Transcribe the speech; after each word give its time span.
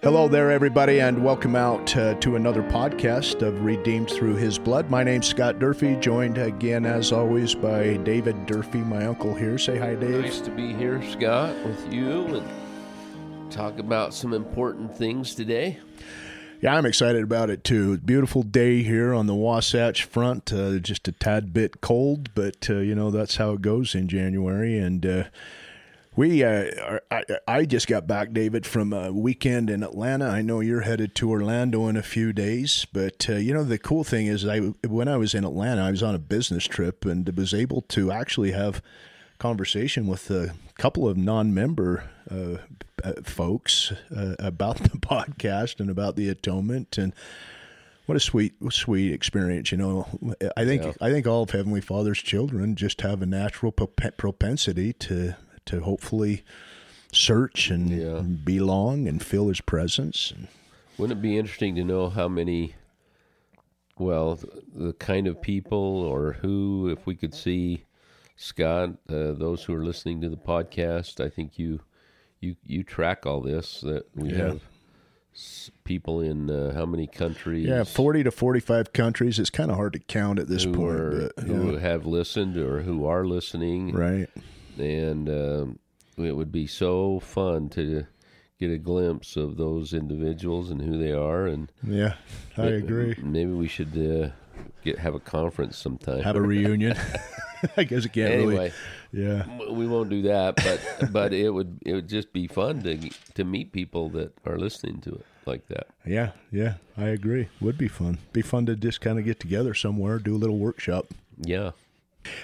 Hello 0.00 0.28
there, 0.28 0.52
everybody, 0.52 1.00
and 1.00 1.24
welcome 1.24 1.56
out 1.56 1.96
uh, 1.96 2.14
to 2.20 2.36
another 2.36 2.62
podcast 2.62 3.42
of 3.42 3.64
Redeemed 3.64 4.08
Through 4.08 4.36
His 4.36 4.56
Blood. 4.56 4.88
My 4.90 5.02
name's 5.02 5.26
Scott 5.26 5.58
Durfee, 5.58 5.96
joined 5.96 6.38
again, 6.38 6.86
as 6.86 7.10
always, 7.10 7.52
by 7.52 7.96
David 7.96 8.46
Durfee, 8.46 8.78
my 8.78 9.06
uncle 9.06 9.34
here. 9.34 9.58
Say 9.58 9.76
hi, 9.76 9.96
Dave. 9.96 10.22
Nice 10.22 10.40
to 10.42 10.52
be 10.52 10.72
here, 10.72 11.02
Scott, 11.10 11.52
with 11.64 11.92
you 11.92 12.26
and 12.36 13.50
talk 13.50 13.80
about 13.80 14.14
some 14.14 14.32
important 14.32 14.96
things 14.96 15.34
today. 15.34 15.80
Yeah, 16.60 16.76
I'm 16.76 16.86
excited 16.86 17.24
about 17.24 17.50
it 17.50 17.64
too. 17.64 17.98
Beautiful 17.98 18.44
day 18.44 18.84
here 18.84 19.12
on 19.12 19.26
the 19.26 19.34
Wasatch 19.34 20.04
Front. 20.04 20.52
Uh, 20.52 20.78
just 20.78 21.08
a 21.08 21.12
tad 21.12 21.52
bit 21.52 21.80
cold, 21.80 22.32
but 22.36 22.70
uh, 22.70 22.78
you 22.78 22.94
know 22.94 23.10
that's 23.10 23.36
how 23.36 23.50
it 23.54 23.62
goes 23.62 23.96
in 23.96 24.06
January. 24.06 24.78
And 24.78 25.04
uh, 25.04 25.24
we, 26.18 26.42
uh, 26.42 26.64
are, 26.82 27.02
I, 27.12 27.22
I 27.46 27.64
just 27.64 27.86
got 27.86 28.08
back, 28.08 28.32
David, 28.32 28.66
from 28.66 28.92
a 28.92 29.12
weekend 29.12 29.70
in 29.70 29.84
Atlanta. 29.84 30.26
I 30.26 30.42
know 30.42 30.58
you're 30.58 30.80
headed 30.80 31.14
to 31.14 31.30
Orlando 31.30 31.86
in 31.86 31.96
a 31.96 32.02
few 32.02 32.32
days, 32.32 32.88
but 32.92 33.30
uh, 33.30 33.34
you 33.34 33.54
know 33.54 33.62
the 33.62 33.78
cool 33.78 34.02
thing 34.02 34.26
is, 34.26 34.44
I 34.44 34.58
when 34.84 35.06
I 35.06 35.16
was 35.16 35.32
in 35.32 35.44
Atlanta, 35.44 35.80
I 35.82 35.92
was 35.92 36.02
on 36.02 36.16
a 36.16 36.18
business 36.18 36.64
trip 36.64 37.04
and 37.04 37.28
was 37.36 37.54
able 37.54 37.82
to 37.82 38.10
actually 38.10 38.50
have 38.50 38.82
conversation 39.38 40.08
with 40.08 40.28
a 40.32 40.54
couple 40.76 41.08
of 41.08 41.16
non-member 41.16 42.10
uh, 42.28 42.56
uh, 43.04 43.12
folks 43.22 43.92
uh, 44.14 44.34
about 44.40 44.78
the 44.82 44.98
podcast 44.98 45.78
and 45.78 45.88
about 45.88 46.16
the 46.16 46.28
atonement 46.28 46.98
and 46.98 47.12
what 48.06 48.16
a 48.16 48.20
sweet 48.20 48.54
sweet 48.70 49.12
experience 49.12 49.70
you 49.70 49.78
know 49.78 50.08
i 50.56 50.64
think 50.64 50.82
Yeah. 50.82 50.92
i 51.00 51.10
think 51.10 51.26
all 51.26 51.44
of 51.44 51.50
heavenly 51.50 51.80
father's 51.82 52.18
children 52.18 52.74
just 52.74 53.02
have 53.02 53.22
a 53.22 53.26
natural 53.26 53.70
propensity 53.70 54.92
to 54.94 55.36
to 55.68 55.80
hopefully 55.80 56.42
search 57.12 57.70
and 57.70 57.90
Yeah. 57.90 58.20
belong 58.20 59.06
and 59.08 59.22
feel 59.22 59.48
his 59.48 59.60
presence 59.60 60.32
Wouldn't 60.98 61.18
it 61.20 61.22
be 61.22 61.38
interesting 61.38 61.74
to 61.76 61.84
know 61.84 62.08
how 62.10 62.26
many, 62.28 62.74
well, 63.98 64.38
the 64.74 64.92
kind 64.94 65.26
of 65.26 65.40
people 65.40 65.78
or 66.02 66.34
who, 66.34 66.88
if 66.90 67.06
we 67.06 67.14
could 67.14 67.34
see, 67.34 67.84
Scott, 68.36 68.90
uh, 69.08 69.32
those 69.32 69.64
who 69.64 69.74
are 69.74 69.84
listening 69.84 70.20
to 70.22 70.28
the 70.28 70.36
podcast, 70.36 71.24
I 71.24 71.28
think 71.28 71.58
you, 71.58 71.80
you, 72.40 72.56
you 72.66 72.82
track 72.82 73.26
all 73.26 73.40
this 73.40 73.80
that 73.82 74.06
we 74.14 74.30
Yeah. 74.30 74.36
have 74.46 74.62
people 75.84 76.20
in 76.20 76.50
uh, 76.50 76.74
how 76.74 76.84
many 76.84 77.06
countries? 77.06 77.64
yeah 77.66 77.84
40 77.84 78.24
to 78.24 78.30
45 78.32 78.92
countries 78.92 79.38
it's 79.38 79.50
kind 79.50 79.70
of 79.70 79.76
hard 79.76 79.92
to 79.92 80.00
count 80.00 80.40
at 80.40 80.48
this 80.48 80.64
who, 80.64 80.72
point 80.72 80.98
are, 80.98 81.30
but, 81.36 81.44
who 81.44 81.76
have 81.76 82.06
listened 82.06 82.56
or 82.56 82.80
who 82.82 83.06
are 83.06 83.24
listening. 83.24 83.92
right 83.94 84.28
and 84.80 85.28
um, 85.28 85.78
it 86.16 86.32
would 86.36 86.52
be 86.52 86.66
so 86.66 87.20
fun 87.20 87.68
to 87.70 88.06
get 88.58 88.70
a 88.70 88.78
glimpse 88.78 89.36
of 89.36 89.56
those 89.56 89.92
individuals 89.94 90.70
and 90.70 90.82
who 90.82 90.98
they 90.98 91.12
are 91.12 91.46
and 91.46 91.70
yeah 91.86 92.14
i 92.56 92.62
may- 92.62 92.72
agree 92.74 93.14
maybe 93.22 93.52
we 93.52 93.68
should 93.68 93.96
uh, 93.96 94.28
get 94.84 94.98
have 94.98 95.14
a 95.14 95.20
conference 95.20 95.76
sometime 95.78 96.22
have 96.22 96.34
a 96.36 96.42
reunion 96.42 96.96
i 97.76 97.84
guess 97.84 98.04
it 98.04 98.12
can't 98.12 98.34
really 98.34 98.72
yeah 99.12 99.44
we 99.70 99.86
won't 99.86 100.10
do 100.10 100.22
that 100.22 100.56
but 100.56 101.12
but 101.12 101.32
it 101.32 101.50
would 101.50 101.78
it 101.86 101.92
would 101.94 102.08
just 102.08 102.32
be 102.32 102.46
fun 102.48 102.82
to 102.82 102.96
to 103.34 103.44
meet 103.44 103.72
people 103.72 104.08
that 104.08 104.32
are 104.44 104.58
listening 104.58 105.00
to 105.00 105.10
it 105.14 105.24
like 105.46 105.66
that 105.68 105.86
Yeah, 106.04 106.32
yeah, 106.52 106.74
I 106.96 107.06
agree. 107.08 107.48
Would 107.60 107.78
be 107.78 107.88
fun. 107.88 108.18
Be 108.34 108.42
fun 108.42 108.66
to 108.66 108.76
just 108.76 109.00
kind 109.00 109.18
of 109.18 109.24
get 109.24 109.40
together 109.40 109.72
somewhere, 109.72 110.18
do 110.18 110.34
a 110.34 110.40
little 110.42 110.58
workshop. 110.58 111.06
yeah 111.40 111.70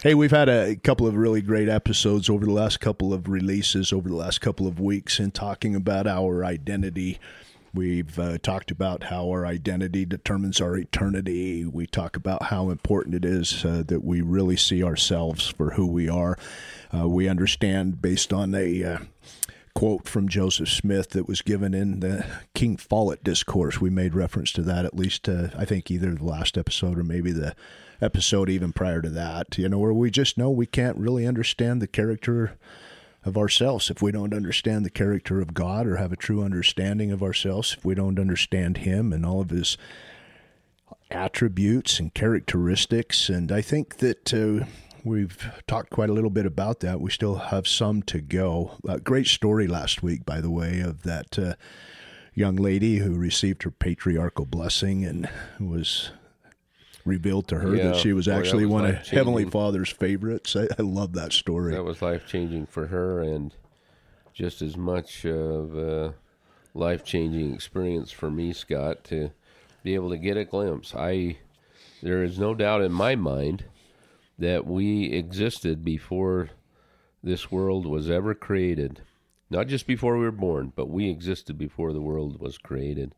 Hey, 0.02 0.14
we've 0.14 0.30
had 0.30 0.48
a 0.48 0.76
couple 0.76 1.06
of 1.06 1.14
really 1.14 1.40
great 1.40 1.68
episodes 1.68 2.28
over 2.28 2.44
the 2.44 2.52
last 2.52 2.80
couple 2.80 3.12
of 3.12 3.28
releases 3.28 3.92
over 3.92 4.08
the 4.08 4.14
last 4.14 4.40
couple 4.40 4.66
of 4.66 4.78
weeks 4.78 5.18
in 5.18 5.30
talking 5.30 5.74
about 5.74 6.06
our 6.06 6.44
identity. 6.44 7.18
We've 7.72 8.16
uh, 8.18 8.38
talked 8.38 8.70
about 8.70 9.04
how 9.04 9.28
our 9.30 9.44
identity 9.44 10.04
determines 10.04 10.60
our 10.60 10.76
eternity. 10.76 11.64
We 11.64 11.86
talk 11.86 12.16
about 12.16 12.44
how 12.44 12.70
important 12.70 13.16
it 13.16 13.24
is 13.24 13.64
uh, 13.64 13.82
that 13.88 14.04
we 14.04 14.20
really 14.20 14.56
see 14.56 14.84
ourselves 14.84 15.48
for 15.48 15.70
who 15.72 15.86
we 15.86 16.08
are. 16.08 16.38
Uh, 16.94 17.08
we 17.08 17.28
understand 17.28 18.00
based 18.00 18.32
on 18.32 18.54
a 18.54 18.84
uh, 18.84 18.98
quote 19.74 20.08
from 20.08 20.28
Joseph 20.28 20.68
Smith 20.68 21.10
that 21.10 21.28
was 21.28 21.42
given 21.42 21.74
in 21.74 22.00
the 22.00 22.24
King 22.54 22.76
Follett 22.76 23.24
discourse. 23.24 23.80
We 23.80 23.90
made 23.90 24.14
reference 24.14 24.52
to 24.52 24.62
that 24.62 24.84
at 24.84 24.96
least, 24.96 25.28
uh, 25.28 25.48
I 25.56 25.64
think, 25.64 25.90
either 25.90 26.14
the 26.14 26.24
last 26.24 26.56
episode 26.56 26.98
or 26.98 27.04
maybe 27.04 27.32
the 27.32 27.54
episode 28.00 28.48
even 28.48 28.72
prior 28.72 29.02
to 29.02 29.10
that. 29.10 29.58
You 29.58 29.68
know, 29.68 29.78
where 29.78 29.92
we 29.92 30.10
just 30.10 30.38
know 30.38 30.50
we 30.50 30.66
can't 30.66 30.96
really 30.96 31.26
understand 31.26 31.82
the 31.82 31.86
character 31.86 32.56
of 33.24 33.36
ourselves 33.36 33.90
if 33.90 34.02
we 34.02 34.12
don't 34.12 34.34
understand 34.34 34.84
the 34.84 34.90
character 34.90 35.40
of 35.40 35.54
God 35.54 35.86
or 35.86 35.96
have 35.96 36.12
a 36.12 36.16
true 36.16 36.44
understanding 36.44 37.10
of 37.10 37.22
ourselves, 37.22 37.74
if 37.76 37.84
we 37.84 37.94
don't 37.94 38.18
understand 38.18 38.78
Him 38.78 39.12
and 39.12 39.24
all 39.24 39.40
of 39.40 39.50
His 39.50 39.76
attributes 41.10 41.98
and 41.98 42.12
characteristics. 42.14 43.28
And 43.28 43.50
I 43.50 43.60
think 43.60 43.96
that 43.98 44.34
uh, 44.34 44.66
we've 45.04 45.50
talked 45.66 45.90
quite 45.90 46.10
a 46.10 46.12
little 46.12 46.30
bit 46.30 46.46
about 46.46 46.80
that. 46.80 47.00
We 47.00 47.10
still 47.10 47.36
have 47.36 47.68
some 47.68 48.02
to 48.04 48.20
go. 48.20 48.72
Uh, 48.88 48.96
great 48.98 49.26
story 49.26 49.66
last 49.66 50.02
week, 50.02 50.24
by 50.24 50.40
the 50.40 50.50
way, 50.50 50.80
of 50.80 51.02
that 51.02 51.38
uh, 51.38 51.54
young 52.34 52.56
lady 52.56 52.98
who 52.98 53.14
received 53.14 53.62
her 53.64 53.70
patriarchal 53.70 54.46
blessing 54.46 55.04
and 55.04 55.28
was 55.60 56.10
revealed 57.04 57.46
to 57.48 57.58
her 57.58 57.76
Yeah. 57.76 57.88
that 57.88 57.96
she 57.96 58.12
was 58.12 58.26
actually 58.28 58.64
was 58.64 58.72
one 58.72 58.86
of. 58.86 59.06
Heavenly 59.08 59.44
Father's 59.44 59.90
favorites. 59.90 60.56
I, 60.56 60.68
I 60.78 60.82
love 60.82 61.12
that 61.12 61.32
story. 61.32 61.72
that 61.74 61.84
was 61.84 62.00
life 62.02 62.26
changing 62.26 62.66
for 62.66 62.86
her 62.86 63.22
and 63.22 63.54
just 64.32 64.62
as 64.62 64.76
much 64.76 65.24
of 65.26 65.76
a 65.76 66.14
life 66.72 67.04
changing 67.04 67.54
experience 67.54 68.10
for 68.10 68.30
me, 68.30 68.52
Scott, 68.52 69.04
to 69.04 69.30
be 69.84 69.94
able 69.94 70.10
to 70.10 70.16
get 70.18 70.36
a 70.36 70.44
glimpse. 70.44 70.94
I 70.94 71.36
there 72.02 72.22
is 72.24 72.38
no 72.38 72.54
doubt 72.54 72.82
in 72.82 72.90
my 72.92 73.14
mind 73.14 73.64
that 74.38 74.66
we 74.66 75.12
existed 75.12 75.84
before 75.84 76.50
this 77.22 77.50
world 77.50 77.86
was 77.86 78.10
ever 78.10 78.34
created. 78.34 79.00
Not 79.50 79.68
just 79.68 79.86
before 79.86 80.16
we 80.16 80.24
were 80.24 80.32
born, 80.32 80.72
but 80.74 80.90
we 80.90 81.08
existed 81.08 81.56
before 81.56 81.92
the 81.92 82.00
world 82.00 82.40
was 82.40 82.58
created. 82.58 83.14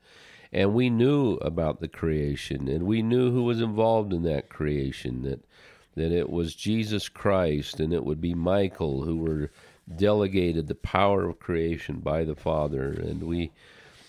And 0.52 0.74
we 0.74 0.90
knew 0.90 1.34
about 1.36 1.80
the 1.80 1.88
creation 1.88 2.68
and 2.68 2.84
we 2.84 3.02
knew 3.02 3.32
who 3.32 3.42
was 3.42 3.60
involved 3.60 4.12
in 4.12 4.22
that 4.22 4.48
creation 4.48 5.22
that 5.22 5.44
that 5.96 6.12
it 6.12 6.28
was 6.28 6.54
Jesus 6.54 7.08
Christ 7.08 7.80
and 7.80 7.92
it 7.92 8.04
would 8.04 8.20
be 8.20 8.34
Michael 8.34 9.02
who 9.04 9.16
were 9.16 9.50
delegated 9.94 10.66
the 10.66 10.74
power 10.74 11.28
of 11.28 11.40
creation 11.40 12.00
by 12.00 12.22
the 12.22 12.36
Father 12.36 12.92
and 12.92 13.24
we 13.24 13.50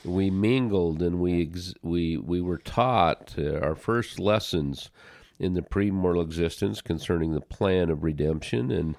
we 0.05 0.29
mingled 0.29 1.01
and 1.01 1.19
we 1.19 1.43
ex- 1.43 1.73
we 1.81 2.17
we 2.17 2.39
were 2.39 2.57
taught 2.59 3.35
uh, 3.37 3.59
our 3.59 3.75
first 3.75 4.19
lessons 4.19 4.89
in 5.39 5.53
the 5.53 5.61
premortal 5.61 6.23
existence 6.23 6.81
concerning 6.81 7.33
the 7.33 7.41
plan 7.41 7.89
of 7.89 8.03
redemption 8.03 8.71
and 8.71 8.95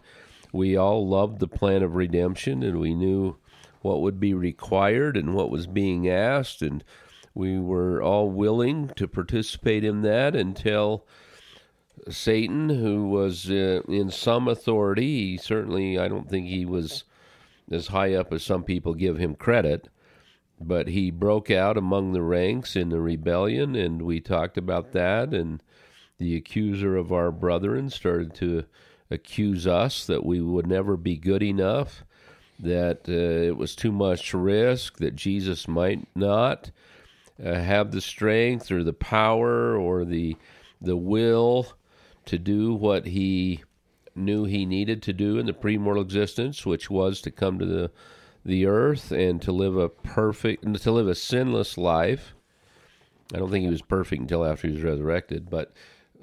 we 0.53 0.77
all 0.77 1.07
loved 1.07 1.41
the 1.41 1.49
plan 1.49 1.83
of 1.83 1.95
redemption 1.95 2.63
and 2.63 2.79
we 2.79 2.95
knew 2.95 3.37
what 3.83 4.01
would 4.01 4.19
be 4.19 4.35
required 4.35 5.17
and 5.17 5.35
what 5.35 5.51
was 5.51 5.67
being 5.67 6.09
asked 6.09 6.63
and 6.63 6.83
we 7.35 7.59
were 7.59 8.03
all 8.03 8.29
willing 8.29 8.89
to 8.97 9.07
participate 9.07 9.85
in 9.85 10.03
that 10.03 10.35
until 10.35 11.07
Satan, 12.09 12.69
who 12.69 13.09
was 13.09 13.51
uh, 13.51 13.83
in 13.89 14.11
some 14.11 14.49
authority, 14.49 15.33
he 15.33 15.37
certainly, 15.37 15.99
I 15.99 16.09
don't 16.09 16.29
think 16.29 16.47
he 16.47 16.65
was 16.65 17.05
as 17.71 17.89
high 17.89 18.15
up 18.15 18.33
as 18.33 18.43
some 18.43 18.65
people 18.65 18.95
give 18.95 19.19
him 19.19 19.35
credit, 19.35 19.89
but 20.61 20.89
he 20.89 21.11
broke 21.11 21.51
out 21.51 21.77
among 21.77 22.13
the 22.13 22.23
ranks 22.23 22.77
in 22.77 22.89
the 22.89 23.01
rebellion, 23.01 23.77
and 23.77 24.03
we 24.03 24.21
talked 24.21 24.57
about 24.57 24.93
that. 24.93 25.35
And 25.35 25.63
the 26.19 26.37
accuser 26.37 26.97
of 26.97 27.13
our 27.13 27.31
brethren 27.31 27.91
started 27.91 28.35
to 28.35 28.65
accuse 29.11 29.67
us 29.67 30.05
that 30.07 30.25
we 30.25 30.41
would 30.41 30.67
never 30.67 30.97
be 30.97 31.17
good 31.17 31.43
enough, 31.43 32.05
that 32.59 33.09
uh, 33.09 33.13
it 33.13 33.57
was 33.57 33.77
too 33.77 33.93
much 33.93 34.35
risk, 34.35 34.99
that 34.99 35.15
Jesus 35.15 35.69
might 35.69 36.07
not 36.17 36.71
uh, 37.43 37.55
have 37.55 37.93
the 37.93 38.01
strength 38.01 38.71
or 38.71 38.83
the 38.83 38.93
power 38.93 39.77
or 39.77 40.05
the 40.05 40.37
the 40.81 40.97
will 40.97 41.73
to 42.25 42.39
do 42.39 42.73
what 42.73 43.07
he 43.07 43.63
knew 44.15 44.45
he 44.45 44.65
needed 44.65 45.03
to 45.03 45.13
do 45.13 45.39
in 45.39 45.47
the 45.47 45.53
premortal 45.53 46.03
existence, 46.03 46.67
which 46.67 46.91
was 46.91 47.21
to 47.21 47.31
come 47.31 47.59
to 47.59 47.67
the 47.67 47.91
the 48.45 48.67
earth 48.67 49.13
and 49.13 49.41
to 49.43 49.53
live 49.53 49.77
a 49.77 49.89
perfect 49.89 50.83
to 50.83 50.91
live 50.91 51.07
a 51.07 51.15
sinless 51.15 51.79
life. 51.79 52.35
I 53.33 53.39
don't 53.39 53.51
think 53.51 53.65
he 53.65 53.71
was 53.71 53.83
perfect 53.83 54.23
until 54.23 54.45
after 54.45 54.67
he 54.67 54.75
was 54.75 54.83
resurrected, 54.83 55.49
but 55.51 55.73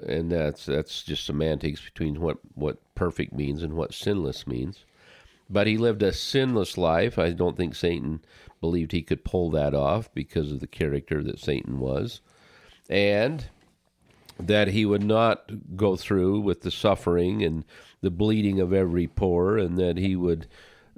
and 0.04 0.30
that's 0.30 0.66
that's 0.66 1.02
just 1.02 1.24
semantics 1.24 1.80
between 1.80 2.20
what 2.20 2.38
what 2.54 2.78
perfect 2.94 3.32
means 3.32 3.62
and 3.62 3.74
what 3.74 3.94
sinless 3.94 4.46
means. 4.46 4.84
But 5.48 5.66
he 5.66 5.78
lived 5.78 6.02
a 6.02 6.12
sinless 6.12 6.76
life. 6.76 7.18
I 7.18 7.30
don't 7.30 7.56
think 7.56 7.74
Satan 7.74 8.20
believed 8.60 8.92
he 8.92 9.02
could 9.02 9.24
pull 9.24 9.50
that 9.50 9.74
off 9.74 10.12
because 10.12 10.50
of 10.50 10.60
the 10.60 10.66
character 10.66 11.22
that 11.22 11.38
Satan 11.38 11.78
was. 11.78 12.20
And 12.90 13.46
that 14.38 14.68
he 14.68 14.84
would 14.84 15.04
not 15.04 15.76
go 15.76 15.96
through 15.96 16.40
with 16.40 16.62
the 16.62 16.70
suffering 16.70 17.42
and 17.42 17.64
the 18.00 18.10
bleeding 18.10 18.60
of 18.60 18.72
every 18.72 19.06
pore, 19.06 19.56
and 19.56 19.78
that 19.78 19.96
he 19.96 20.14
would, 20.14 20.46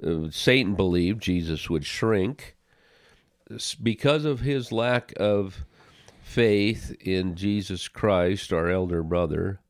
uh, 0.05 0.29
Satan 0.29 0.75
believed 0.75 1.21
Jesus 1.21 1.69
would 1.69 1.85
shrink 1.85 2.55
because 3.81 4.25
of 4.25 4.41
his 4.41 4.71
lack 4.71 5.13
of 5.17 5.65
faith 6.29 6.95
in 6.99 7.33
Jesus 7.33 7.87
Christ, 7.87 8.53
our 8.53 8.69
elder 8.69 9.01
brother, 9.01 9.61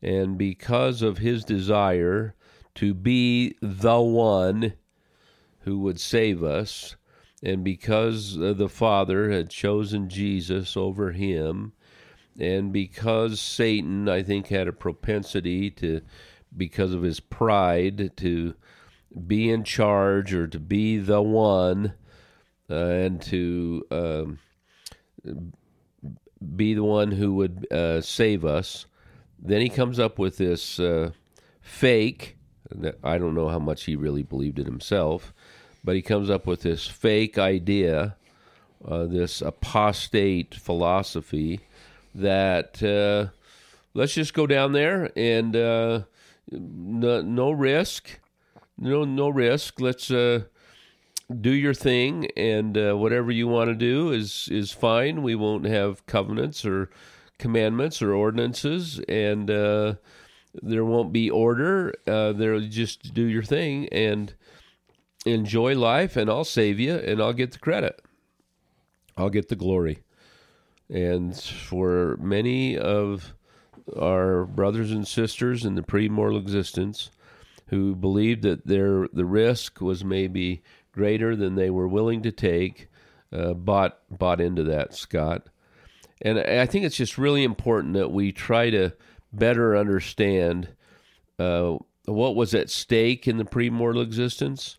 and 0.00 0.38
because 0.38 1.02
of 1.02 1.18
his 1.18 1.44
desire 1.44 2.34
to 2.74 2.94
be 2.94 3.54
the 3.60 4.00
one 4.00 4.72
who 5.60 5.78
would 5.80 6.00
save 6.00 6.42
us, 6.42 6.96
and 7.42 7.62
because 7.62 8.36
the 8.38 8.70
Father 8.70 9.30
had 9.30 9.50
chosen 9.50 10.08
Jesus 10.08 10.78
over 10.78 11.12
him, 11.12 11.74
and 12.40 12.72
because 12.72 13.38
Satan, 13.38 14.08
I 14.08 14.22
think, 14.22 14.46
had 14.46 14.68
a 14.68 14.72
propensity 14.72 15.70
to, 15.72 16.00
because 16.56 16.94
of 16.94 17.02
his 17.02 17.20
pride, 17.20 18.16
to 18.16 18.54
be 19.26 19.50
in 19.50 19.62
charge 19.62 20.32
or 20.32 20.46
to 20.46 20.58
be 20.58 20.96
the 20.96 21.20
one, 21.20 21.92
uh, 22.70 22.74
and 22.74 23.20
to 23.20 23.84
um, 23.90 24.38
be 26.56 26.74
the 26.74 26.84
one 26.84 27.12
who 27.12 27.34
would 27.34 27.66
uh, 27.72 28.00
save 28.00 28.44
us. 28.44 28.86
Then 29.38 29.60
he 29.60 29.68
comes 29.68 29.98
up 29.98 30.18
with 30.18 30.38
this 30.38 30.78
uh, 30.78 31.10
fake. 31.60 32.36
I 33.02 33.18
don't 33.18 33.34
know 33.34 33.48
how 33.48 33.58
much 33.58 33.84
he 33.84 33.96
really 33.96 34.22
believed 34.22 34.58
it 34.58 34.66
himself, 34.66 35.34
but 35.84 35.96
he 35.96 36.02
comes 36.02 36.30
up 36.30 36.46
with 36.46 36.62
this 36.62 36.86
fake 36.86 37.38
idea, 37.38 38.16
uh, 38.86 39.06
this 39.06 39.42
apostate 39.42 40.54
philosophy 40.54 41.60
that 42.14 42.82
uh, 42.82 43.32
let's 43.94 44.14
just 44.14 44.34
go 44.34 44.46
down 44.46 44.72
there 44.72 45.10
and 45.16 45.56
uh, 45.56 46.02
no, 46.50 47.22
no 47.22 47.50
risk, 47.50 48.20
no 48.78 49.04
no 49.04 49.28
risk. 49.28 49.80
Let's 49.80 50.10
uh, 50.10 50.44
do 51.40 51.50
your 51.50 51.74
thing, 51.74 52.28
and 52.36 52.76
uh, 52.76 52.94
whatever 52.94 53.30
you 53.30 53.48
want 53.48 53.68
to 53.68 53.74
do 53.74 54.12
is 54.12 54.48
is 54.50 54.72
fine. 54.72 55.22
We 55.22 55.34
won't 55.34 55.66
have 55.66 56.04
covenants 56.06 56.64
or 56.64 56.90
commandments 57.38 58.02
or 58.02 58.14
ordinances, 58.14 59.00
and 59.08 59.50
uh, 59.50 59.94
there 60.54 60.84
won't 60.84 61.12
be 61.12 61.30
order. 61.30 61.94
Uh, 62.06 62.32
there, 62.32 62.58
just 62.60 63.14
do 63.14 63.22
your 63.22 63.42
thing 63.42 63.88
and 63.88 64.34
enjoy 65.24 65.76
life, 65.76 66.16
and 66.16 66.30
I'll 66.30 66.44
save 66.44 66.78
you, 66.78 66.94
and 66.94 67.20
I'll 67.20 67.32
get 67.32 67.52
the 67.52 67.58
credit. 67.58 68.00
I'll 69.16 69.30
get 69.30 69.48
the 69.48 69.56
glory. 69.56 70.02
And 70.88 71.36
for 71.36 72.16
many 72.20 72.76
of 72.76 73.34
our 73.98 74.44
brothers 74.44 74.90
and 74.90 75.06
sisters 75.06 75.64
in 75.64 75.74
the 75.74 75.82
pre-mortal 75.82 76.38
existence 76.38 77.10
who 77.68 77.94
believed 77.94 78.42
that 78.42 78.66
their 78.66 79.08
the 79.12 79.24
risk 79.24 79.80
was 79.80 80.04
maybe 80.04 80.62
greater 80.92 81.34
than 81.34 81.54
they 81.54 81.70
were 81.70 81.88
willing 81.88 82.22
to 82.22 82.32
take, 82.32 82.88
uh, 83.32 83.54
bought 83.54 83.98
bought 84.10 84.40
into 84.40 84.62
that, 84.64 84.94
Scott. 84.94 85.48
And 86.20 86.38
I 86.38 86.66
think 86.66 86.84
it's 86.84 86.96
just 86.96 87.18
really 87.18 87.42
important 87.42 87.94
that 87.94 88.12
we 88.12 88.30
try 88.30 88.70
to 88.70 88.92
better 89.32 89.76
understand 89.76 90.68
uh, 91.38 91.78
what 92.04 92.36
was 92.36 92.54
at 92.54 92.70
stake 92.70 93.26
in 93.26 93.38
the 93.38 93.44
pre-mortal 93.44 94.02
existence. 94.02 94.76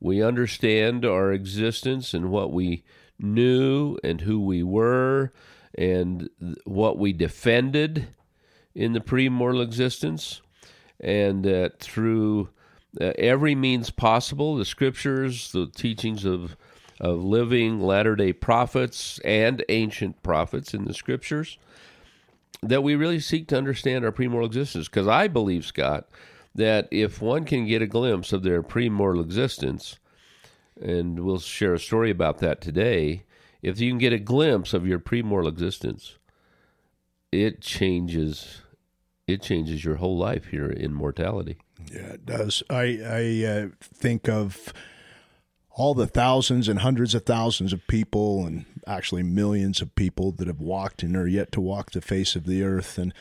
We 0.00 0.22
understand 0.22 1.04
our 1.04 1.32
existence 1.32 2.14
and 2.14 2.30
what 2.30 2.52
we 2.52 2.84
knew 3.18 3.98
and 4.02 4.22
who 4.22 4.40
we 4.40 4.62
were 4.62 5.32
and 5.76 6.30
what 6.64 6.96
we 6.96 7.12
defended 7.12 8.08
in 8.74 8.92
the 8.92 9.00
pre-mortal 9.00 9.60
existence, 9.60 10.40
and 10.98 11.44
that 11.44 11.80
through 11.80 12.48
uh, 12.98 13.12
every 13.18 13.54
means 13.54 13.90
possible, 13.90 14.56
the 14.56 14.64
scriptures, 14.64 15.52
the 15.52 15.66
teachings 15.66 16.24
of 16.24 16.56
of 17.00 17.24
living 17.24 17.80
latter 17.80 18.14
day 18.14 18.32
prophets 18.32 19.18
and 19.24 19.64
ancient 19.70 20.22
prophets 20.22 20.74
in 20.74 20.84
the 20.84 20.92
scriptures, 20.92 21.58
that 22.62 22.82
we 22.82 22.94
really 22.94 23.18
seek 23.18 23.48
to 23.48 23.56
understand 23.56 24.04
our 24.04 24.12
premortal 24.12 24.44
existence. 24.44 24.86
Because 24.86 25.08
I 25.08 25.26
believe, 25.26 25.64
Scott, 25.64 26.08
that 26.54 26.88
if 26.90 27.22
one 27.22 27.44
can 27.44 27.66
get 27.66 27.80
a 27.80 27.86
glimpse 27.86 28.32
of 28.34 28.42
their 28.42 28.62
premortal 28.62 29.22
existence, 29.22 29.98
and 30.80 31.20
we'll 31.20 31.38
share 31.38 31.74
a 31.74 31.78
story 31.78 32.10
about 32.10 32.38
that 32.38 32.60
today, 32.60 33.24
if 33.62 33.80
you 33.80 33.90
can 33.90 33.98
get 33.98 34.12
a 34.12 34.18
glimpse 34.18 34.74
of 34.74 34.86
your 34.86 34.98
premortal 34.98 35.48
existence, 35.48 36.18
it 37.32 37.62
changes 37.62 38.62
it 39.32 39.42
changes 39.42 39.84
your 39.84 39.96
whole 39.96 40.16
life 40.16 40.46
here 40.46 40.70
in 40.70 40.92
mortality. 40.92 41.56
Yeah, 41.92 42.12
it 42.14 42.26
does. 42.26 42.62
I 42.70 43.00
I 43.04 43.46
uh, 43.46 43.68
think 43.82 44.28
of 44.28 44.72
all 45.70 45.94
the 45.94 46.06
thousands 46.06 46.68
and 46.68 46.80
hundreds 46.80 47.14
of 47.14 47.24
thousands 47.24 47.72
of 47.72 47.86
people, 47.86 48.46
and 48.46 48.66
actually 48.86 49.22
millions 49.22 49.80
of 49.80 49.94
people 49.94 50.32
that 50.32 50.46
have 50.46 50.60
walked 50.60 51.02
and 51.02 51.16
are 51.16 51.28
yet 51.28 51.52
to 51.52 51.60
walk 51.60 51.92
the 51.92 52.00
face 52.00 52.36
of 52.36 52.44
the 52.44 52.62
earth, 52.62 52.98
and 52.98 53.14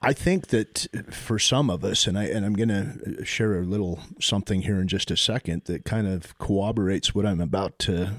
I 0.00 0.12
think 0.12 0.48
that 0.48 0.86
for 1.10 1.38
some 1.38 1.68
of 1.68 1.84
us, 1.84 2.06
and 2.06 2.18
I 2.18 2.24
and 2.24 2.44
I'm 2.44 2.54
going 2.54 2.68
to 2.68 3.24
share 3.24 3.58
a 3.58 3.64
little 3.64 4.00
something 4.20 4.62
here 4.62 4.80
in 4.80 4.88
just 4.88 5.10
a 5.10 5.16
second 5.16 5.62
that 5.64 5.84
kind 5.84 6.06
of 6.06 6.38
corroborates 6.38 7.14
what 7.14 7.26
I'm 7.26 7.40
about 7.40 7.78
to 7.80 8.12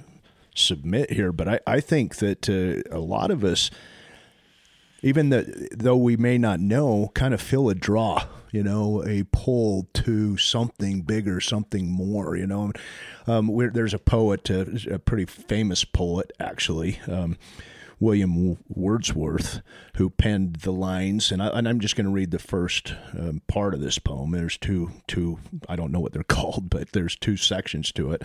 submit 0.54 1.12
here. 1.12 1.32
But 1.32 1.48
I, 1.48 1.60
I 1.66 1.80
think 1.80 2.18
that 2.18 2.50
uh, 2.50 2.96
a 2.96 3.00
lot 3.00 3.32
of 3.32 3.44
us, 3.44 3.72
even 5.06 5.30
that 5.30 5.70
though 5.72 5.96
we 5.96 6.18
may 6.18 6.36
not 6.36 6.60
know, 6.60 7.12
kind 7.14 7.36
of 7.36 7.40
feel 7.40 7.70
a 7.70 7.76
draw, 7.76 8.26
you 8.52 8.64
know, 8.64 9.06
a 9.06 9.24
pull 9.32 9.88
to 9.94 10.36
something 10.36 11.02
bigger, 11.02 11.40
something 11.40 11.88
more. 11.88 12.36
You 12.36 12.48
know, 12.48 12.72
um, 13.28 13.56
there's 13.72 13.94
a 13.94 14.00
poet, 14.00 14.50
uh, 14.50 14.66
a 14.90 14.98
pretty 14.98 15.26
famous 15.26 15.86
poet 15.86 16.34
actually. 16.40 17.00
Um, 17.08 17.38
William 18.00 18.58
Wordsworth, 18.68 19.62
who 19.98 20.10
penned 20.10 20.58
the 20.58 20.74
lines, 20.74 21.32
and, 21.32 21.42
I, 21.42 21.60
am 21.60 21.80
just 21.80 21.96
going 21.96 22.06
to 22.06 22.12
read 22.12 22.32
the 22.32 22.40
first 22.40 22.94
um, 23.18 23.42
part 23.48 23.76
of 23.76 23.82
this 23.82 24.00
poem. 24.00 24.32
There's 24.32 24.58
two, 24.58 24.92
two, 25.08 25.38
I 25.70 25.76
don't 25.76 25.92
know 25.92 26.00
what 26.00 26.14
they're 26.14 26.24
called, 26.28 26.70
but 26.70 26.94
there's 26.94 27.16
two 27.16 27.38
sections 27.38 27.92
to 27.94 28.12
it. 28.12 28.24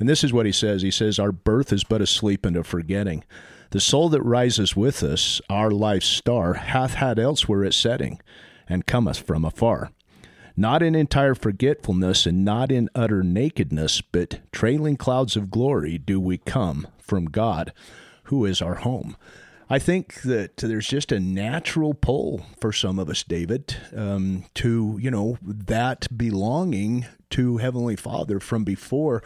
And 0.00 0.08
this 0.08 0.24
is 0.24 0.32
what 0.32 0.46
he 0.46 0.52
says. 0.52 0.80
He 0.80 0.90
says, 0.90 1.18
Our 1.18 1.32
birth 1.32 1.70
is 1.70 1.84
but 1.84 2.00
a 2.00 2.06
sleep 2.06 2.46
and 2.46 2.56
a 2.56 2.64
forgetting. 2.64 3.24
The 3.74 3.80
soul 3.80 4.08
that 4.10 4.22
rises 4.22 4.76
with 4.76 5.02
us, 5.02 5.40
our 5.50 5.68
life's 5.68 6.06
star, 6.06 6.54
hath 6.54 6.94
had 6.94 7.18
elsewhere 7.18 7.64
its 7.64 7.76
setting, 7.76 8.20
and 8.68 8.86
cometh 8.86 9.18
from 9.18 9.44
afar. 9.44 9.90
Not 10.56 10.80
in 10.80 10.94
entire 10.94 11.34
forgetfulness 11.34 12.24
and 12.24 12.44
not 12.44 12.70
in 12.70 12.88
utter 12.94 13.24
nakedness, 13.24 14.00
but 14.00 14.38
trailing 14.52 14.96
clouds 14.96 15.34
of 15.34 15.50
glory 15.50 15.98
do 15.98 16.20
we 16.20 16.38
come 16.38 16.86
from 16.98 17.24
God 17.24 17.72
who 18.26 18.44
is 18.44 18.62
our 18.62 18.76
home. 18.76 19.16
I 19.68 19.80
think 19.80 20.22
that 20.22 20.58
there's 20.58 20.86
just 20.86 21.10
a 21.10 21.18
natural 21.18 21.94
pull 21.94 22.46
for 22.60 22.72
some 22.72 23.00
of 23.00 23.10
us, 23.10 23.24
David, 23.24 23.76
um, 23.96 24.44
to, 24.54 25.00
you 25.02 25.10
know, 25.10 25.36
that 25.42 26.06
belonging 26.16 27.06
to 27.30 27.56
Heavenly 27.56 27.96
Father 27.96 28.38
from 28.38 28.62
before 28.62 29.24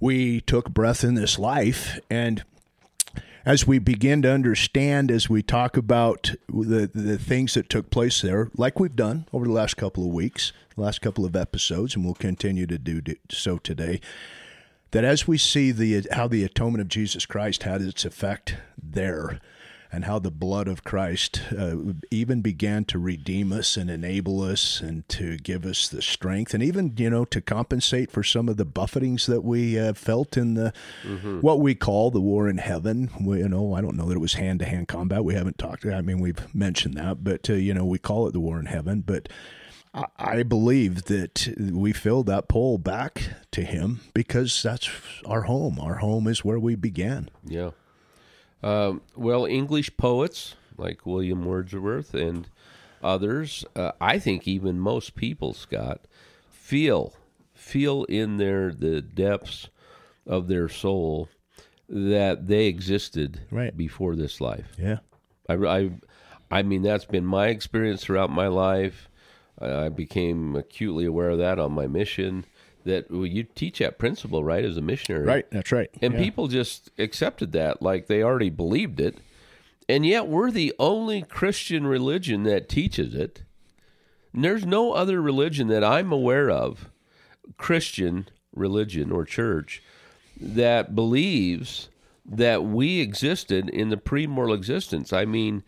we 0.00 0.42
took 0.42 0.68
breath 0.68 1.02
in 1.02 1.14
this 1.14 1.38
life. 1.38 1.98
And 2.10 2.44
as 3.46 3.66
we 3.66 3.78
begin 3.78 4.22
to 4.22 4.30
understand, 4.30 5.10
as 5.10 5.28
we 5.28 5.42
talk 5.42 5.76
about 5.76 6.32
the, 6.48 6.90
the 6.94 7.18
things 7.18 7.54
that 7.54 7.68
took 7.68 7.90
place 7.90 8.22
there, 8.22 8.50
like 8.56 8.80
we've 8.80 8.96
done 8.96 9.26
over 9.32 9.44
the 9.44 9.52
last 9.52 9.76
couple 9.76 10.04
of 10.04 10.12
weeks, 10.12 10.52
last 10.76 11.00
couple 11.00 11.24
of 11.24 11.36
episodes, 11.36 11.94
and 11.94 12.04
we'll 12.04 12.14
continue 12.14 12.66
to 12.66 12.78
do 12.78 13.02
so 13.30 13.58
today, 13.58 14.00
that 14.92 15.04
as 15.04 15.28
we 15.28 15.36
see 15.36 15.72
the 15.72 16.06
how 16.12 16.28
the 16.28 16.44
atonement 16.44 16.80
of 16.80 16.88
Jesus 16.88 17.26
Christ 17.26 17.64
had 17.64 17.82
its 17.82 18.04
effect 18.04 18.56
there, 18.80 19.40
and 19.94 20.06
how 20.06 20.18
the 20.18 20.30
blood 20.30 20.66
of 20.66 20.82
Christ 20.82 21.40
uh, 21.56 21.76
even 22.10 22.40
began 22.40 22.84
to 22.86 22.98
redeem 22.98 23.52
us 23.52 23.76
and 23.76 23.88
enable 23.88 24.42
us 24.42 24.80
and 24.80 25.08
to 25.10 25.36
give 25.38 25.64
us 25.64 25.88
the 25.88 26.02
strength, 26.02 26.52
and 26.52 26.62
even 26.62 26.92
you 26.96 27.08
know 27.08 27.24
to 27.26 27.40
compensate 27.40 28.10
for 28.10 28.24
some 28.24 28.48
of 28.48 28.56
the 28.56 28.64
buffetings 28.64 29.26
that 29.26 29.42
we 29.42 29.78
uh, 29.78 29.94
felt 29.94 30.36
in 30.36 30.54
the 30.54 30.72
mm-hmm. 31.04 31.40
what 31.40 31.60
we 31.60 31.74
call 31.74 32.10
the 32.10 32.20
war 32.20 32.48
in 32.48 32.58
heaven. 32.58 33.08
We, 33.20 33.38
you 33.38 33.48
know, 33.48 33.74
I 33.74 33.80
don't 33.80 33.96
know 33.96 34.08
that 34.08 34.16
it 34.16 34.20
was 34.20 34.34
hand 34.34 34.58
to 34.58 34.64
hand 34.64 34.88
combat. 34.88 35.24
We 35.24 35.34
haven't 35.34 35.58
talked. 35.58 35.86
I 35.86 36.00
mean, 36.00 36.18
we've 36.18 36.54
mentioned 36.54 36.96
that, 36.96 37.22
but 37.22 37.48
uh, 37.48 37.54
you 37.54 37.72
know, 37.72 37.84
we 37.84 37.98
call 37.98 38.26
it 38.26 38.32
the 38.32 38.40
war 38.40 38.58
in 38.58 38.66
heaven, 38.66 39.02
but. 39.06 39.28
I 40.18 40.42
believe 40.42 41.04
that 41.04 41.54
we 41.56 41.92
fill 41.92 42.24
that 42.24 42.48
pole 42.48 42.78
back 42.78 43.28
to 43.52 43.62
him 43.62 44.00
because 44.12 44.60
that's 44.60 44.90
our 45.24 45.42
home. 45.42 45.78
Our 45.78 45.98
home 45.98 46.26
is 46.26 46.44
where 46.44 46.58
we 46.58 46.74
began. 46.74 47.28
Yeah. 47.44 47.70
Um, 48.64 49.02
well, 49.14 49.44
English 49.44 49.94
poets 49.98 50.54
like 50.78 51.04
William 51.04 51.44
Wordsworth 51.44 52.14
and 52.14 52.48
others, 53.02 53.66
uh, 53.76 53.92
I 54.00 54.18
think 54.18 54.48
even 54.48 54.80
most 54.80 55.14
people, 55.14 55.52
Scott, 55.52 56.00
feel 56.50 57.12
feel 57.52 58.04
in 58.04 58.38
their 58.38 58.72
the 58.72 59.02
depths 59.02 59.68
of 60.26 60.48
their 60.48 60.68
soul 60.68 61.28
that 61.88 62.46
they 62.46 62.66
existed 62.66 63.42
right. 63.50 63.76
before 63.76 64.16
this 64.16 64.40
life. 64.40 64.72
Yeah. 64.78 64.98
I, 65.46 65.54
I, 65.54 65.90
I 66.50 66.62
mean, 66.62 66.80
that's 66.80 67.04
been 67.04 67.26
my 67.26 67.48
experience 67.48 68.02
throughout 68.02 68.30
my 68.30 68.48
life. 68.48 69.10
I 69.60 69.90
became 69.90 70.56
acutely 70.56 71.04
aware 71.04 71.30
of 71.30 71.38
that 71.38 71.58
on 71.58 71.72
my 71.72 71.86
mission 71.86 72.46
that 72.84 73.10
well, 73.10 73.26
you 73.26 73.42
teach 73.42 73.78
that 73.78 73.98
principle, 73.98 74.44
right, 74.44 74.64
as 74.64 74.76
a 74.76 74.80
missionary. 74.80 75.24
Right, 75.26 75.50
that's 75.50 75.72
right. 75.72 75.90
And 76.00 76.14
Yeah. 76.14 76.20
people 76.20 76.48
just 76.48 76.90
accepted 76.98 77.52
that 77.52 77.82
like 77.82 78.06
they 78.06 78.22
already 78.22 78.50
believed 78.50 79.00
it. 79.00 79.18
And 79.88 80.06
yet 80.06 80.28
we're 80.28 80.50
the 80.50 80.72
only 80.78 81.22
Christian 81.22 81.86
religion 81.86 82.44
that 82.44 82.68
teaches 82.68 83.14
it. 83.14 83.42
And 84.32 84.44
there's 84.44 84.64
no 84.64 84.92
other 84.92 85.20
religion 85.20 85.68
that 85.68 85.84
I'm 85.84 86.10
aware 86.10 86.50
of, 86.50 86.88
Christian 87.56 88.28
religion 88.54 89.12
or 89.12 89.24
church, 89.24 89.82
that 90.40 90.94
believes 90.94 91.88
that 92.26 92.64
we 92.64 93.00
existed 93.00 93.68
in 93.68 93.90
the 93.90 93.96
pre-mortal 93.96 94.54
existence. 94.54 95.12
I 95.12 95.24
mean, 95.26 95.62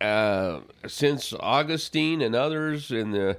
uh, 0.00 0.60
since 0.86 1.32
Augustine 1.38 2.20
and 2.20 2.34
others 2.34 2.90
in 2.90 3.12
the 3.12 3.38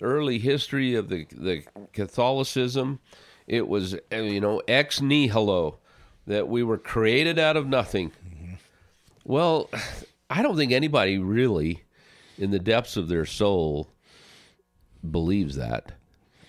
early 0.00 0.38
history 0.38 0.94
of 0.94 1.08
the 1.08 1.26
the 1.32 1.62
Catholicism, 1.92 3.00
it 3.46 3.68
was 3.68 3.94
uh, 4.12 4.16
you 4.16 4.40
know 4.40 4.62
ex 4.68 5.00
nihilo 5.00 5.78
that 6.26 6.48
we 6.48 6.62
were 6.62 6.78
created 6.78 7.38
out 7.38 7.56
of 7.56 7.66
nothing. 7.66 8.12
Well, 9.24 9.70
I 10.30 10.42
don't 10.42 10.56
think 10.56 10.72
anybody 10.72 11.18
really, 11.18 11.82
in 12.38 12.50
the 12.50 12.58
depths 12.58 12.96
of 12.96 13.08
their 13.08 13.26
soul, 13.26 13.88
believes 15.08 15.56
that. 15.56 15.92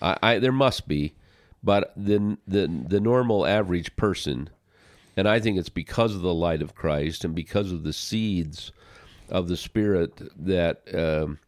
I, 0.02 0.16
I 0.22 0.38
there 0.38 0.52
must 0.52 0.88
be, 0.88 1.14
but 1.62 1.92
the 1.96 2.38
the 2.46 2.68
the 2.88 3.00
normal 3.00 3.46
average 3.46 3.94
person, 3.96 4.50
and 5.16 5.28
I 5.28 5.40
think 5.40 5.58
it's 5.58 5.68
because 5.68 6.14
of 6.14 6.22
the 6.22 6.34
light 6.34 6.62
of 6.62 6.74
Christ 6.74 7.24
and 7.24 7.34
because 7.34 7.72
of 7.72 7.82
the 7.82 7.92
seeds 7.92 8.72
of 9.28 9.48
the 9.48 9.56
Spirit 9.56 10.20
that 10.44 10.82
um, 10.94 11.38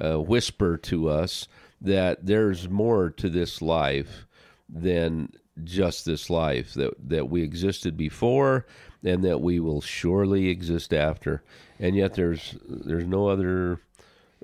uh, 0.00 0.20
whisper 0.20 0.76
to 0.76 1.08
us 1.08 1.48
that 1.80 2.24
there's 2.24 2.68
more 2.68 3.10
to 3.10 3.28
this 3.28 3.60
life 3.60 4.26
than 4.68 5.32
just 5.62 6.04
this 6.04 6.28
life 6.28 6.74
that 6.74 6.92
that 7.08 7.30
we 7.30 7.42
existed 7.42 7.96
before 7.96 8.66
and 9.04 9.22
that 9.22 9.40
we 9.40 9.60
will 9.60 9.80
surely 9.80 10.48
exist 10.48 10.92
after 10.92 11.42
and 11.78 11.94
yet 11.94 12.14
there's 12.14 12.56
there's 12.66 13.06
no 13.06 13.28
other 13.28 13.80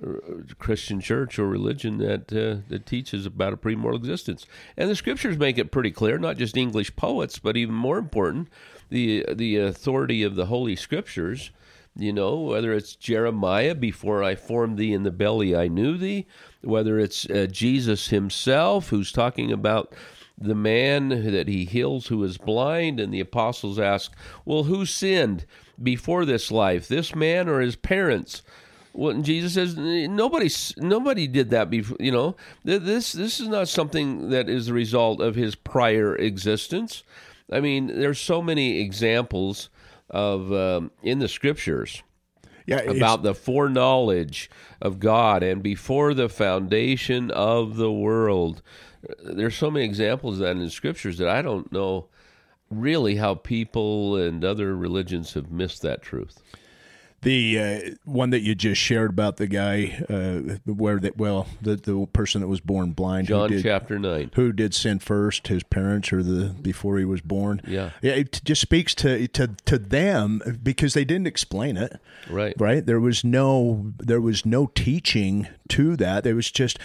uh, 0.05 0.13
Christian 0.59 1.01
church 1.01 1.39
or 1.39 1.47
religion 1.47 1.99
that 1.99 2.33
uh, 2.33 2.63
that 2.69 2.87
teaches 2.87 3.27
about 3.27 3.53
a 3.53 3.57
pre-mortal 3.57 4.01
existence, 4.01 4.47
and 4.77 4.89
the 4.89 4.97
scriptures 4.97 5.37
make 5.37 5.59
it 5.59 5.71
pretty 5.71 5.91
clear. 5.91 6.19
Not 6.19 6.39
just 6.39 6.57
English 6.57 6.97
poets, 6.97 7.39
but 7.39 7.57
even 7.57 7.75
more 7.75 7.99
important, 7.99 8.49
the 8.89 9.27
the 9.31 9.57
authority 9.57 10.23
of 10.23 10.37
the 10.37 10.47
Holy 10.47 10.77
Scriptures. 10.77 11.51
You 11.97 12.13
know, 12.13 12.39
whether 12.39 12.73
it's 12.73 12.95
Jeremiah, 12.95 13.75
before 13.75 14.23
I 14.23 14.35
formed 14.35 14.79
thee 14.79 14.93
in 14.93 15.03
the 15.03 15.11
belly, 15.11 15.57
I 15.57 15.69
knew 15.69 15.99
thee. 15.99 16.27
Whether 16.63 16.99
it's 16.99 17.29
uh, 17.29 17.47
Jesus 17.51 18.09
Himself, 18.09 18.89
who's 18.89 19.13
talking 19.13 19.51
about 19.51 19.93
the 20.39 20.55
man 20.55 21.09
that 21.09 21.49
He 21.49 21.65
heals 21.65 22.07
who 22.07 22.23
is 22.23 22.39
blind, 22.39 23.01
and 23.01 23.13
the 23.13 23.21
apostles 23.21 23.79
ask, 23.79 24.13
"Well, 24.45 24.65
who 24.65 24.87
sinned 24.87 25.47
before 25.83 26.25
this 26.25 26.51
life, 26.51 26.87
this 26.87 27.15
man 27.15 27.49
or 27.49 27.61
his 27.61 27.77
parents?" 27.77 28.43
Well, 28.93 29.11
and 29.15 29.25
Jesus 29.25 29.55
says 29.55 29.77
nobody 29.77 30.49
nobody 30.77 31.27
did 31.27 31.51
that 31.51 31.71
before. 31.71 31.97
You 32.01 32.13
know, 32.13 32.37
this 32.65 33.13
this 33.13 33.41
is 33.41 33.49
not 33.49 33.69
something 33.69 34.31
that 34.31 34.49
is 34.49 34.67
the 34.67 34.73
result 34.73 35.21
of 35.21 35.35
his 35.35 35.55
prior 35.55 36.17
existence. 36.17 37.03
I 37.53 37.61
mean, 37.61 37.89
there's 37.89 38.21
so 38.21 38.41
many 38.41 38.79
examples 38.79 39.71
of 40.11 40.53
um, 40.53 40.91
in 41.03 41.19
the 41.19 41.29
scriptures 41.29 42.03
yeah, 42.67 42.81
about 42.83 43.23
the 43.23 43.35
foreknowledge 43.35 44.51
of 44.81 45.01
God 45.01 45.43
and 45.43 45.63
before 45.63 46.15
the 46.15 46.29
foundation 46.29 47.31
of 47.31 47.77
the 47.77 47.91
world. 47.91 48.63
There's 49.25 49.57
so 49.57 49.71
many 49.71 49.85
examples 49.85 50.35
of 50.35 50.41
that 50.41 50.53
in 50.53 50.61
the 50.61 50.71
scriptures 50.71 51.19
that 51.19 51.29
I 51.29 51.43
don't 51.43 51.73
know 51.73 52.09
really 52.71 53.17
how 53.17 53.35
people 53.35 54.17
and 54.17 54.45
other 54.45 54.77
religions 54.77 55.35
have 55.35 55.51
missed 55.51 55.83
that 55.83 56.03
truth. 56.03 56.43
The 57.23 57.59
uh, 57.59 57.81
one 58.05 58.31
that 58.31 58.41
you 58.41 58.55
just 58.55 58.81
shared 58.81 59.11
about 59.11 59.37
the 59.37 59.47
guy 59.47 60.03
uh, 60.09 60.57
where 60.73 60.99
that 60.99 61.19
well 61.19 61.47
the 61.61 61.77
the 61.77 62.07
person 62.15 62.41
that 62.41 62.49
was 62.49 62.61
born 62.61 62.93
blind 62.93 63.29
who 63.29 63.35
John 63.35 63.51
did, 63.51 63.63
chapter 63.63 63.99
9. 63.99 64.31
who 64.35 64.53
did 64.53 64.73
sin 64.75 65.01
first 65.01 65.49
his 65.49 65.63
parents 65.63 66.13
or 66.15 66.23
the 66.23 66.47
before 66.63 66.99
he 66.99 67.05
was 67.05 67.21
born 67.21 67.61
Yeah. 67.67 67.91
yeah 68.01 68.13
it 68.13 68.41
just 68.45 68.63
speaks 68.63 68.95
to 68.97 69.29
to 69.29 69.49
to 69.67 69.79
them 69.79 70.41
because 70.63 70.95
they 70.95 71.05
didn't 71.05 71.27
explain 71.27 71.77
it 71.77 72.01
Right. 72.31 72.55
right 72.59 72.85
there 72.87 73.01
was 73.01 73.23
no 73.23 73.93
there 73.99 74.21
was 74.23 74.47
no 74.47 74.67
teaching 74.69 75.47
to 75.69 75.97
that 75.97 76.25
there 76.25 76.35
was 76.35 76.51
just 76.51 76.79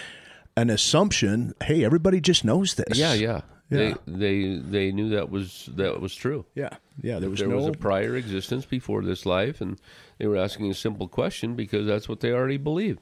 an 0.57 0.69
assumption 0.69 1.53
hey 1.63 1.85
everybody 1.85 2.19
just 2.19 2.43
knows 2.43 2.75
this 2.75 2.97
Yeah, 2.97 3.13
yeah. 3.13 3.41
Yeah. 3.69 3.77
They 3.77 3.95
they 4.05 4.57
they 4.57 4.91
knew 4.91 5.09
that 5.09 5.29
was 5.31 5.69
that 5.75 6.01
was 6.01 6.13
true. 6.13 6.45
yeah 6.55 6.69
yeah 7.01 7.19
there 7.19 7.29
was 7.29 7.39
there 7.39 7.49
no 7.49 7.57
was 7.57 7.67
a 7.67 7.71
prior 7.71 8.15
existence 8.15 8.65
before 8.65 9.01
this 9.01 9.25
life, 9.25 9.61
and 9.61 9.79
they 10.17 10.27
were 10.27 10.37
asking 10.37 10.69
a 10.69 10.73
simple 10.73 11.07
question 11.07 11.55
because 11.55 11.85
that's 11.85 12.07
what 12.09 12.19
they 12.19 12.31
already 12.31 12.57
believed. 12.57 12.99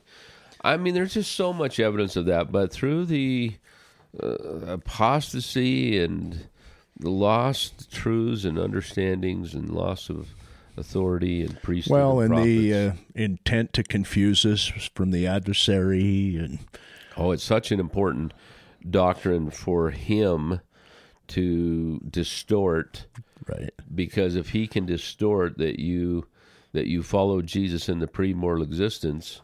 I 0.63 0.77
mean, 0.77 0.93
there's 0.93 1.13
just 1.15 1.33
so 1.33 1.51
much 1.51 1.79
evidence 1.79 2.15
of 2.15 2.25
that, 2.25 2.51
but 2.51 2.71
through 2.71 3.05
the 3.05 3.55
uh, 4.21 4.27
apostasy 4.67 5.99
and 5.99 6.47
the 6.99 7.09
lost 7.09 7.91
truths 7.91 8.45
and 8.45 8.57
understandings 8.57 9.53
and 9.53 9.69
loss 9.69 10.09
of 10.09 10.29
authority 10.77 11.41
and 11.41 11.61
priesthood. 11.61 11.91
well 11.91 12.19
and 12.19 12.33
and 12.33 12.45
the 12.45 12.73
uh, 12.73 12.91
intent 13.15 13.73
to 13.73 13.83
confuse 13.83 14.45
us 14.45 14.67
from 14.95 15.11
the 15.11 15.27
adversary 15.27 16.35
and 16.35 16.59
Oh, 17.15 17.31
it's 17.31 17.43
such 17.43 17.71
an 17.71 17.79
important 17.79 18.33
doctrine 18.89 19.51
for 19.51 19.91
him 19.91 20.61
to 21.27 21.99
distort 22.09 23.05
right 23.47 23.73
because 23.93 24.35
if 24.35 24.49
he 24.49 24.67
can 24.67 24.85
distort 24.85 25.57
that 25.57 25.79
you 25.79 26.25
that 26.73 26.87
you 26.87 27.03
follow 27.03 27.41
Jesus 27.41 27.87
in 27.87 27.99
the 27.99 28.07
pre-mortal 28.07 28.63
existence, 28.63 29.41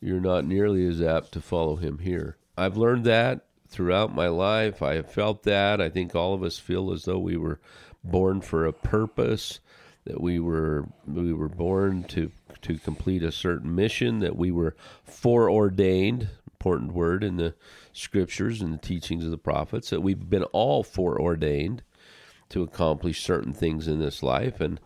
you're 0.00 0.20
not 0.20 0.44
nearly 0.44 0.86
as 0.86 1.00
apt 1.00 1.32
to 1.32 1.40
follow 1.40 1.76
him 1.76 1.98
here. 1.98 2.36
I've 2.56 2.76
learned 2.76 3.04
that 3.04 3.46
throughout 3.68 4.14
my 4.14 4.28
life. 4.28 4.82
I 4.82 4.94
have 4.94 5.10
felt 5.10 5.42
that. 5.44 5.80
I 5.80 5.88
think 5.88 6.14
all 6.14 6.34
of 6.34 6.42
us 6.42 6.58
feel 6.58 6.92
as 6.92 7.04
though 7.04 7.18
we 7.18 7.36
were 7.36 7.60
born 8.04 8.40
for 8.40 8.66
a 8.66 8.72
purpose, 8.72 9.60
that 10.04 10.20
we 10.20 10.38
were 10.38 10.86
we 11.06 11.32
were 11.32 11.48
born 11.48 12.04
to 12.04 12.30
to 12.62 12.78
complete 12.78 13.22
a 13.22 13.32
certain 13.32 13.74
mission, 13.74 14.20
that 14.20 14.36
we 14.36 14.50
were 14.50 14.76
foreordained, 15.04 16.28
important 16.52 16.92
word 16.92 17.24
in 17.24 17.36
the 17.36 17.54
scriptures 17.92 18.60
and 18.60 18.74
the 18.74 18.78
teachings 18.78 19.24
of 19.24 19.30
the 19.30 19.38
prophets, 19.38 19.90
that 19.90 20.02
we've 20.02 20.28
been 20.28 20.44
all 20.44 20.82
foreordained 20.82 21.82
to 22.48 22.62
accomplish 22.62 23.22
certain 23.22 23.52
things 23.52 23.88
in 23.88 23.98
this 23.98 24.22
life 24.22 24.60
and 24.60 24.80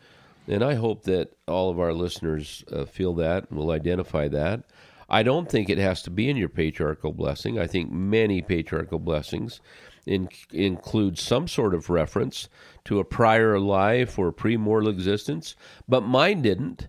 and 0.48 0.64
I 0.64 0.74
hope 0.74 1.04
that 1.04 1.36
all 1.46 1.70
of 1.70 1.78
our 1.78 1.92
listeners 1.92 2.64
uh, 2.72 2.84
feel 2.84 3.14
that 3.14 3.48
and 3.48 3.58
will 3.58 3.70
identify 3.70 4.26
that. 4.28 4.64
I 5.08 5.22
don't 5.22 5.48
think 5.48 5.68
it 5.68 5.78
has 5.78 6.02
to 6.02 6.10
be 6.10 6.28
in 6.28 6.36
your 6.36 6.48
patriarchal 6.48 7.12
blessing. 7.12 7.58
I 7.58 7.66
think 7.66 7.92
many 7.92 8.42
patriarchal 8.42 8.98
blessings 8.98 9.60
in, 10.06 10.28
include 10.52 11.18
some 11.18 11.46
sort 11.48 11.74
of 11.74 11.90
reference 11.90 12.48
to 12.84 12.98
a 12.98 13.04
prior 13.04 13.58
life 13.58 14.18
or 14.18 14.32
pre-mortal 14.32 14.88
existence, 14.88 15.56
but 15.88 16.02
mine 16.02 16.42
didn't. 16.42 16.88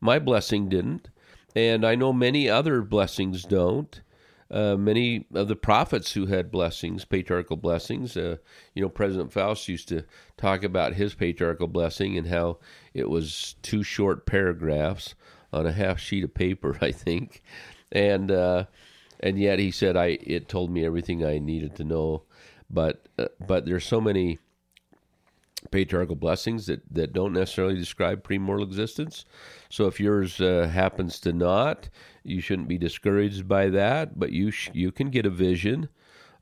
My 0.00 0.18
blessing 0.18 0.68
didn't, 0.68 1.08
and 1.56 1.86
I 1.86 1.94
know 1.94 2.12
many 2.12 2.48
other 2.48 2.82
blessings 2.82 3.42
don't. 3.42 4.00
Uh, 4.54 4.76
many 4.76 5.26
of 5.34 5.48
the 5.48 5.56
prophets 5.56 6.12
who 6.12 6.26
had 6.26 6.48
blessings, 6.48 7.04
patriarchal 7.04 7.56
blessings, 7.56 8.16
uh, 8.16 8.36
you 8.72 8.80
know, 8.80 8.88
President 8.88 9.32
Faust 9.32 9.66
used 9.66 9.88
to 9.88 10.04
talk 10.36 10.62
about 10.62 10.94
his 10.94 11.12
patriarchal 11.12 11.66
blessing 11.66 12.16
and 12.16 12.28
how 12.28 12.58
it 12.92 13.10
was 13.10 13.56
two 13.62 13.82
short 13.82 14.26
paragraphs 14.26 15.16
on 15.52 15.66
a 15.66 15.72
half 15.72 15.98
sheet 15.98 16.22
of 16.22 16.34
paper, 16.34 16.78
I 16.80 16.92
think, 16.92 17.42
and 17.90 18.30
uh, 18.30 18.66
and 19.18 19.40
yet 19.40 19.58
he 19.58 19.72
said, 19.72 19.96
"I 19.96 20.18
it 20.20 20.48
told 20.48 20.70
me 20.70 20.84
everything 20.84 21.24
I 21.24 21.38
needed 21.38 21.74
to 21.76 21.84
know." 21.84 22.22
But 22.70 23.08
uh, 23.18 23.26
but 23.44 23.66
there's 23.66 23.84
so 23.84 24.00
many 24.00 24.38
patriarchal 25.72 26.16
blessings 26.16 26.66
that, 26.66 26.82
that 26.92 27.12
don't 27.12 27.32
necessarily 27.32 27.74
describe 27.74 28.22
premortal 28.22 28.62
existence. 28.62 29.24
So 29.68 29.86
if 29.86 29.98
yours 29.98 30.40
uh, 30.40 30.70
happens 30.72 31.18
to 31.20 31.32
not, 31.32 31.88
you 32.24 32.40
shouldn't 32.40 32.68
be 32.68 32.78
discouraged 32.78 33.46
by 33.46 33.68
that. 33.70 34.18
But 34.18 34.32
you 34.32 34.50
sh- 34.50 34.70
you 34.72 34.90
can 34.90 35.10
get 35.10 35.26
a 35.26 35.30
vision 35.30 35.88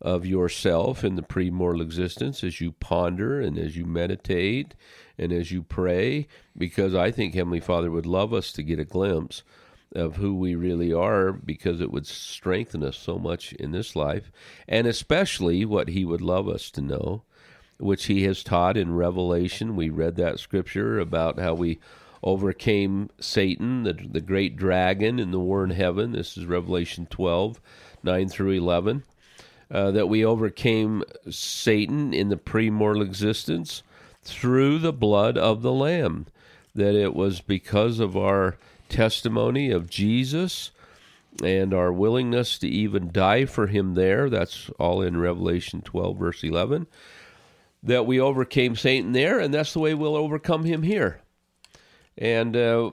of 0.00 0.26
yourself 0.26 1.04
in 1.04 1.14
the 1.14 1.22
premortal 1.22 1.82
existence 1.82 2.42
as 2.42 2.60
you 2.60 2.72
ponder 2.72 3.40
and 3.40 3.58
as 3.58 3.76
you 3.76 3.84
meditate 3.84 4.74
and 5.16 5.32
as 5.32 5.52
you 5.52 5.62
pray, 5.62 6.26
because 6.56 6.94
I 6.94 7.10
think 7.10 7.34
Heavenly 7.34 7.60
Father 7.60 7.90
would 7.90 8.06
love 8.06 8.32
us 8.32 8.52
to 8.52 8.62
get 8.62 8.80
a 8.80 8.84
glimpse 8.84 9.42
of 9.94 10.16
who 10.16 10.34
we 10.34 10.54
really 10.54 10.92
are 10.92 11.32
because 11.32 11.80
it 11.80 11.92
would 11.92 12.06
strengthen 12.06 12.82
us 12.82 12.96
so 12.96 13.18
much 13.18 13.52
in 13.54 13.72
this 13.72 13.94
life, 13.94 14.32
and 14.66 14.86
especially 14.86 15.64
what 15.64 15.88
He 15.88 16.04
would 16.04 16.22
love 16.22 16.48
us 16.48 16.70
to 16.72 16.80
know 16.80 17.22
which 17.82 18.06
he 18.06 18.22
has 18.22 18.44
taught 18.44 18.76
in 18.76 18.94
Revelation. 18.94 19.76
We 19.76 19.90
read 19.90 20.16
that 20.16 20.38
scripture 20.38 20.98
about 20.98 21.38
how 21.38 21.54
we 21.54 21.80
overcame 22.22 23.10
Satan, 23.20 23.84
the, 23.84 23.94
the 23.94 24.20
great 24.20 24.56
dragon, 24.56 25.18
in 25.18 25.30
the 25.32 25.40
war 25.40 25.64
in 25.64 25.70
heaven. 25.70 26.12
This 26.12 26.36
is 26.36 26.46
Revelation 26.46 27.06
12, 27.10 27.60
9 28.02 28.28
through 28.28 28.52
11. 28.52 29.02
uh, 29.70 29.90
that 29.90 30.08
we 30.08 30.24
overcame 30.24 31.02
Satan 31.30 32.12
in 32.12 32.28
the 32.28 32.36
premortal 32.36 33.02
existence 33.02 33.82
through 34.22 34.78
the 34.78 34.92
blood 34.92 35.38
of 35.38 35.62
the 35.62 35.72
Lamb. 35.72 36.26
That 36.74 36.94
it 36.94 37.14
was 37.14 37.40
because 37.40 37.98
of 38.00 38.16
our 38.16 38.56
testimony 38.88 39.70
of 39.70 39.90
Jesus 39.90 40.70
and 41.42 41.72
our 41.72 41.92
willingness 41.92 42.58
to 42.58 42.68
even 42.68 43.10
die 43.12 43.46
for 43.46 43.66
him 43.68 43.94
there. 43.94 44.28
That's 44.30 44.70
all 44.78 45.02
in 45.02 45.16
Revelation 45.16 45.80
12, 45.82 46.18
verse 46.18 46.44
11. 46.44 46.86
That 47.82 48.06
we 48.06 48.20
overcame 48.20 48.76
Satan 48.76 49.12
there, 49.12 49.38
and 49.40 49.52
that's 49.52 49.72
the 49.72 49.80
way 49.80 49.94
we'll 49.94 50.16
overcome 50.16 50.64
him 50.64 50.82
here. 50.82 51.20
And 52.18 52.56
uh, 52.56 52.90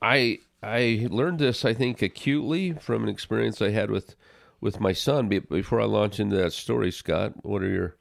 I 0.00 0.38
I 0.62 1.08
learned 1.10 1.38
this, 1.38 1.64
I 1.64 1.74
think, 1.74 2.02
acutely 2.02 2.72
from 2.72 3.02
an 3.02 3.08
experience 3.08 3.60
I 3.60 3.70
had 3.70 3.90
with 3.90 4.16
with 4.60 4.80
my 4.80 4.92
son. 4.92 5.28
Before 5.28 5.80
I 5.80 5.84
launch 5.84 6.20
into 6.20 6.36
that 6.36 6.52
story, 6.52 6.90
Scott, 6.90 7.44
what 7.44 7.62
are 7.62 7.68
your 7.68 7.96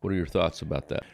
what 0.00 0.12
are 0.12 0.16
your 0.16 0.26
thoughts 0.26 0.62
about 0.62 0.88
that? 0.88 1.04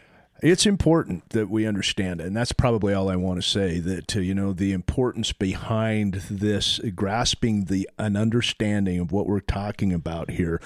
It's 0.43 0.67
important 0.67 1.29
that 1.31 1.49
we 1.49 1.67
understand 1.67 2.21
and 2.21 2.37
that's 2.37 2.50
probably 2.50 2.93
all 2.93 3.09
I 3.09 3.14
want 3.14 3.41
to 3.41 3.49
say. 3.49 3.79
That 3.79 4.17
uh, 4.17 4.21
you 4.21 4.35
know 4.35 4.52
the 4.52 4.73
importance 4.73 5.33
behind 5.33 6.14
this, 6.29 6.81
grasping 6.95 7.67
the 7.67 7.88
an 7.99 8.17
understanding 8.17 8.99
of 8.99 9.12
what 9.12 9.29
we're 9.29 9.41
talking 9.41 9.93
about 9.93 10.31
here, 10.31 10.61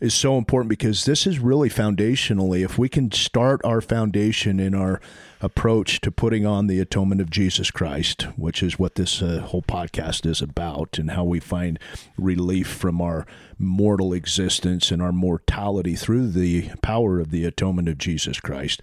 is 0.00 0.14
so 0.14 0.38
important 0.38 0.68
because 0.68 1.04
this 1.04 1.26
is 1.26 1.38
really 1.38 1.68
foundationally. 1.68 2.64
If 2.64 2.78
we 2.78 2.88
can 2.88 3.10
start 3.10 3.60
our 3.64 3.80
foundation 3.80 4.60
in 4.60 4.74
our 4.74 5.00
approach 5.40 6.00
to 6.00 6.10
putting 6.10 6.46
on 6.46 6.66
the 6.66 6.80
atonement 6.80 7.20
of 7.20 7.30
Jesus 7.30 7.70
Christ, 7.70 8.22
which 8.36 8.62
is 8.62 8.78
what 8.78 8.96
this 8.96 9.22
uh, 9.22 9.40
whole 9.40 9.62
podcast 9.62 10.26
is 10.26 10.42
about, 10.42 10.98
and 10.98 11.12
how 11.12 11.24
we 11.24 11.40
find 11.40 11.78
relief 12.16 12.68
from 12.68 13.00
our 13.00 13.26
mortal 13.58 14.12
existence 14.12 14.90
and 14.90 15.02
our 15.02 15.12
mortality 15.12 15.94
through 15.94 16.28
the 16.28 16.70
power 16.82 17.20
of 17.20 17.30
the 17.30 17.44
atonement 17.44 17.88
of 17.88 17.98
Jesus 17.98 18.40
Christ 18.40 18.82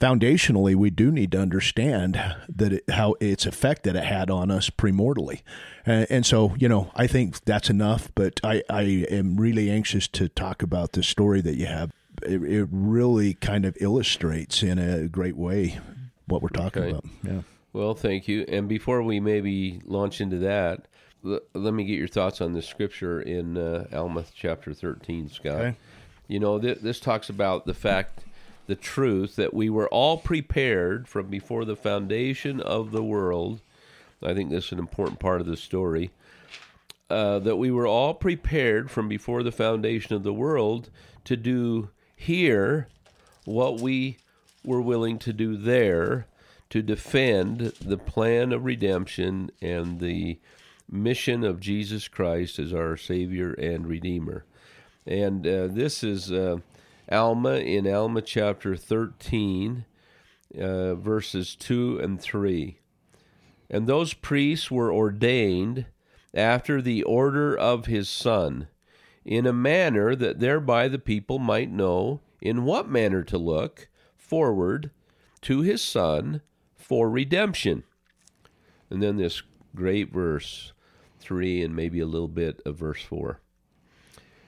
foundationally, 0.00 0.74
we 0.74 0.90
do 0.90 1.10
need 1.10 1.32
to 1.32 1.40
understand 1.40 2.22
that 2.48 2.72
it, 2.72 2.90
how 2.90 3.14
its 3.20 3.46
effect 3.46 3.84
that 3.84 3.96
it 3.96 4.04
had 4.04 4.30
on 4.30 4.50
us 4.50 4.70
premortally. 4.70 5.42
And, 5.84 6.06
and, 6.10 6.26
so, 6.26 6.54
you 6.58 6.68
know, 6.68 6.90
I 6.94 7.06
think 7.06 7.44
that's 7.44 7.70
enough, 7.70 8.10
but 8.14 8.40
I, 8.42 8.62
I 8.68 8.82
am 9.10 9.36
really 9.36 9.70
anxious 9.70 10.08
to 10.08 10.28
talk 10.28 10.62
about 10.62 10.92
the 10.92 11.02
story 11.02 11.40
that 11.42 11.56
you 11.56 11.66
have. 11.66 11.92
It, 12.22 12.42
it 12.42 12.68
really 12.70 13.34
kind 13.34 13.64
of 13.64 13.76
illustrates 13.80 14.62
in 14.62 14.78
a 14.78 15.06
great 15.08 15.36
way 15.36 15.78
what 16.26 16.42
we're 16.42 16.48
talking 16.48 16.82
okay. 16.82 16.90
about. 16.90 17.04
Yeah. 17.22 17.40
Well, 17.72 17.94
thank 17.94 18.26
you. 18.26 18.44
And 18.48 18.68
before 18.68 19.02
we 19.02 19.20
maybe 19.20 19.80
launch 19.84 20.20
into 20.20 20.38
that, 20.38 20.88
l- 21.24 21.40
let 21.54 21.74
me 21.74 21.84
get 21.84 21.98
your 21.98 22.08
thoughts 22.08 22.40
on 22.40 22.54
this 22.54 22.66
scripture 22.66 23.20
in 23.20 23.58
uh, 23.58 23.86
Alma 23.92 24.24
chapter 24.34 24.72
13, 24.72 25.28
Scott. 25.28 25.52
Okay. 25.52 25.76
You 26.26 26.40
know, 26.40 26.58
th- 26.58 26.78
this 26.78 26.98
talks 26.98 27.28
about 27.28 27.66
the 27.66 27.74
fact 27.74 28.24
the 28.66 28.76
truth 28.76 29.36
that 29.36 29.54
we 29.54 29.70
were 29.70 29.88
all 29.88 30.18
prepared 30.18 31.08
from 31.08 31.28
before 31.28 31.64
the 31.64 31.76
foundation 31.76 32.60
of 32.60 32.90
the 32.90 33.02
world. 33.02 33.60
I 34.22 34.34
think 34.34 34.50
this 34.50 34.66
is 34.66 34.72
an 34.72 34.78
important 34.78 35.18
part 35.20 35.40
of 35.40 35.46
the 35.46 35.56
story. 35.56 36.10
Uh, 37.08 37.38
that 37.38 37.56
we 37.56 37.70
were 37.70 37.86
all 37.86 38.14
prepared 38.14 38.90
from 38.90 39.08
before 39.08 39.44
the 39.44 39.52
foundation 39.52 40.16
of 40.16 40.24
the 40.24 40.32
world 40.32 40.90
to 41.24 41.36
do 41.36 41.88
here 42.16 42.88
what 43.44 43.80
we 43.80 44.16
were 44.64 44.80
willing 44.80 45.16
to 45.16 45.32
do 45.32 45.56
there 45.56 46.26
to 46.68 46.82
defend 46.82 47.60
the 47.80 47.96
plan 47.96 48.52
of 48.52 48.64
redemption 48.64 49.50
and 49.62 50.00
the 50.00 50.38
mission 50.90 51.44
of 51.44 51.60
Jesus 51.60 52.08
Christ 52.08 52.58
as 52.58 52.74
our 52.74 52.96
Savior 52.96 53.52
and 53.52 53.86
Redeemer. 53.86 54.44
And 55.06 55.46
uh, 55.46 55.68
this 55.68 56.02
is 56.02 56.32
uh, 56.32 56.58
Alma 57.10 57.56
in 57.56 57.86
Alma 57.86 58.20
chapter 58.20 58.76
13, 58.76 59.84
uh, 60.58 60.94
verses 60.96 61.54
2 61.54 62.00
and 62.00 62.20
3. 62.20 62.78
And 63.70 63.86
those 63.86 64.12
priests 64.12 64.70
were 64.70 64.92
ordained 64.92 65.86
after 66.34 66.82
the 66.82 67.02
order 67.04 67.56
of 67.56 67.86
his 67.86 68.08
Son, 68.08 68.68
in 69.24 69.46
a 69.46 69.52
manner 69.52 70.14
that 70.14 70.40
thereby 70.40 70.88
the 70.88 70.98
people 70.98 71.38
might 71.38 71.70
know 71.70 72.20
in 72.40 72.64
what 72.64 72.88
manner 72.88 73.22
to 73.22 73.38
look 73.38 73.88
forward 74.16 74.90
to 75.42 75.60
his 75.62 75.82
Son 75.82 76.42
for 76.74 77.08
redemption. 77.08 77.84
And 78.90 79.02
then 79.02 79.16
this 79.16 79.42
great 79.74 80.12
verse 80.12 80.72
3 81.20 81.62
and 81.62 81.74
maybe 81.74 82.00
a 82.00 82.06
little 82.06 82.28
bit 82.28 82.60
of 82.64 82.76
verse 82.76 83.02
4. 83.02 83.40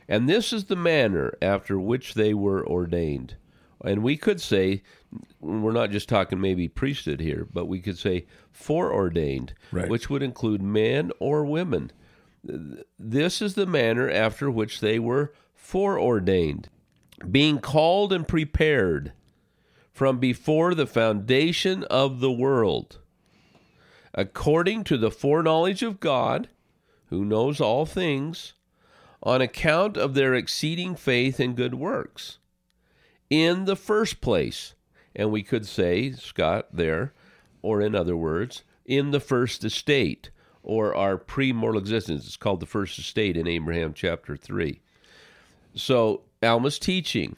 And 0.09 0.29
this 0.29 0.53
is 0.53 0.64
the 0.64 0.77
manner 0.77 1.35
after 1.42 1.79
which 1.79 2.14
they 2.14 2.33
were 2.33 2.66
ordained. 2.66 3.37
And 3.85 4.03
we 4.03 4.16
could 4.16 4.40
say, 4.40 4.83
we're 5.40 5.73
not 5.73 5.90
just 5.90 6.09
talking 6.09 6.40
maybe 6.40 6.66
priesthood 6.66 7.21
here, 7.21 7.47
but 7.53 7.66
we 7.66 7.81
could 7.81 7.99
say 7.99 8.27
foreordained, 8.51 9.55
right. 9.71 9.88
which 9.88 10.11
would 10.11 10.23
include 10.23 10.62
men 10.62 11.12
or 11.21 11.44
women. 11.44 11.92
This 12.99 13.42
is 13.42 13.55
the 13.55 13.66
manner 13.66 14.11
after 14.11 14.51
which 14.51 14.81
they 14.81 14.99
were 14.99 15.33
foreordained, 15.55 16.68
being 17.31 17.59
called 17.59 18.12
and 18.12 18.27
prepared 18.27 19.12
from 19.92 20.18
before 20.18 20.75
the 20.75 20.87
foundation 20.87 21.85
of 21.85 22.21
the 22.21 22.33
world, 22.33 22.99
according 24.14 24.85
to 24.85 24.97
the 24.97 25.11
foreknowledge 25.11 25.83
of 25.83 26.01
God, 26.01 26.49
who 27.07 27.25
knows 27.25 27.61
all 27.61 27.85
things 27.85 28.55
on 29.22 29.40
account 29.40 29.96
of 29.96 30.14
their 30.14 30.35
exceeding 30.35 30.94
faith 30.94 31.40
and 31.40 31.57
good 31.57 31.74
works. 31.74 32.38
In 33.31 33.64
the 33.64 33.76
first 33.76 34.20
place, 34.20 34.74
and 35.14 35.31
we 35.31 35.42
could 35.42 35.66
say, 35.66 36.12
Scott, 36.12 36.68
there, 36.72 37.12
or 37.62 37.81
in 37.81 37.94
other 37.94 38.16
words, 38.16 38.62
in 38.87 39.11
the 39.11 39.20
first 39.20 39.64
estate, 39.64 40.31
or 40.62 40.94
our 40.94 41.16
pre 41.16 41.52
mortal 41.52 41.81
existence. 41.81 42.26
It's 42.26 42.37
called 42.37 42.61
the 42.61 42.66
first 42.66 42.98
estate 42.98 43.37
in 43.37 43.46
Abraham 43.46 43.92
chapter 43.94 44.37
3. 44.37 44.81
So, 45.74 46.22
Alma's 46.42 46.78
teaching 46.78 47.37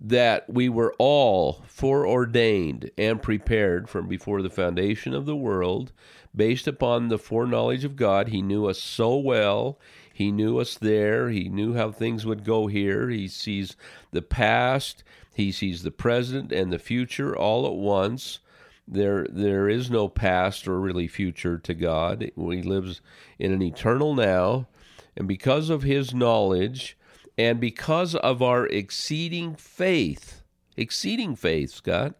that 0.00 0.50
we 0.50 0.68
were 0.68 0.94
all 0.98 1.62
foreordained 1.66 2.90
and 2.98 3.22
prepared 3.22 3.88
from 3.88 4.08
before 4.08 4.42
the 4.42 4.50
foundation 4.50 5.14
of 5.14 5.26
the 5.26 5.36
world 5.36 5.92
based 6.34 6.66
upon 6.66 7.08
the 7.08 7.18
foreknowledge 7.18 7.84
of 7.84 7.94
God. 7.94 8.28
He 8.28 8.42
knew 8.42 8.66
us 8.66 8.80
so 8.80 9.16
well. 9.16 9.78
He 10.12 10.30
knew 10.30 10.58
us 10.58 10.76
there. 10.76 11.30
He 11.30 11.48
knew 11.48 11.74
how 11.74 11.90
things 11.90 12.26
would 12.26 12.44
go 12.44 12.66
here. 12.66 13.08
He 13.08 13.28
sees 13.28 13.76
the 14.10 14.22
past, 14.22 15.02
he 15.34 15.50
sees 15.52 15.82
the 15.82 15.90
present 15.90 16.52
and 16.52 16.72
the 16.72 16.78
future 16.78 17.36
all 17.36 17.66
at 17.66 17.74
once. 17.74 18.40
There 18.86 19.26
there 19.30 19.68
is 19.68 19.90
no 19.90 20.08
past 20.08 20.66
or 20.66 20.78
really 20.80 21.06
future 21.08 21.56
to 21.58 21.74
God. 21.74 22.30
He 22.36 22.62
lives 22.62 23.00
in 23.38 23.52
an 23.52 23.62
eternal 23.62 24.14
now, 24.14 24.68
and 25.16 25.28
because 25.28 25.70
of 25.70 25.82
his 25.82 26.12
knowledge 26.12 26.98
and 27.38 27.60
because 27.60 28.14
of 28.14 28.42
our 28.42 28.66
exceeding 28.66 29.54
faith, 29.54 30.42
exceeding 30.76 31.36
faith, 31.36 31.70
Scott, 31.70 32.14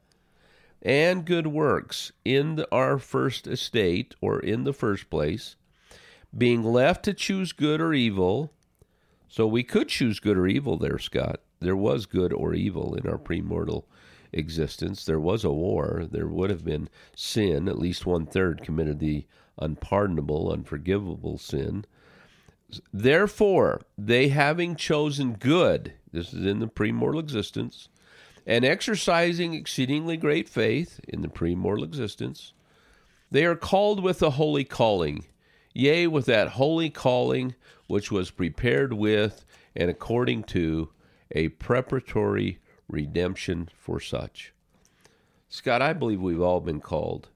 and 0.81 1.25
good 1.25 1.47
works 1.49 2.13
in 2.25 2.65
our 2.73 2.99
first 2.99 3.47
estate 3.47 4.15
or 4.21 4.41
in 4.41 4.65
the 4.65 4.73
first 4.73 5.11
place, 5.11 5.57
being 6.37 6.63
left 6.63 7.05
to 7.05 7.15
choose 7.15 7.53
good 7.53 7.81
or 7.81 7.93
evil. 7.93 8.53
So 9.29 9.47
we 9.47 9.63
could 9.63 9.89
choose 9.89 10.21
good 10.21 10.37
or 10.37 10.47
evil 10.47 10.77
there, 10.77 10.99
Scott. 10.99 11.41
There 11.61 11.77
was 11.77 12.07
good 12.07 12.33
or 12.33 12.55
evil 12.55 12.95
in 12.95 13.07
our 13.07 13.19
premortal 13.19 13.85
existence. 14.33 15.05
There 15.05 15.21
was 15.21 15.45
a 15.45 15.51
war. 15.51 16.07
There 16.11 16.27
would 16.27 16.51
have 16.51 16.65
been 16.65 16.89
sin. 17.15 17.69
At 17.69 17.79
least 17.79 18.07
one 18.07 18.27
third 18.27 18.63
committed 18.63 18.99
the 18.99 19.27
unpardonable, 19.59 20.51
unforgivable 20.51 21.39
sin. 21.39 21.85
Therefore, 22.93 23.83
they 23.99 24.29
having 24.29 24.77
chosen 24.77 25.35
good, 25.35 25.93
this 26.11 26.33
is 26.33 26.47
in 26.47 26.59
the 26.59 26.69
premortal 26.69 27.21
existence, 27.21 27.89
and 28.47 28.65
exercising 28.65 29.55
exceedingly 29.55 30.17
great 30.17 30.49
faith 30.49 30.99
in 31.07 31.21
the 31.21 31.29
premortal 31.29 31.85
existence, 31.85 32.55
they 33.31 33.45
are 33.45 33.57
called 33.57 34.03
with 34.03 34.23
a 34.23 34.31
holy 34.31 34.65
calling 34.65 35.27
yea, 35.73 36.07
with 36.07 36.27
that 36.27 36.49
holy 36.51 36.91
calling 36.91 37.55
which 37.87 38.11
was 38.11 38.31
prepared 38.31 38.93
with 38.93 39.45
and 39.75 39.91
according 39.91 40.43
to 40.45 40.91
a 41.33 41.49
preparatory 41.49 42.59
redemption 42.89 43.69
for 43.77 44.01
such. 44.01 44.53
Scott, 45.49 45.83
I 45.83 45.93
believe 45.93 46.21
we've 46.21 46.41
all 46.41 46.61
been 46.61 46.81
called. 46.81 47.29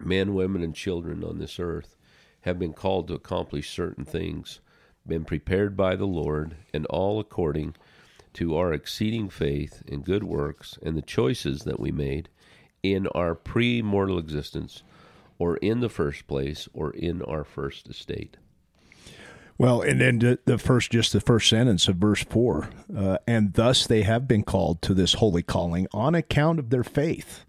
Men, 0.00 0.34
women, 0.34 0.62
and 0.62 0.74
children 0.74 1.22
on 1.22 1.38
this 1.38 1.60
earth 1.60 1.96
have 2.42 2.58
been 2.58 2.72
called 2.72 3.08
to 3.08 3.14
accomplish 3.14 3.70
certain 3.70 4.04
things, 4.04 4.60
been 5.06 5.24
prepared 5.24 5.76
by 5.76 5.96
the 5.96 6.06
Lord, 6.06 6.56
and 6.72 6.86
all 6.86 7.20
according 7.20 7.74
to 8.34 8.56
our 8.56 8.72
exceeding 8.72 9.28
faith 9.28 9.82
and 9.86 10.04
good 10.04 10.24
works 10.24 10.78
and 10.82 10.96
the 10.96 11.02
choices 11.02 11.64
that 11.64 11.78
we 11.78 11.92
made 11.92 12.28
in 12.82 13.06
our 13.08 13.34
pre 13.34 13.82
mortal 13.82 14.18
existence 14.18 14.82
or 15.42 15.56
in 15.56 15.80
the 15.80 15.88
first 15.88 16.28
place 16.28 16.68
or 16.72 16.92
in 16.92 17.20
our 17.22 17.42
first 17.42 17.88
estate. 17.88 18.36
Well, 19.58 19.82
and 19.82 20.00
then 20.00 20.18
the, 20.20 20.38
the 20.44 20.56
first, 20.56 20.92
just 20.92 21.12
the 21.12 21.20
first 21.20 21.48
sentence 21.48 21.88
of 21.88 21.96
verse 21.96 22.22
four, 22.22 22.70
uh, 22.96 23.18
and 23.26 23.52
thus 23.54 23.86
they 23.86 24.02
have 24.02 24.28
been 24.28 24.44
called 24.44 24.80
to 24.82 24.94
this 24.94 25.14
holy 25.14 25.42
calling 25.42 25.88
on 25.92 26.14
account 26.14 26.60
of 26.60 26.70
their 26.70 26.84
faith. 26.84 27.44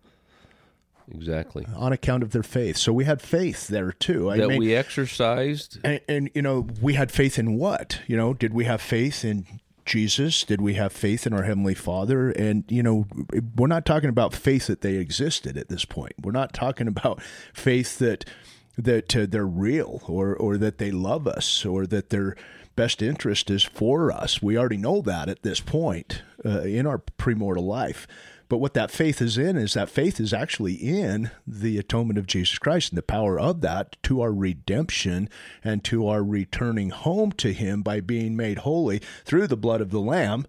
Exactly. 1.14 1.68
On 1.76 1.94
account 1.94 2.24
of 2.24 2.32
their 2.32 2.44
faith. 2.44 2.78
So 2.78 2.92
we 2.92 3.06
had 3.06 3.22
faith 3.22 3.68
there 3.68 3.92
too. 3.92 4.32
I 4.32 4.38
that 4.38 4.48
mean, 4.48 4.60
we 4.60 4.74
exercised. 4.74 5.78
And, 5.84 6.02
and, 6.08 6.32
you 6.34 6.42
know, 6.42 6.68
we 6.82 6.96
had 6.96 7.12
faith 7.12 7.38
in 7.38 7.58
what? 7.60 8.00
You 8.08 8.18
know, 8.18 8.34
did 8.34 8.54
we 8.54 8.66
have 8.66 8.82
faith 8.82 9.24
in 9.24 9.46
Jesus? 9.86 10.44
Did 10.44 10.62
we 10.62 10.76
have 10.76 10.92
faith 10.92 11.26
in 11.28 11.34
our 11.34 11.44
Heavenly 11.44 11.76
Father? 11.76 12.30
And, 12.32 12.64
you 12.70 12.84
know, 12.84 13.06
we're 13.56 13.68
not 13.68 13.86
talking 13.86 14.10
about 14.10 14.34
faith 14.34 14.68
that 14.68 14.82
they 14.82 14.96
existed 14.96 15.58
at 15.58 15.70
this 15.70 15.86
point. 15.86 16.14
We're 16.22 16.32
not 16.32 16.54
talking 16.54 16.88
about 16.94 17.22
faith 17.54 18.00
that 18.00 18.26
that 18.76 19.16
uh, 19.16 19.28
they're 19.30 19.46
real 19.46 20.02
or, 20.08 20.36
or 20.36 20.58
that 20.58 20.80
they 20.80 20.90
love 20.90 21.28
us 21.28 21.64
or 21.64 21.86
that 21.86 22.10
their 22.10 22.36
best 22.76 23.02
interest 23.02 23.52
is 23.52 23.64
for 23.64 24.12
us. 24.12 24.42
We 24.42 24.58
already 24.58 24.78
know 24.78 25.02
that 25.02 25.30
at 25.30 25.44
this 25.44 25.60
point 25.60 26.24
uh, 26.44 26.62
in 26.62 26.88
our 26.88 26.98
premortal 26.98 27.64
life. 27.64 28.08
But 28.50 28.58
what 28.58 28.74
that 28.74 28.92
faith 28.92 29.22
is 29.22 29.38
in 29.38 29.58
is 29.58 29.74
that 29.74 29.90
faith 29.90 30.20
is 30.20 30.34
actually 30.34 30.74
in 30.74 31.32
the 31.48 31.78
atonement 31.78 32.20
of 32.20 32.28
Jesus 32.28 32.58
Christ 32.58 32.92
and 32.92 32.98
the 32.98 33.04
power 33.04 33.40
of 33.40 33.62
that 33.62 33.96
to 34.04 34.22
our 34.22 34.32
redemption 34.32 35.30
and 35.64 35.84
to 35.86 36.08
our 36.08 36.24
returning 36.24 36.90
home 36.90 37.32
to 37.34 37.54
Him 37.54 37.82
by 37.82 38.00
being 38.00 38.36
made 38.36 38.60
holy 38.60 39.02
through 39.26 39.48
the 39.48 39.58
blood 39.58 39.82
of 39.82 39.92
the 39.92 40.02
Lamb. 40.02 40.46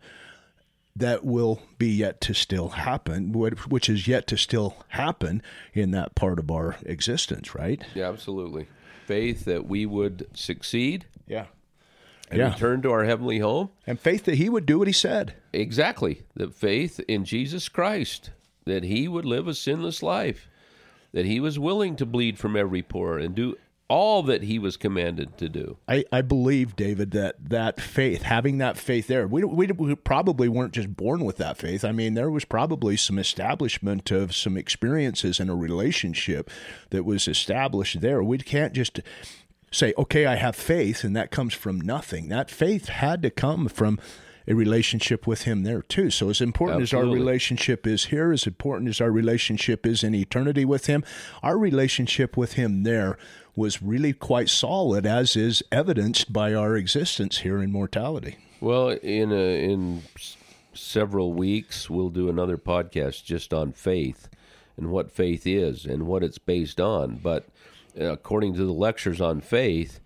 That 0.96 1.24
will 1.24 1.60
be 1.76 1.88
yet 1.88 2.20
to 2.20 2.34
still 2.34 2.68
happen, 2.68 3.32
which 3.32 3.88
is 3.88 4.06
yet 4.06 4.28
to 4.28 4.36
still 4.36 4.76
happen 4.90 5.42
in 5.72 5.90
that 5.90 6.14
part 6.14 6.38
of 6.38 6.52
our 6.52 6.76
existence, 6.86 7.52
right? 7.52 7.82
Yeah, 7.96 8.10
absolutely. 8.10 8.68
Faith 9.04 9.44
that 9.44 9.66
we 9.66 9.86
would 9.86 10.28
succeed. 10.34 11.06
Yeah 11.26 11.46
and 12.30 12.38
yeah. 12.38 12.52
return 12.52 12.82
to 12.82 12.90
our 12.90 13.04
heavenly 13.04 13.38
home. 13.38 13.70
And 13.86 13.98
faith 13.98 14.24
that 14.24 14.36
he 14.36 14.48
would 14.48 14.66
do 14.66 14.78
what 14.78 14.88
he 14.88 14.92
said. 14.92 15.34
Exactly. 15.54 16.22
The 16.34 16.48
faith 16.48 17.00
in 17.08 17.24
Jesus 17.24 17.68
Christ, 17.68 18.30
that 18.64 18.84
he 18.84 19.08
would 19.08 19.24
live 19.24 19.48
a 19.48 19.54
sinless 19.54 20.02
life, 20.02 20.48
that 21.12 21.26
he 21.26 21.40
was 21.40 21.58
willing 21.58 21.96
to 21.96 22.06
bleed 22.06 22.38
from 22.38 22.56
every 22.56 22.82
pore 22.82 23.18
and 23.18 23.34
do 23.34 23.56
all 23.88 24.22
that 24.22 24.42
he 24.42 24.58
was 24.58 24.76
commanded 24.76 25.36
to 25.36 25.48
do. 25.48 25.76
I, 25.86 26.04
I 26.10 26.22
believe, 26.22 26.74
David, 26.74 27.10
that 27.12 27.36
that 27.50 27.80
faith, 27.80 28.22
having 28.22 28.58
that 28.58 28.78
faith 28.78 29.06
there, 29.06 29.26
we, 29.28 29.44
we, 29.44 29.66
we, 29.66 29.94
probably 29.94 30.48
weren't 30.48 30.72
just 30.72 30.96
born 30.96 31.24
with 31.24 31.36
that 31.36 31.58
faith. 31.58 31.84
I 31.84 31.92
mean, 31.92 32.14
there 32.14 32.30
was 32.30 32.44
probably 32.44 32.96
some 32.96 33.18
establishment 33.18 34.10
of 34.10 34.34
some 34.34 34.56
experiences 34.56 35.38
in 35.38 35.50
a 35.50 35.54
relationship 35.54 36.50
that 36.90 37.04
was 37.04 37.28
established 37.28 38.00
there. 38.00 38.22
We 38.22 38.38
can't 38.38 38.72
just 38.72 39.00
say, 39.70 39.92
okay, 39.98 40.24
I 40.24 40.36
have 40.36 40.56
faith, 40.56 41.04
and 41.04 41.14
that 41.14 41.30
comes 41.30 41.52
from 41.52 41.80
nothing. 41.80 42.28
That 42.28 42.50
faith 42.50 42.88
had 42.88 43.22
to 43.22 43.30
come 43.30 43.68
from 43.68 43.98
a 44.46 44.54
relationship 44.54 45.26
with 45.26 45.42
Him 45.42 45.62
there 45.62 45.82
too. 45.82 46.10
So, 46.10 46.30
as 46.30 46.40
important 46.40 46.82
Absolutely. 46.82 47.08
as 47.08 47.12
our 47.12 47.18
relationship 47.18 47.86
is 47.86 48.06
here, 48.06 48.32
as 48.32 48.46
important 48.46 48.90
as 48.90 49.00
our 49.00 49.10
relationship 49.10 49.86
is 49.86 50.04
in 50.04 50.14
eternity 50.14 50.64
with 50.64 50.86
Him, 50.86 51.04
our 51.42 51.58
relationship 51.58 52.36
with 52.36 52.54
Him 52.54 52.82
there 52.82 53.18
was 53.56 53.82
really 53.82 54.12
quite 54.12 54.48
solid, 54.48 55.06
as 55.06 55.36
is 55.36 55.62
evidenced 55.70 56.32
by 56.32 56.54
our 56.54 56.76
existence 56.76 57.38
here 57.38 57.62
in 57.62 57.70
mortality. 57.70 58.36
Well, 58.60 58.90
in 58.90 59.30
a, 59.30 59.64
in 59.64 60.02
several 60.72 61.32
weeks, 61.32 61.88
we'll 61.88 62.10
do 62.10 62.28
another 62.28 62.56
podcast 62.56 63.24
just 63.24 63.54
on 63.54 63.72
faith 63.72 64.28
and 64.76 64.90
what 64.90 65.12
faith 65.12 65.46
is 65.46 65.84
and 65.84 66.06
what 66.06 66.22
it's 66.22 66.38
based 66.38 66.80
on. 66.80 67.16
But 67.16 67.46
uh, 67.98 68.06
according 68.06 68.54
to 68.54 68.64
the 68.64 68.72
lectures 68.72 69.20
on 69.20 69.40
faith, 69.40 70.00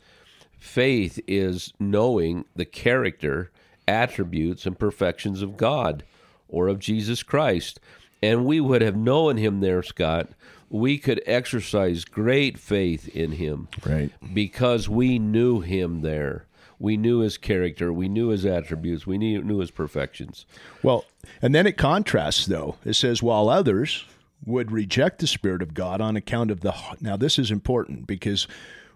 faith 0.59 1.21
is 1.27 1.73
knowing 1.79 2.45
the 2.55 2.65
character, 2.65 3.51
attributes, 3.89 4.67
and 4.67 4.79
perfections 4.79 5.43
of 5.43 5.57
God 5.57 6.05
or 6.49 6.69
of 6.69 6.79
Jesus 6.79 7.23
Christ. 7.23 7.81
And 8.23 8.45
we 8.45 8.61
would 8.61 8.83
have 8.83 8.97
known 8.97 9.37
him 9.37 9.61
there, 9.61 9.83
Scott. 9.83 10.29
We 10.71 10.99
could 10.99 11.23
exercise 11.25 12.05
great 12.05 12.59
faith 12.59 13.09
in 13.09 13.33
him. 13.33 13.69
Right. 13.87 14.11
Because 14.35 14.89
we 14.89 15.19
knew 15.19 15.61
him 15.61 16.03
there. 16.03 16.45
We 16.79 16.97
knew 16.97 17.21
his 17.21 17.39
character. 17.39 17.93
We 17.93 18.09
knew 18.09 18.29
his 18.29 18.45
attributes. 18.47 19.07
We 19.07 19.19
knew, 19.19 19.43
knew 19.43 19.59
his 19.59 19.71
perfections. 19.71 20.47
Well, 20.83 21.05
and 21.43 21.55
then 21.55 21.67
it 21.67 21.77
contrasts, 21.77 22.47
though. 22.47 22.77
It 22.85 22.95
says, 22.95 23.23
while 23.23 23.49
others, 23.49 24.05
would 24.45 24.71
reject 24.71 25.19
the 25.19 25.27
Spirit 25.27 25.63
of 25.63 25.75
God 25.75 26.01
on 26.01 26.17
account 26.17 26.51
of 26.51 26.61
the. 26.61 26.75
Now, 27.01 27.17
this 27.17 27.39
is 27.39 27.51
important 27.51 28.07
because 28.07 28.47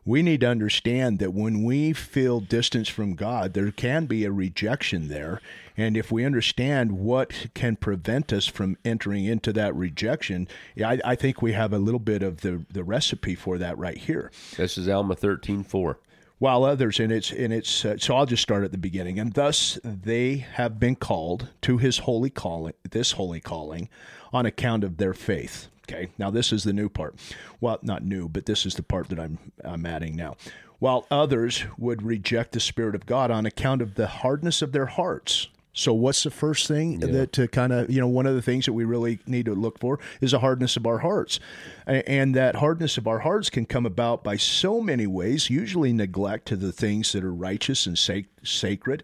we 0.04 0.22
need 0.22 0.40
to 0.40 0.48
understand 0.48 1.18
that 1.20 1.32
when 1.32 1.62
we 1.62 1.92
feel 1.92 2.40
distance 2.40 2.88
from 2.88 3.14
God, 3.14 3.54
there 3.54 3.70
can 3.70 4.06
be 4.06 4.24
a 4.24 4.32
rejection 4.32 5.08
there. 5.08 5.40
And 5.76 5.96
if 5.96 6.10
we 6.10 6.24
understand 6.24 6.92
what 6.92 7.46
can 7.54 7.76
prevent 7.76 8.32
us 8.32 8.46
from 8.46 8.76
entering 8.84 9.24
into 9.24 9.52
that 9.52 9.74
rejection, 9.74 10.48
I, 10.84 11.00
I 11.04 11.14
think 11.14 11.40
we 11.40 11.52
have 11.52 11.72
a 11.72 11.78
little 11.78 12.00
bit 12.00 12.22
of 12.22 12.40
the, 12.40 12.64
the 12.70 12.84
recipe 12.84 13.34
for 13.34 13.58
that 13.58 13.78
right 13.78 13.96
here. 13.96 14.30
This 14.56 14.76
is 14.76 14.88
Alma 14.88 15.14
13 15.14 15.62
4 15.64 15.98
while 16.38 16.64
others 16.64 16.98
in 16.98 17.12
its 17.12 17.30
in 17.30 17.52
its 17.52 17.84
uh, 17.84 17.96
so 17.98 18.16
I'll 18.16 18.26
just 18.26 18.42
start 18.42 18.64
at 18.64 18.72
the 18.72 18.78
beginning 18.78 19.20
and 19.20 19.32
thus 19.32 19.78
they 19.84 20.38
have 20.38 20.80
been 20.80 20.96
called 20.96 21.50
to 21.60 21.78
his 21.78 21.98
holy 21.98 22.30
calling 22.30 22.74
this 22.90 23.12
holy 23.12 23.38
calling 23.38 23.88
on 24.32 24.44
account 24.44 24.82
of 24.82 24.96
their 24.96 25.14
faith 25.14 25.68
okay 25.88 26.08
now 26.18 26.30
this 26.30 26.52
is 26.52 26.64
the 26.64 26.72
new 26.72 26.88
part 26.88 27.14
well 27.60 27.78
not 27.82 28.04
new 28.04 28.28
but 28.28 28.46
this 28.46 28.64
is 28.66 28.74
the 28.74 28.82
part 28.82 29.08
that 29.08 29.18
I'm 29.18 29.38
I'm 29.64 29.86
adding 29.86 30.16
now 30.16 30.36
while 30.78 31.06
others 31.10 31.64
would 31.78 32.02
reject 32.02 32.52
the 32.52 32.60
spirit 32.60 32.94
of 32.94 33.06
God 33.06 33.30
on 33.30 33.46
account 33.46 33.82
of 33.82 33.94
the 33.94 34.08
hardness 34.08 34.62
of 34.62 34.72
their 34.72 34.86
hearts 34.86 35.48
so 35.74 35.94
what's 35.94 36.22
the 36.22 36.30
first 36.30 36.68
thing 36.68 37.00
yeah. 37.00 37.06
that 37.08 37.32
to 37.32 37.48
kind 37.48 37.72
of 37.72 37.90
you 37.90 38.00
know 38.00 38.06
one 38.06 38.26
of 38.26 38.34
the 38.34 38.42
things 38.42 38.66
that 38.66 38.74
we 38.74 38.84
really 38.84 39.20
need 39.26 39.46
to 39.46 39.54
look 39.54 39.78
for 39.78 39.98
is 40.20 40.32
a 40.32 40.40
hardness 40.40 40.76
of 40.76 40.86
our 40.86 40.98
hearts, 40.98 41.40
and 41.86 42.34
that 42.34 42.56
hardness 42.56 42.98
of 42.98 43.06
our 43.06 43.20
hearts 43.20 43.48
can 43.48 43.64
come 43.64 43.86
about 43.86 44.22
by 44.22 44.36
so 44.36 44.80
many 44.80 45.06
ways. 45.06 45.48
Usually 45.48 45.92
neglect 45.92 46.46
to 46.48 46.56
the 46.56 46.72
things 46.72 47.12
that 47.12 47.24
are 47.24 47.32
righteous 47.32 47.86
and 47.86 47.98
sac- 47.98 48.26
sacred, 48.42 49.02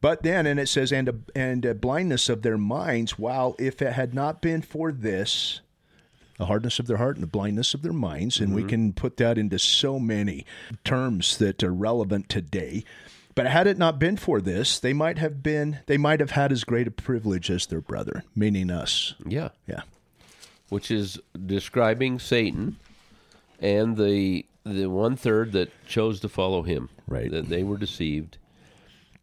but 0.00 0.22
then 0.22 0.46
and 0.46 0.58
it 0.58 0.68
says 0.68 0.90
and 0.90 1.08
a, 1.08 1.14
and 1.34 1.64
a 1.66 1.74
blindness 1.74 2.30
of 2.30 2.40
their 2.40 2.58
minds. 2.58 3.18
While 3.18 3.54
if 3.58 3.82
it 3.82 3.92
had 3.92 4.14
not 4.14 4.40
been 4.40 4.62
for 4.62 4.92
this, 4.92 5.60
the 6.38 6.46
hardness 6.46 6.78
of 6.78 6.86
their 6.86 6.98
heart 6.98 7.16
and 7.16 7.22
the 7.22 7.28
blindness 7.28 7.74
of 7.74 7.82
their 7.82 7.92
minds, 7.92 8.38
and 8.38 8.48
mm-hmm. 8.48 8.56
we 8.56 8.64
can 8.64 8.92
put 8.92 9.16
that 9.16 9.38
into 9.38 9.58
so 9.58 9.98
many 9.98 10.44
terms 10.84 11.38
that 11.38 11.62
are 11.62 11.72
relevant 11.72 12.28
today. 12.28 12.84
But 13.34 13.46
had 13.46 13.66
it 13.66 13.76
not 13.76 13.98
been 13.98 14.16
for 14.16 14.40
this, 14.40 14.78
they 14.78 14.94
might 14.94 15.18
have 15.18 15.42
been 15.42 15.80
they 15.86 15.98
might 15.98 16.20
have 16.20 16.30
had 16.32 16.52
as 16.52 16.64
great 16.64 16.88
a 16.88 16.90
privilege 16.90 17.50
as 17.50 17.66
their 17.66 17.82
brother, 17.82 18.24
meaning 18.34 18.70
us. 18.70 19.14
Yeah. 19.26 19.50
Yeah. 19.66 19.82
Which 20.70 20.90
is 20.90 21.20
describing 21.44 22.18
Satan 22.18 22.76
and 23.60 23.96
the 23.96 24.46
the 24.64 24.86
one 24.86 25.16
third 25.16 25.52
that 25.52 25.70
chose 25.86 26.20
to 26.20 26.30
follow 26.30 26.62
him. 26.62 26.88
Right. 27.06 27.30
That 27.30 27.50
they 27.50 27.62
were 27.62 27.76
deceived 27.76 28.38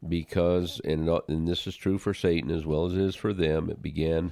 because 0.07 0.79
and 0.85 1.09
and 1.27 1.47
this 1.47 1.65
is 1.65 1.75
true 1.75 1.97
for 1.97 2.13
Satan 2.13 2.51
as 2.51 2.67
well 2.67 2.85
as 2.85 2.93
it 2.93 2.99
is 2.99 3.15
for 3.15 3.33
them, 3.33 3.69
it 3.71 3.81
began 3.81 4.31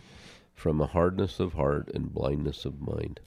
from 0.61 0.79
a 0.79 0.85
hardness 0.85 1.39
of 1.39 1.53
heart 1.53 1.89
and 1.95 2.13
blindness 2.13 2.65
of 2.65 2.79
mind. 2.79 3.19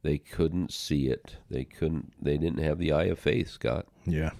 They 0.00 0.16
couldn't 0.16 0.72
see 0.72 1.08
it. 1.08 1.36
They 1.50 1.64
couldn't 1.64 2.14
they 2.18 2.38
didn't 2.38 2.64
have 2.64 2.78
the 2.78 2.92
eye 2.92 3.04
of 3.04 3.18
faith, 3.18 3.50
Scott. 3.50 3.86
Yeah. 4.06 4.30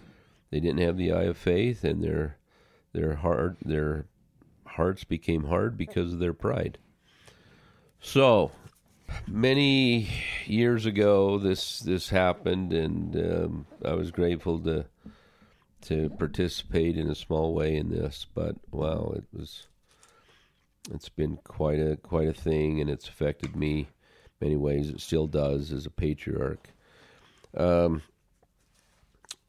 They 0.50 0.60
didn't 0.60 0.80
have 0.80 0.96
the 0.96 1.12
eye 1.12 1.24
of 1.24 1.36
faith, 1.36 1.84
and 1.84 2.02
their 2.02 2.38
their 2.94 3.16
heart 3.16 3.58
their 3.62 4.06
hearts 4.66 5.04
became 5.04 5.44
hard 5.44 5.76
because 5.76 6.14
of 6.14 6.20
their 6.20 6.32
pride. 6.32 6.78
So 8.00 8.50
many 9.26 10.08
years 10.46 10.86
ago, 10.86 11.36
this 11.36 11.80
this 11.80 12.08
happened, 12.08 12.72
and 12.72 13.14
um, 13.14 13.66
I 13.84 13.92
was 13.92 14.10
grateful 14.10 14.58
to 14.60 14.86
to 15.82 16.08
participate 16.18 16.96
in 16.96 17.10
a 17.10 17.14
small 17.14 17.54
way 17.54 17.76
in 17.76 17.90
this. 17.90 18.24
But 18.34 18.56
wow, 18.70 19.12
it 19.14 19.24
was 19.34 19.66
it's 20.92 21.08
been 21.08 21.38
quite 21.44 21.78
a 21.78 21.96
quite 21.96 22.28
a 22.28 22.34
thing, 22.34 22.80
and 22.80 22.90
it's 22.90 23.08
affected 23.08 23.56
me 23.56 23.88
many 24.40 24.56
ways. 24.56 24.88
It 24.88 25.00
still 25.00 25.26
does 25.26 25.72
as 25.72 25.86
a 25.86 25.90
patriarch. 25.90 26.68
Um, 27.56 28.02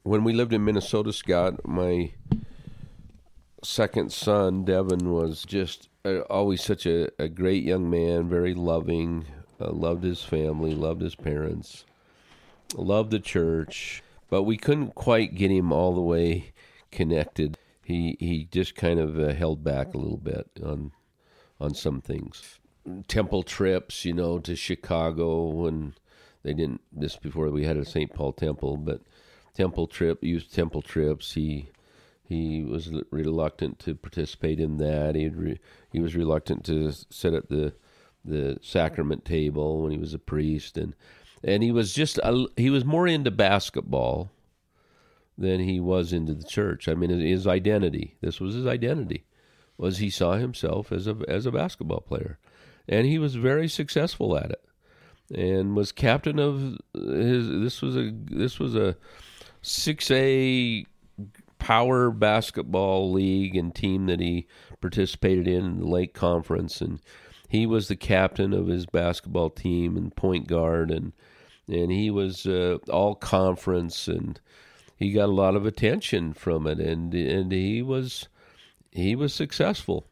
when 0.04 0.24
we 0.24 0.34
lived 0.34 0.54
in 0.54 0.66
Minnesota, 0.66 1.14
Scott, 1.14 1.66
my 1.68 2.12
second 3.64 4.12
son, 4.12 4.66
Devin, 4.66 5.12
was 5.12 5.44
just 5.44 5.90
uh, 6.04 6.22
always 6.22 6.64
such 6.64 6.86
a, 6.86 7.10
a, 7.22 7.28
great 7.28 7.64
young 7.64 7.90
man, 7.90 8.28
very 8.28 8.56
loving, 8.56 9.26
uh, 9.60 9.72
loved 9.72 10.04
his 10.04 10.24
family, 10.24 10.74
loved 10.74 11.02
his 11.02 11.14
parents, 11.14 11.86
loved 12.76 13.12
the 13.12 13.20
church, 13.20 14.02
but 14.30 14.44
we 14.44 14.58
couldn't 14.58 14.96
quite 14.96 15.36
get 15.36 15.52
him 15.52 15.72
all 15.72 15.94
the 15.94 16.02
way 16.02 16.52
connected. 16.92 17.58
He 17.84 18.18
he 18.20 18.46
just 18.46 18.76
kind 18.76 19.00
of 19.00 19.20
uh, 19.20 19.34
held 19.34 19.64
back 19.64 19.94
a 19.94 19.98
little 19.98 20.18
bit 20.18 20.48
on 20.64 20.92
on 21.62 21.74
some 21.76 22.02
things. 22.02 22.60
Temple 23.08 23.44
trips, 23.44 24.04
you 24.04 24.14
know, 24.14 24.40
to 24.40 24.56
Chicago 24.56 25.46
when 25.46 25.94
they 26.44 26.54
didn't 26.54 26.82
this 26.92 27.16
before 27.16 27.50
we 27.52 27.64
had 27.64 27.78
a 27.78 27.86
St. 27.86 28.12
Paul 28.14 28.34
temple, 28.34 28.78
but 28.78 29.02
temple 29.54 29.86
trip, 29.86 30.24
used 30.24 30.54
temple 30.54 30.82
trips. 30.82 31.34
He 31.34 31.70
he 32.24 32.64
was 32.64 32.92
reluctant 33.12 33.78
to 33.80 33.94
participate 33.94 34.60
in 34.60 34.78
that. 34.78 35.16
He 35.16 35.30
re, 35.30 35.60
he 35.92 36.00
was 36.00 36.16
reluctant 36.16 36.66
to 36.66 36.92
sit 36.92 37.34
at 37.34 37.50
the 37.50 37.74
the 38.26 38.58
sacrament 38.62 39.26
table 39.26 39.84
when 39.84 39.92
he 39.92 39.98
was 39.98 40.14
a 40.14 40.20
priest, 40.20 40.78
and 40.78 40.96
and 41.44 41.62
he 41.62 41.72
was 41.72 41.94
just 41.94 42.18
a, 42.24 42.48
he 42.58 42.72
was 42.72 42.86
more 42.86 43.08
into 43.08 43.32
basketball 43.32 44.32
than 45.38 45.60
he 45.60 45.80
was 45.80 46.14
into 46.14 46.34
the 46.34 46.44
church. 46.44 46.88
I 46.88 46.96
mean, 46.96 47.10
his 47.10 47.46
identity. 47.46 48.18
This 48.22 48.40
was 48.40 48.56
his 48.56 48.66
identity. 48.66 49.26
Was 49.82 49.98
he 49.98 50.12
saw 50.12 50.34
himself 50.34 50.92
as 50.92 51.08
a 51.08 51.18
as 51.28 51.48
a 51.48 51.52
basketball 51.52 52.02
player, 52.02 52.38
and 52.88 53.08
he 53.08 53.18
was 53.18 53.34
very 53.34 53.68
successful 53.68 54.38
at 54.38 54.52
it, 54.52 54.64
and 55.36 55.76
was 55.76 55.92
captain 55.92 56.38
of 56.38 56.78
his. 56.94 57.50
This 57.50 57.82
was 57.82 57.98
a 57.98 58.12
this 58.14 58.60
was 58.60 58.76
a 58.76 58.96
six 59.64 60.12
A 60.12 60.86
power 61.58 62.12
basketball 62.12 63.12
league 63.12 63.56
and 63.56 63.74
team 63.74 64.06
that 64.06 64.20
he 64.20 64.48
participated 64.82 65.48
in, 65.48 65.66
in 65.66 65.80
the 65.80 65.88
Lake 65.88 66.14
Conference, 66.14 66.80
and 66.80 67.00
he 67.50 67.66
was 67.66 67.88
the 67.88 67.96
captain 67.96 68.54
of 68.54 68.68
his 68.68 68.86
basketball 68.86 69.50
team 69.50 69.98
and 69.98 70.16
point 70.16 70.46
guard, 70.46 70.92
and 70.92 71.12
and 71.68 71.92
he 71.92 72.12
was 72.12 72.46
uh, 72.46 72.78
all 72.88 73.16
conference. 73.16 74.08
And 74.08 74.40
he 74.96 75.12
got 75.12 75.30
a 75.30 75.34
lot 75.34 75.56
of 75.56 75.66
attention 75.66 76.34
from 76.34 76.68
it, 76.68 76.80
and 76.80 77.16
and 77.16 77.52
he 77.52 77.82
was 77.82 78.28
he 78.92 79.16
was 79.16 79.34
successful, 79.34 80.06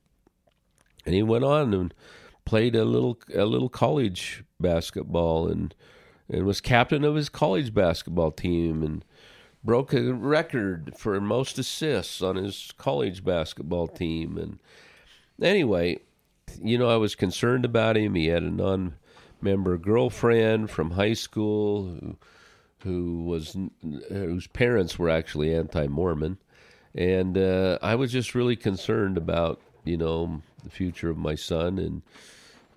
and 1.06 1.14
he 1.14 1.24
went 1.24 1.44
on 1.44 1.74
and 1.74 1.94
played 2.46 2.76
a 2.76 2.86
little 2.86 3.18
a 3.34 3.46
little 3.46 3.70
college 3.70 4.44
basketball 4.60 5.48
and 5.48 5.76
and 6.30 6.46
was 6.46 6.62
captain 6.62 7.04
of 7.04 7.16
his 7.16 7.30
college 7.30 7.74
basketball 7.74 8.32
team 8.32 8.84
and 8.84 9.06
broke 9.64 9.94
a 9.94 10.14
record 10.14 10.94
for 10.98 11.20
most 11.20 11.60
assists 11.60 12.22
on 12.22 12.36
his 12.38 12.72
college 12.78 13.24
basketball 13.24 13.88
team. 13.88 14.38
And 14.38 14.60
anyway 15.42 16.00
you 16.62 16.78
know 16.78 16.90
I 16.90 16.98
was 16.98 17.16
concerned 17.16 17.66
about 17.66 17.98
him. 17.98 18.16
He 18.16 18.28
had 18.28 18.44
a 18.44 18.50
non-member 18.50 19.78
girlfriend 19.78 20.70
from 20.70 20.92
high 20.92 21.14
school 21.14 21.90
who 21.90 22.18
who 22.84 23.24
was 23.26 23.58
whose 24.10 24.48
parents 24.48 24.98
were 24.98 25.10
actually 25.10 25.54
anti-Mormon, 25.54 26.38
and 26.96 27.38
uh, 27.38 27.78
I 27.82 27.96
was 27.96 28.12
just 28.12 28.36
really 28.36 28.56
concerned 28.56 29.18
about 29.18 29.62
you 29.84 29.98
know 29.98 30.42
the 30.64 30.70
future 30.70 31.10
of 31.10 31.18
my 31.18 31.36
son, 31.36 31.78
and 31.80 32.02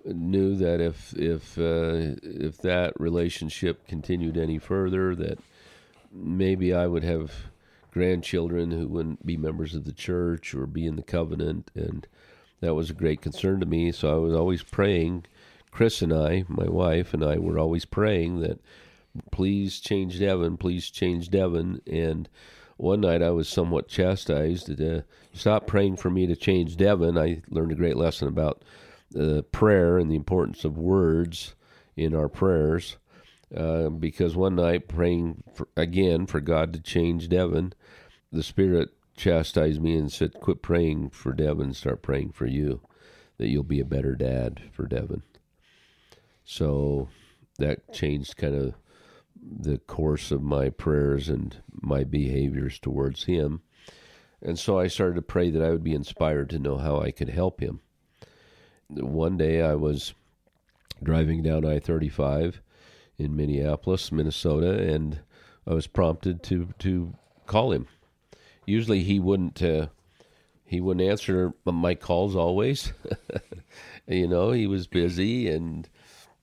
knew 0.05 0.55
that 0.55 0.81
if 0.81 1.13
if 1.17 1.57
uh, 1.57 2.15
if 2.23 2.57
that 2.59 2.93
relationship 2.99 3.87
continued 3.87 4.37
any 4.37 4.59
further, 4.59 5.15
that 5.15 5.39
maybe 6.11 6.73
I 6.73 6.87
would 6.87 7.03
have 7.03 7.31
grandchildren 7.91 8.71
who 8.71 8.87
wouldn't 8.87 9.25
be 9.25 9.37
members 9.37 9.75
of 9.75 9.85
the 9.85 9.93
church 9.93 10.53
or 10.53 10.65
be 10.65 10.85
in 10.85 10.95
the 10.95 11.03
covenant, 11.03 11.69
and 11.75 12.07
that 12.59 12.73
was 12.73 12.89
a 12.89 12.93
great 12.93 13.21
concern 13.21 13.59
to 13.59 13.65
me. 13.65 13.91
So 13.91 14.13
I 14.13 14.17
was 14.17 14.33
always 14.33 14.63
praying. 14.63 15.25
Chris 15.71 16.03
and 16.03 16.13
I, 16.13 16.45
my 16.47 16.67
wife 16.67 17.15
and 17.15 17.23
I, 17.23 17.37
were 17.39 17.57
always 17.57 17.83
praying 17.83 18.41
that 18.41 18.59
please 19.31 19.79
change 19.79 20.19
Devin, 20.19 20.57
please 20.57 20.89
change 20.89 21.29
Devin. 21.29 21.81
And 21.87 22.29
one 22.77 23.01
night 23.01 23.21
I 23.21 23.31
was 23.31 23.47
somewhat 23.47 23.87
chastised 23.87 24.67
to 24.77 25.03
stop 25.33 25.67
praying 25.67 25.97
for 25.97 26.09
me 26.09 26.27
to 26.27 26.35
change 26.35 26.77
Devin. 26.77 27.17
I 27.17 27.41
learned 27.49 27.71
a 27.71 27.75
great 27.75 27.97
lesson 27.97 28.27
about 28.27 28.63
uh, 29.19 29.41
prayer 29.51 29.97
and 29.97 30.09
the 30.09 30.15
importance 30.15 30.65
of 30.65 30.77
words 30.77 31.55
in 31.95 32.15
our 32.15 32.29
prayers. 32.29 32.97
Uh, 33.55 33.89
because 33.89 34.35
one 34.35 34.55
night 34.55 34.87
praying 34.87 35.43
for, 35.53 35.67
again 35.77 36.25
for 36.25 36.41
God 36.41 36.73
to 36.73 36.79
change 36.81 37.29
Devin, 37.29 37.73
the 38.31 38.41
Spirit 38.41 38.89
chastised 39.15 39.79
me 39.79 39.95
and 39.95 40.11
said, 40.11 40.33
"Quit 40.41 40.63
praying 40.63 41.11
for 41.11 41.33
Devin, 41.33 41.73
start 41.73 42.01
praying 42.01 42.31
for 42.31 42.47
you, 42.47 42.81
that 43.37 43.49
you'll 43.49 43.61
be 43.61 43.79
a 43.79 43.85
better 43.85 44.15
dad 44.15 44.59
for 44.71 44.87
Devin." 44.87 45.21
So 46.43 47.09
that 47.59 47.93
changed 47.93 48.37
kind 48.37 48.55
of 48.55 48.73
the 49.45 49.77
course 49.77 50.31
of 50.31 50.41
my 50.41 50.69
prayers 50.69 51.29
and 51.29 51.57
my 51.81 52.03
behaviors 52.03 52.79
towards 52.79 53.25
him. 53.25 53.61
And 54.41 54.59
so 54.59 54.77
I 54.77 54.87
started 54.87 55.15
to 55.15 55.21
pray 55.21 55.49
that 55.49 55.61
I 55.61 55.69
would 55.69 55.83
be 55.83 55.93
inspired 55.93 56.49
to 56.51 56.59
know 56.59 56.77
how 56.77 56.99
I 56.99 57.11
could 57.11 57.29
help 57.29 57.61
him. 57.61 57.81
One 58.89 59.37
day 59.37 59.61
I 59.61 59.75
was 59.75 60.13
driving 61.01 61.43
down 61.43 61.65
I 61.65 61.79
35 61.79 62.61
in 63.17 63.35
Minneapolis, 63.35 64.11
Minnesota, 64.11 64.77
and 64.77 65.19
I 65.65 65.73
was 65.73 65.87
prompted 65.87 66.43
to, 66.43 66.69
to 66.79 67.13
call 67.45 67.71
him. 67.71 67.87
Usually 68.65 69.03
he 69.03 69.19
wouldn't. 69.19 69.61
Uh, 69.61 69.87
he 70.65 70.81
wouldn't 70.81 71.07
answer 71.07 71.53
my 71.65 71.93
calls 71.93 72.35
always. 72.35 72.93
you 74.07 74.27
know, 74.27 74.51
he 74.51 74.65
was 74.65 74.87
busy 74.87 75.47
and 75.47 75.87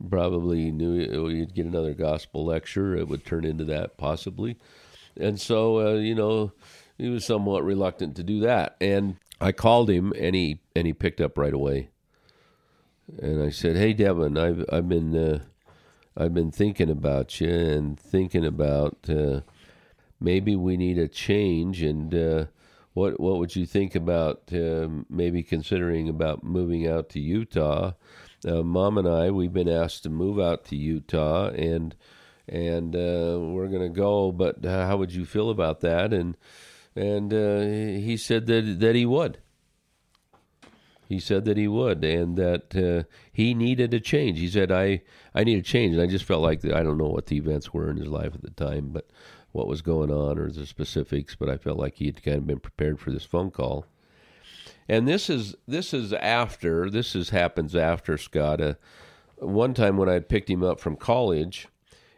probably 0.08 0.70
knew 0.70 1.28
you'd 1.28 1.54
get 1.54 1.66
another 1.66 1.94
gospel 1.94 2.44
lecture. 2.44 2.96
It 2.96 3.08
would 3.08 3.24
turn 3.24 3.44
into 3.44 3.64
that 3.64 3.96
possibly. 3.96 4.56
And 5.16 5.40
so, 5.40 5.80
uh, 5.80 5.98
you 5.98 6.14
know, 6.14 6.52
he 6.96 7.08
was 7.08 7.24
somewhat 7.24 7.64
reluctant 7.64 8.16
to 8.16 8.22
do 8.22 8.40
that. 8.40 8.76
And 8.80 9.16
I 9.40 9.52
called 9.52 9.88
him, 9.88 10.12
and 10.18 10.34
he 10.34 10.60
and 10.76 10.86
he 10.86 10.92
picked 10.92 11.20
up 11.20 11.38
right 11.38 11.54
away. 11.54 11.88
And 13.20 13.42
I 13.42 13.50
said, 13.50 13.76
"Hey, 13.76 13.92
Devin, 13.92 14.36
I've 14.36 14.64
I've 14.70 14.88
been 14.88 15.16
uh, 15.16 15.40
I've 16.16 16.34
been 16.34 16.50
thinking 16.50 16.90
about 16.90 17.40
you 17.40 17.48
and 17.48 17.98
thinking 17.98 18.44
about 18.44 18.98
uh, 19.08 19.40
maybe 20.20 20.56
we 20.56 20.76
need 20.76 20.98
a 20.98 21.08
change. 21.08 21.82
And 21.82 22.14
uh, 22.14 22.44
what 22.92 23.18
what 23.18 23.38
would 23.38 23.56
you 23.56 23.64
think 23.64 23.94
about 23.94 24.42
uh, 24.52 24.88
maybe 25.08 25.42
considering 25.42 26.08
about 26.08 26.44
moving 26.44 26.86
out 26.86 27.08
to 27.10 27.20
Utah?" 27.20 27.92
Uh, 28.46 28.62
mom 28.62 28.98
and 28.98 29.08
I 29.08 29.30
we've 29.30 29.52
been 29.52 29.68
asked 29.68 30.02
to 30.04 30.10
move 30.10 30.38
out 30.38 30.64
to 30.66 30.76
Utah 30.76 31.48
and 31.48 31.94
and 32.48 32.96
uh, 32.96 33.38
we're 33.40 33.68
going 33.68 33.82
to 33.82 33.88
go. 33.88 34.32
But 34.32 34.64
how 34.64 34.96
would 34.96 35.14
you 35.14 35.24
feel 35.24 35.50
about 35.50 35.80
that? 35.80 36.12
And 36.12 36.36
and 36.96 37.32
uh, 37.32 37.60
he 37.60 38.16
said 38.16 38.46
that 38.46 38.80
that 38.80 38.94
he 38.94 39.06
would. 39.06 39.38
He 41.08 41.18
said 41.18 41.44
that 41.46 41.56
he 41.56 41.66
would, 41.66 42.04
and 42.04 42.36
that 42.36 42.76
uh, 42.76 43.08
he 43.32 43.52
needed 43.52 43.92
a 43.94 43.98
change. 44.00 44.38
He 44.38 44.48
said, 44.48 44.70
"I 44.70 45.02
I 45.34 45.42
need 45.44 45.58
a 45.58 45.62
change," 45.62 45.94
and 45.94 46.02
I 46.02 46.06
just 46.06 46.24
felt 46.24 46.42
like 46.42 46.64
I 46.64 46.82
don't 46.82 46.98
know 46.98 47.08
what 47.08 47.26
the 47.26 47.36
events 47.36 47.72
were 47.72 47.90
in 47.90 47.96
his 47.96 48.06
life 48.06 48.32
at 48.34 48.42
the 48.42 48.50
time, 48.50 48.90
but 48.90 49.10
what 49.52 49.66
was 49.66 49.82
going 49.82 50.12
on 50.12 50.38
or 50.38 50.50
the 50.50 50.66
specifics. 50.66 51.34
But 51.34 51.50
I 51.50 51.56
felt 51.56 51.78
like 51.78 51.96
he 51.96 52.06
had 52.06 52.22
kind 52.22 52.36
of 52.36 52.46
been 52.46 52.60
prepared 52.60 53.00
for 53.00 53.10
this 53.10 53.24
phone 53.24 53.50
call 53.50 53.86
and 54.90 55.06
this 55.06 55.30
is 55.30 55.54
this 55.68 55.94
is 55.94 56.12
after 56.12 56.90
this 56.90 57.14
is 57.14 57.30
happens 57.30 57.76
after 57.76 58.18
Scott. 58.18 58.60
Uh, 58.60 58.74
one 59.36 59.72
time 59.72 59.96
when 59.96 60.08
I 60.08 60.18
picked 60.18 60.50
him 60.50 60.64
up 60.64 60.80
from 60.80 60.96
college, 60.96 61.68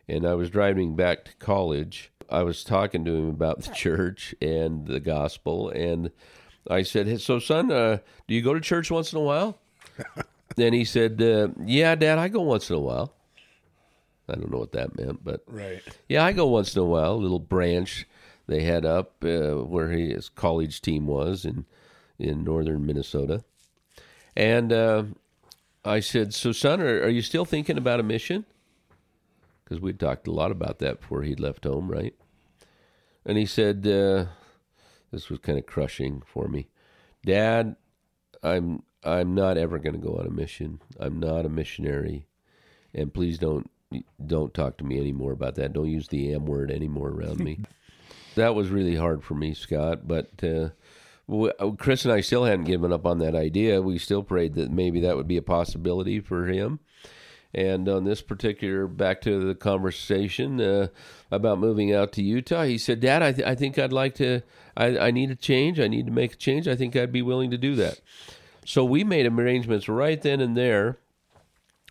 and 0.09 0.27
I 0.27 0.33
was 0.35 0.49
driving 0.49 0.97
back 0.97 1.27
to 1.27 1.37
college, 1.37 2.11
I 2.31 2.43
was 2.45 2.65
talking 2.65 3.05
to 3.05 3.15
him 3.15 3.29
about 3.29 3.61
the 3.61 3.71
church 3.75 4.35
and 4.41 4.87
the 4.87 5.01
gospel, 5.01 5.69
and 5.69 6.11
I 6.71 6.83
said, 6.83 7.07
hey, 7.07 7.19
"So, 7.19 7.39
son, 7.39 7.71
uh, 7.71 7.99
do 8.27 8.35
you 8.35 8.41
go 8.41 8.55
to 8.55 8.61
church 8.61 8.91
once 8.91 9.13
in 9.13 9.19
a 9.19 9.23
while?" 9.23 9.59
then 10.57 10.73
he 10.73 10.87
said, 10.87 11.21
uh, 11.21 11.49
"Yeah, 11.67 11.95
Dad, 11.95 12.19
I 12.19 12.29
go 12.29 12.41
once 12.41 12.71
in 12.71 12.77
a 12.77 12.81
while." 12.81 13.13
I 14.31 14.35
don't 14.37 14.51
know 14.51 14.59
what 14.59 14.73
that 14.73 14.97
meant, 14.97 15.23
but 15.23 15.43
right. 15.47 15.83
Yeah, 16.09 16.25
I 16.25 16.33
go 16.33 16.47
once 16.47 16.75
in 16.75 16.81
a 16.81 16.87
while. 16.87 17.13
A 17.13 17.17
little 17.17 17.39
branch 17.39 18.07
they 18.47 18.63
had 18.63 18.87
up 18.87 19.23
uh, 19.23 19.57
where 19.57 19.91
his 19.91 20.31
college 20.31 20.81
team 20.81 21.07
was, 21.07 21.45
and 21.45 21.67
in 22.23 22.45
northern 22.45 22.87
Minnesota. 22.87 23.45
And 24.37 24.73
uh, 24.73 25.05
I 25.85 26.01
said, 26.01 26.33
So, 26.33 26.53
son, 26.53 26.81
are, 26.81 27.03
are, 27.03 27.09
you 27.09 27.23
still 27.23 27.45
thinking 27.45 27.77
about 27.77 28.01
a 28.01 28.05
mission? 28.05 28.47
Because 29.65 29.81
we'd 29.81 30.01
talked 30.01 30.27
a 30.27 30.33
lot 30.33 30.51
about 30.51 30.79
that 30.79 31.01
before 31.01 31.23
he'd 31.23 31.41
left 31.41 31.65
home, 31.65 31.91
right? 31.91 32.15
And 33.25 33.37
he 33.37 33.47
said, 33.47 33.87
uh, 33.87 34.27
This 35.11 35.29
was 35.29 35.41
kind 35.41 35.59
of 35.59 35.67
crushing 35.67 36.23
for 36.25 36.49
me. 36.49 36.69
Dad, 37.25 37.77
I'm 38.43 38.83
I'm 39.05 39.35
not 39.35 39.57
ever 39.57 39.79
going 39.79 40.01
to 40.01 40.07
go 40.07 40.17
on 40.17 40.27
a 40.27 40.31
mission. 40.31 40.81
I'm 40.99 41.19
not 41.19 41.45
a 41.45 41.49
missionary, 41.49 42.27
and 42.95 43.13
please 43.13 43.39
don't 43.39 43.71
don't 44.25 44.55
talk 44.55 44.79
to 44.79 44.85
me 44.85 44.99
anymore 44.99 45.33
about 45.33 45.57
that. 45.57 45.73
Don't 45.73 45.91
use 45.91 46.09
the 46.09 46.33
M 46.33 46.47
word 46.47 46.71
anymore 46.71 47.09
around 47.09 47.41
me. 47.41 47.61
that 48.35 48.55
was 48.55 48.71
really 48.71 48.97
hard 48.97 49.23
for 49.23 49.35
me, 49.35 49.55
Scott. 49.55 50.09
But 50.09 50.31
uh, 50.43 50.71
Chris 51.79 52.05
and 52.05 52.13
I 52.13 52.21
still 52.21 52.45
hadn't 52.45 52.65
given 52.65 52.93
up 52.93 53.07
on 53.07 53.19
that 53.19 53.35
idea. 53.35 53.81
We 53.81 53.99
still 53.99 54.23
prayed 54.23 54.55
that 54.55 54.71
maybe 54.71 55.01
that 55.01 55.17
would 55.17 55.29
be 55.29 55.37
a 55.37 55.43
possibility 55.43 56.21
for 56.21 56.47
him. 56.47 56.81
And 57.55 57.89
on 57.89 58.05
this 58.05 58.23
particular, 58.23 58.87
back 58.87 59.21
to 59.23 59.47
the 59.47 59.55
conversation 59.55 60.61
uh, 60.61 60.87
about 61.31 61.59
moving 61.59 61.95
out 61.95 62.13
to 62.13 62.23
Utah, 62.23 62.65
he 62.65 62.79
said, 62.79 63.01
"Dad, 63.01 63.23
I, 63.23 63.33
th- 63.33 63.47
I 63.47 63.55
think 63.55 63.79
I'd 63.79 63.93
like 63.93 64.15
to. 64.17 64.41
I, 64.75 64.99
I 64.99 65.11
need 65.11 65.31
a 65.31 65.37
change. 65.37 65.79
I 65.79 65.87
need 65.87 66.07
to 66.07 66.13
make 66.13 66.33
a 66.33 66.37
change. 66.37 66.67
I 66.67 66.77
think 66.77 66.97
I'd 66.97 67.13
be 67.13 67.23
willing 67.23 67.51
to 67.51 67.59
do 67.59 67.75
that." 67.77 68.01
So 68.65 68.85
we 68.85 69.05
made 69.05 69.27
arrangements 69.27 69.89
right 69.89 70.21
then 70.21 70.41
and 70.41 70.57
there. 70.57 70.99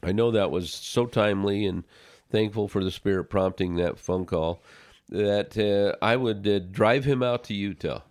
I 0.01 0.11
know 0.13 0.31
that 0.31 0.49
was 0.49 0.73
so 0.73 1.05
timely, 1.05 1.65
and 1.67 1.83
thankful 2.31 2.67
for 2.67 2.83
the 2.83 2.89
Spirit 2.89 3.25
prompting 3.25 3.75
that 3.75 3.99
phone 3.99 4.25
call 4.25 4.61
that 5.09 5.57
uh, 5.57 5.95
I 6.03 6.15
would 6.15 6.47
uh, 6.47 6.59
drive 6.59 7.05
him 7.05 7.21
out 7.21 7.43
to 7.45 7.53
Utah. 7.53 8.01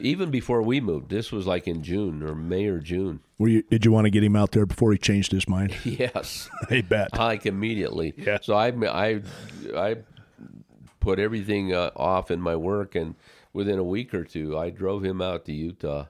Even 0.00 0.30
before 0.30 0.62
we 0.62 0.80
moved, 0.80 1.08
this 1.10 1.30
was 1.32 1.46
like 1.46 1.66
in 1.68 1.82
June 1.82 2.22
or 2.22 2.34
May 2.34 2.66
or 2.66 2.78
June. 2.78 3.20
Were 3.38 3.48
you, 3.48 3.62
did 3.62 3.84
you 3.84 3.92
want 3.92 4.04
to 4.06 4.10
get 4.10 4.22
him 4.24 4.36
out 4.36 4.52
there 4.52 4.66
before 4.66 4.92
he 4.92 4.98
changed 4.98 5.32
his 5.32 5.48
mind? 5.48 5.74
Yes, 5.84 6.48
I 6.70 6.80
bet. 6.82 7.16
like 7.16 7.46
immediately. 7.46 8.14
Yeah. 8.16 8.38
So 8.42 8.54
I 8.54 8.68
I 8.68 9.22
I 9.76 9.96
put 11.00 11.18
everything 11.18 11.72
uh, 11.74 11.90
off 11.96 12.30
in 12.30 12.40
my 12.40 12.56
work, 12.56 12.94
and 12.94 13.14
within 13.52 13.78
a 13.78 13.84
week 13.84 14.14
or 14.14 14.24
two, 14.24 14.58
I 14.58 14.70
drove 14.70 15.04
him 15.04 15.20
out 15.20 15.44
to 15.46 15.52
Utah, 15.52 16.06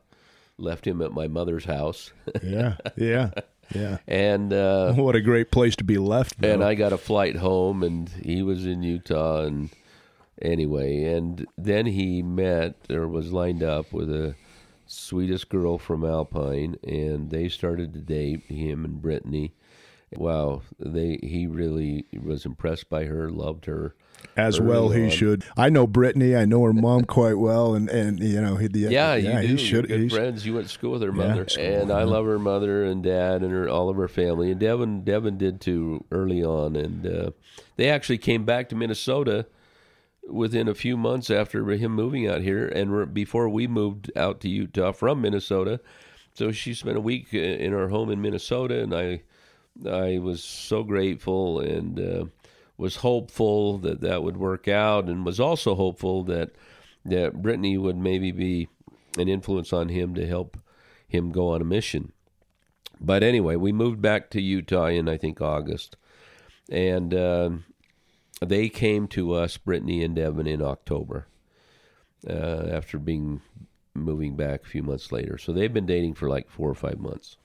left 0.58 0.86
him 0.86 1.02
at 1.02 1.12
my 1.12 1.26
mother's 1.28 1.64
house, 1.64 2.12
Yeah, 2.42 2.76
yeah, 2.96 3.30
yeah. 3.74 3.98
and 4.06 4.52
uh, 4.52 4.92
What 4.94 5.16
a 5.16 5.20
great 5.20 5.50
place 5.50 5.74
to 5.76 5.84
be 5.84 5.98
left. 5.98 6.42
and. 6.44 6.62
I 6.62 6.74
got 6.74 6.92
a 6.92 6.98
flight 6.98 7.36
home, 7.36 7.82
and 7.82 8.08
he 8.08 8.42
was 8.42 8.66
in 8.66 8.82
Utah, 8.82 9.42
and 9.42 9.70
anyway, 10.40 11.04
and 11.04 11.46
then 11.56 11.86
he 11.86 12.22
met 12.22 12.76
or 12.90 13.08
was 13.08 13.32
lined 13.32 13.62
up 13.62 13.92
with 13.92 14.10
a 14.10 14.34
sweetest 14.86 15.48
girl 15.48 15.78
from 15.78 16.04
Alpine, 16.04 16.76
and 16.82 17.30
they 17.30 17.48
started 17.48 17.92
to 17.94 18.00
date 18.00 18.44
him 18.44 18.84
and 18.84 19.00
Brittany. 19.00 19.54
Wow, 20.16 20.62
they 20.78 21.18
he 21.22 21.46
really 21.46 22.06
was 22.22 22.46
impressed 22.46 22.88
by 22.88 23.04
her, 23.04 23.30
loved 23.30 23.64
her. 23.64 23.96
as 24.36 24.60
early 24.60 24.68
well 24.68 24.88
he 24.90 25.10
should. 25.10 25.44
I 25.56 25.70
know 25.70 25.88
Brittany. 25.88 26.36
I 26.36 26.44
know 26.44 26.62
her 26.62 26.72
mom 26.72 27.04
quite 27.04 27.36
well, 27.36 27.74
and 27.74 27.88
and 27.88 28.20
you 28.20 28.40
know 28.40 28.54
he. 28.54 28.68
Yeah, 28.72 29.16
you 29.16 29.32
do. 29.32 29.38
he 29.48 29.56
should. 29.56 29.88
good 29.88 30.12
friends. 30.12 30.46
You 30.46 30.54
went 30.54 30.68
to 30.68 30.72
school 30.72 30.92
with 30.92 31.02
her 31.02 31.10
mother, 31.10 31.48
school, 31.48 31.64
and 31.64 31.90
I 31.90 32.04
love 32.04 32.26
her 32.26 32.38
mother 32.38 32.84
and 32.84 33.02
dad 33.02 33.42
and 33.42 33.50
her 33.50 33.68
all 33.68 33.88
of 33.88 33.96
her 33.96 34.06
family. 34.06 34.52
And 34.52 34.60
Devin, 34.60 35.02
Devin 35.02 35.36
did 35.36 35.60
too 35.60 36.04
early 36.12 36.44
on, 36.44 36.76
and 36.76 37.06
uh, 37.06 37.30
they 37.74 37.88
actually 37.88 38.18
came 38.18 38.44
back 38.44 38.68
to 38.68 38.76
Minnesota 38.76 39.46
within 40.28 40.68
a 40.68 40.74
few 40.74 40.96
months 40.96 41.30
after 41.30 41.68
him 41.70 41.92
moving 41.92 42.28
out 42.28 42.40
here, 42.40 42.66
and 42.66 43.12
before 43.12 43.48
we 43.48 43.66
moved 43.66 44.10
out 44.16 44.40
to 44.40 44.48
Utah 44.48 44.92
from 44.92 45.20
Minnesota. 45.20 45.80
So 46.34 46.50
she 46.50 46.74
spent 46.74 46.96
a 46.96 47.00
week 47.00 47.32
in 47.32 47.72
our 47.72 47.88
home 47.88 48.10
in 48.10 48.20
Minnesota, 48.20 48.82
and 48.82 48.94
I, 48.94 49.22
I 49.88 50.18
was 50.18 50.42
so 50.42 50.82
grateful 50.82 51.60
and 51.60 52.00
uh, 52.00 52.24
was 52.76 52.96
hopeful 52.96 53.78
that 53.78 54.00
that 54.00 54.22
would 54.22 54.36
work 54.36 54.66
out, 54.66 55.06
and 55.06 55.24
was 55.24 55.38
also 55.38 55.74
hopeful 55.74 56.24
that 56.24 56.50
that 57.04 57.42
Brittany 57.42 57.76
would 57.76 57.98
maybe 57.98 58.32
be 58.32 58.68
an 59.18 59.28
influence 59.28 59.72
on 59.72 59.90
him 59.90 60.14
to 60.14 60.26
help 60.26 60.56
him 61.06 61.30
go 61.30 61.50
on 61.50 61.60
a 61.60 61.64
mission. 61.64 62.12
But 63.00 63.22
anyway, 63.22 63.56
we 63.56 63.72
moved 63.72 64.00
back 64.00 64.30
to 64.30 64.40
Utah 64.40 64.86
in 64.86 65.08
I 65.08 65.18
think 65.18 65.40
August, 65.40 65.96
and 66.68 67.14
uh, 67.14 67.50
they 68.40 68.68
came 68.68 69.06
to 69.08 69.34
us, 69.34 69.56
Brittany 69.56 70.02
and 70.02 70.16
Devin, 70.16 70.46
in 70.46 70.62
October 70.62 71.26
uh, 72.28 72.68
after 72.70 72.98
being 72.98 73.40
moving 73.94 74.36
back 74.36 74.64
a 74.64 74.68
few 74.68 74.82
months 74.82 75.12
later. 75.12 75.38
So 75.38 75.52
they've 75.52 75.72
been 75.72 75.86
dating 75.86 76.14
for 76.14 76.28
like 76.28 76.50
four 76.50 76.68
or 76.68 76.74
five 76.74 76.98
months, 76.98 77.36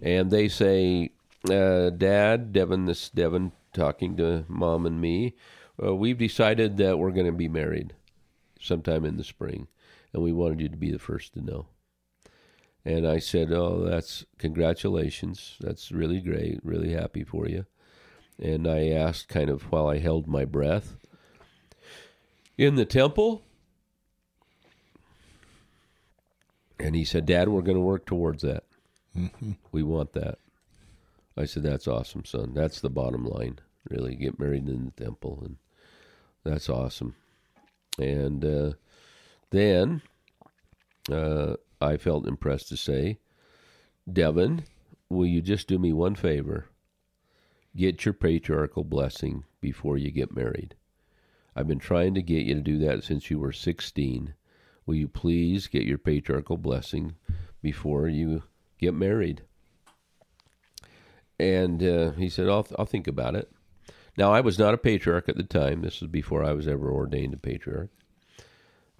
and 0.00 0.30
they 0.30 0.48
say, 0.48 1.10
uh, 1.50 1.90
"Dad, 1.90 2.52
Devin, 2.52 2.86
this 2.86 3.08
Devin 3.10 3.52
talking 3.72 4.16
to 4.16 4.44
mom 4.48 4.86
and 4.86 5.00
me, 5.00 5.34
uh, 5.82 5.94
we've 5.94 6.18
decided 6.18 6.76
that 6.76 6.98
we're 6.98 7.10
going 7.10 7.26
to 7.26 7.32
be 7.32 7.48
married 7.48 7.94
sometime 8.60 9.04
in 9.04 9.16
the 9.16 9.24
spring, 9.24 9.66
and 10.12 10.22
we 10.22 10.32
wanted 10.32 10.60
you 10.60 10.68
to 10.68 10.76
be 10.76 10.90
the 10.90 10.98
first 10.98 11.34
to 11.34 11.40
know." 11.40 11.66
And 12.84 13.06
I 13.06 13.18
said, 13.18 13.50
"Oh, 13.50 13.84
that's 13.84 14.24
congratulations. 14.38 15.56
That's 15.60 15.90
really 15.90 16.20
great. 16.20 16.60
Really 16.62 16.92
happy 16.92 17.24
for 17.24 17.48
you." 17.48 17.66
And 18.40 18.66
I 18.66 18.88
asked, 18.88 19.28
kind 19.28 19.48
of 19.48 19.62
while 19.70 19.86
I 19.88 19.98
held 19.98 20.26
my 20.26 20.44
breath, 20.44 20.96
in 22.58 22.74
the 22.74 22.84
temple. 22.84 23.42
And 26.78 26.94
he 26.94 27.04
said, 27.04 27.26
Dad, 27.26 27.48
we're 27.48 27.62
going 27.62 27.76
to 27.76 27.80
work 27.80 28.06
towards 28.06 28.42
that. 28.42 28.64
We 29.72 29.82
want 29.82 30.12
that. 30.14 30.38
I 31.36 31.44
said, 31.44 31.62
That's 31.62 31.88
awesome, 31.88 32.24
son. 32.24 32.52
That's 32.54 32.80
the 32.80 32.90
bottom 32.90 33.24
line. 33.24 33.58
Really, 33.88 34.14
get 34.14 34.38
married 34.38 34.68
in 34.68 34.92
the 34.96 35.04
temple. 35.04 35.42
And 35.44 35.56
that's 36.44 36.68
awesome. 36.68 37.14
And 37.98 38.44
uh, 38.44 38.72
then 39.50 40.02
uh, 41.10 41.54
I 41.80 41.96
felt 41.96 42.26
impressed 42.26 42.68
to 42.68 42.76
say, 42.76 43.18
Devin, 44.10 44.64
will 45.08 45.26
you 45.26 45.40
just 45.40 45.68
do 45.68 45.78
me 45.78 45.92
one 45.92 46.14
favor? 46.14 46.66
Get 47.76 48.04
your 48.04 48.14
patriarchal 48.14 48.84
blessing 48.84 49.44
before 49.60 49.98
you 49.98 50.10
get 50.10 50.34
married. 50.34 50.76
I've 51.56 51.68
been 51.68 51.78
trying 51.78 52.14
to 52.14 52.22
get 52.22 52.46
you 52.46 52.54
to 52.54 52.60
do 52.60 52.78
that 52.80 53.04
since 53.04 53.30
you 53.30 53.38
were 53.38 53.52
16. 53.52 54.34
Will 54.86 54.94
you 54.94 55.08
please 55.08 55.66
get 55.66 55.84
your 55.84 55.98
patriarchal 55.98 56.56
blessing 56.56 57.14
before 57.62 58.08
you 58.08 58.42
get 58.78 58.94
married? 58.94 59.42
And 61.38 61.82
uh, 61.82 62.12
he 62.12 62.28
said, 62.28 62.48
I'll, 62.48 62.66
I'll 62.78 62.86
think 62.86 63.06
about 63.06 63.34
it. 63.34 63.50
Now, 64.16 64.32
I 64.32 64.40
was 64.40 64.58
not 64.58 64.74
a 64.74 64.78
patriarch 64.78 65.28
at 65.28 65.36
the 65.36 65.42
time. 65.42 65.82
This 65.82 66.00
was 66.00 66.10
before 66.10 66.44
I 66.44 66.52
was 66.52 66.68
ever 66.68 66.92
ordained 66.92 67.34
a 67.34 67.38
patriarch. 67.38 67.90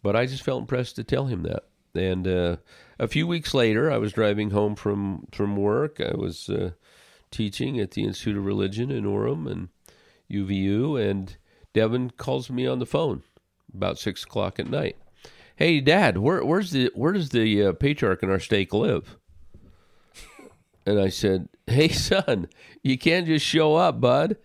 But 0.03 0.17
I 0.17 0.27
just 0.27 0.43
felt 0.43 0.61
impressed 0.61 0.97
to 0.97 1.05
tell 1.05 1.27
him 1.27 1.43
that. 1.45 1.65
And 1.95 2.27
uh, 2.27 2.57
a 2.99 3.07
few 3.07 3.27
weeks 3.27 3.55
later, 3.55 3.91
I 3.91 3.99
was 3.99 4.13
driving 4.13 4.51
home 4.51 4.75
from, 4.75 5.29
from 5.31 5.57
work. 5.57 6.01
I 6.01 6.17
was 6.17 6.51
uh, 6.51 6.73
teaching 7.35 7.79
at 7.81 7.92
the 7.92 8.05
Institute 8.05 8.37
of 8.37 8.47
Religion 8.47 8.90
in 8.90 9.05
Orem 9.05 9.51
and 9.51 9.68
UVU, 10.31 11.01
and 11.01 11.37
Devin 11.73 12.11
calls 12.16 12.51
me 12.51 12.66
on 12.66 12.79
the 12.79 12.87
phone 12.87 13.23
about 13.75 13.99
six 13.99 14.25
o'clock 14.25 14.59
at 14.59 14.70
night. 14.70 14.97
Hey, 15.57 15.81
Dad, 15.81 16.18
where, 16.18 16.44
where's 16.44 16.70
the 16.70 16.90
where 16.94 17.12
does 17.12 17.31
the 17.31 17.66
uh, 17.66 17.73
patriarch 17.73 18.23
in 18.23 18.31
our 18.31 18.40
stake 18.40 18.73
live? 18.73 19.18
And 20.87 21.01
I 21.01 21.09
said, 21.09 21.49
Hey, 21.66 21.88
son, 21.90 22.49
you 22.83 22.99
can't 22.99 23.27
just 23.27 23.44
show 23.44 23.77
up, 23.77 24.01
bud. 24.01 24.37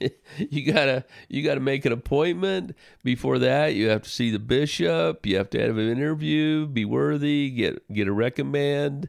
you 0.38 0.70
gotta 0.70 1.04
you 1.28 1.42
gotta 1.42 1.60
make 1.60 1.84
an 1.84 1.92
appointment. 1.92 2.76
Before 3.02 3.38
that, 3.38 3.74
you 3.74 3.88
have 3.88 4.02
to 4.02 4.10
see 4.10 4.30
the 4.30 4.38
bishop. 4.38 5.24
You 5.26 5.36
have 5.38 5.50
to 5.50 5.60
have 5.60 5.78
an 5.78 5.88
interview, 5.88 6.66
be 6.66 6.84
worthy, 6.84 7.50
get 7.50 7.92
get 7.92 8.08
a 8.08 8.12
recommend. 8.12 9.08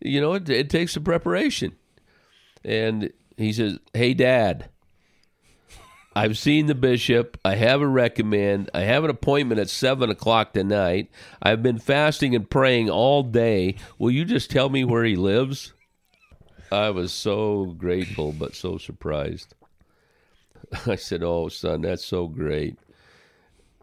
You 0.00 0.20
know, 0.20 0.34
it, 0.34 0.48
it 0.48 0.70
takes 0.70 0.92
some 0.92 1.04
preparation. 1.04 1.76
And 2.64 3.12
he 3.36 3.52
says, 3.52 3.78
Hey, 3.94 4.14
Dad, 4.14 4.70
I've 6.14 6.36
seen 6.36 6.66
the 6.66 6.74
bishop. 6.74 7.38
I 7.44 7.54
have 7.54 7.80
a 7.80 7.86
recommend. 7.86 8.70
I 8.74 8.80
have 8.80 9.04
an 9.04 9.10
appointment 9.10 9.60
at 9.60 9.70
7 9.70 10.10
o'clock 10.10 10.52
tonight. 10.52 11.10
I've 11.40 11.62
been 11.62 11.78
fasting 11.78 12.34
and 12.34 12.50
praying 12.50 12.90
all 12.90 13.22
day. 13.22 13.76
Will 13.98 14.10
you 14.10 14.24
just 14.24 14.50
tell 14.50 14.68
me 14.68 14.84
where 14.84 15.04
he 15.04 15.16
lives? 15.16 15.72
I 16.72 16.90
was 16.90 17.12
so 17.12 17.74
grateful, 17.78 18.32
but 18.32 18.54
so 18.54 18.78
surprised. 18.78 19.54
I 20.86 20.96
said, 20.96 21.22
Oh, 21.22 21.48
son, 21.48 21.82
that's 21.82 22.04
so 22.04 22.26
great. 22.26 22.76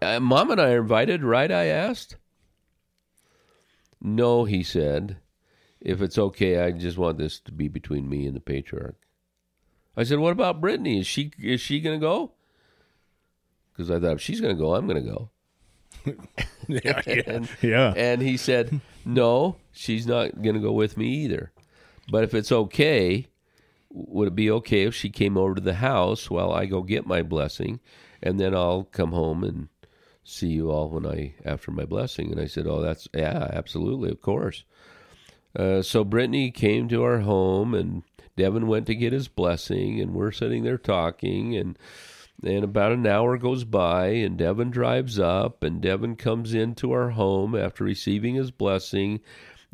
Uh, 0.02 0.20
Mom 0.20 0.52
and 0.52 0.62
I 0.62 0.74
are 0.74 0.82
invited, 0.82 1.24
right? 1.24 1.52
I 1.52 1.66
asked. 1.66 2.18
No, 4.02 4.44
he 4.44 4.64
said. 4.64 5.18
If 5.80 6.02
it's 6.02 6.18
okay, 6.18 6.62
I 6.62 6.72
just 6.72 6.98
want 6.98 7.18
this 7.18 7.40
to 7.42 7.52
be 7.52 7.68
between 7.68 8.10
me 8.10 8.26
and 8.26 8.36
the 8.36 8.42
patriarch. 8.42 8.98
I 9.96 10.04
said, 10.04 10.20
"What 10.20 10.32
about 10.32 10.62
Brittany? 10.62 11.00
Is 11.00 11.08
she 11.08 11.32
is 11.42 11.62
she 11.62 11.80
going 11.80 12.00
to 12.00 12.06
go?" 12.06 12.34
Because 13.72 13.92
I 13.92 14.00
thought 14.00 14.14
if 14.14 14.22
she's 14.22 14.42
going 14.42 14.56
to 14.56 14.62
go, 14.62 14.74
I'm 14.74 14.88
going 14.88 15.04
to 15.04 15.10
go. 15.10 15.30
yeah, 16.68 17.02
yeah, 17.06 17.22
And, 17.28 17.50
yeah. 17.62 17.94
and 17.96 18.22
he 18.22 18.38
said, 18.38 18.82
"No, 19.06 19.58
she's 19.72 20.08
not 20.08 20.42
going 20.42 20.56
to 20.56 20.62
go 20.62 20.72
with 20.72 20.98
me 20.98 21.08
either. 21.24 21.52
But 22.10 22.24
if 22.24 22.34
it's 22.34 22.52
okay, 22.52 23.28
would 23.90 24.30
it 24.30 24.36
be 24.36 24.50
okay 24.52 24.84
if 24.84 24.96
she 24.96 25.10
came 25.10 25.38
over 25.38 25.56
to 25.56 25.62
the 25.62 25.76
house 25.76 26.30
while 26.30 26.52
I 26.52 26.66
go 26.66 26.82
get 26.82 27.06
my 27.06 27.22
blessing, 27.22 27.80
and 28.22 28.40
then 28.40 28.56
I'll 28.56 28.84
come 28.84 29.12
home 29.12 29.44
and 29.44 29.68
see 30.24 30.48
you 30.48 30.72
all 30.72 30.90
when 30.90 31.06
I 31.06 31.36
after 31.46 31.72
my 31.72 31.86
blessing?" 31.86 32.32
And 32.32 32.40
I 32.40 32.46
said, 32.46 32.68
"Oh, 32.68 32.82
that's 32.82 33.08
yeah, 33.14 33.50
absolutely, 33.52 34.10
of 34.10 34.22
course." 34.22 34.64
Uh, 35.56 35.82
so 35.82 36.04
Brittany 36.04 36.52
came 36.52 36.88
to 36.90 37.04
our 37.04 37.20
home, 37.20 37.74
and 37.74 38.04
Devin 38.36 38.68
went 38.68 38.86
to 38.88 38.96
get 38.96 39.14
his 39.14 39.28
blessing, 39.28 40.00
and 40.00 40.14
we're 40.14 40.32
sitting 40.32 40.64
there 40.64 40.78
talking, 40.78 41.56
and 41.56 41.78
and 42.44 42.64
about 42.64 42.92
an 42.92 43.08
hour 43.08 43.38
goes 43.38 43.64
by, 43.64 44.10
and 44.10 44.38
Devin 44.38 44.70
drives 44.70 45.18
up, 45.18 45.64
and 45.64 45.82
Devin 45.82 46.18
comes 46.18 46.54
into 46.54 46.92
our 46.92 47.10
home 47.12 47.56
after 47.56 47.84
receiving 47.84 48.36
his 48.36 48.52
blessing. 48.52 49.22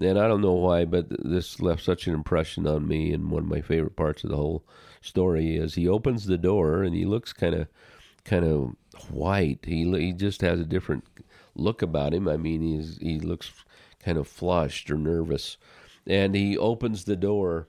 And 0.02 0.18
I 0.18 0.28
don't 0.28 0.42
know 0.42 0.54
why, 0.54 0.86
but 0.86 1.08
this 1.10 1.62
left 1.62 1.84
such 1.84 2.08
an 2.08 2.14
impression 2.14 2.66
on 2.66 2.88
me. 2.88 3.14
And 3.14 3.30
one 3.30 3.44
of 3.44 3.50
my 3.50 3.62
favorite 3.62 3.96
parts 3.96 4.24
of 4.24 4.30
the 4.30 4.38
whole 4.38 4.64
story 5.02 5.56
is 5.56 5.76
he 5.76 5.88
opens 5.88 6.26
the 6.26 6.38
door 6.38 6.84
and 6.84 6.96
he 6.96 7.06
looks 7.06 7.32
kind 7.34 7.54
of, 7.54 7.68
kind 8.24 8.46
of 8.46 8.76
white. 9.12 9.60
He 9.64 9.84
he 10.00 10.14
just 10.14 10.42
has 10.42 10.60
a 10.60 10.66
different 10.66 11.04
look 11.56 11.82
about 11.82 12.14
him. 12.14 12.28
I 12.28 12.38
mean, 12.38 12.62
he's 12.62 12.98
he 12.98 13.20
looks 13.20 13.52
kind 14.04 14.18
of 14.18 14.28
flushed 14.28 14.90
or 14.92 14.98
nervous, 14.98 15.58
and 16.06 16.36
he 16.36 16.58
opens 16.58 17.04
the 17.06 17.16
door, 17.16 17.68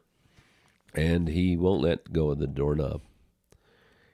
and 0.94 1.28
he 1.28 1.56
won't 1.56 1.82
let 1.82 2.12
go 2.12 2.30
of 2.30 2.38
the 2.38 2.46
doorknob. 2.46 3.00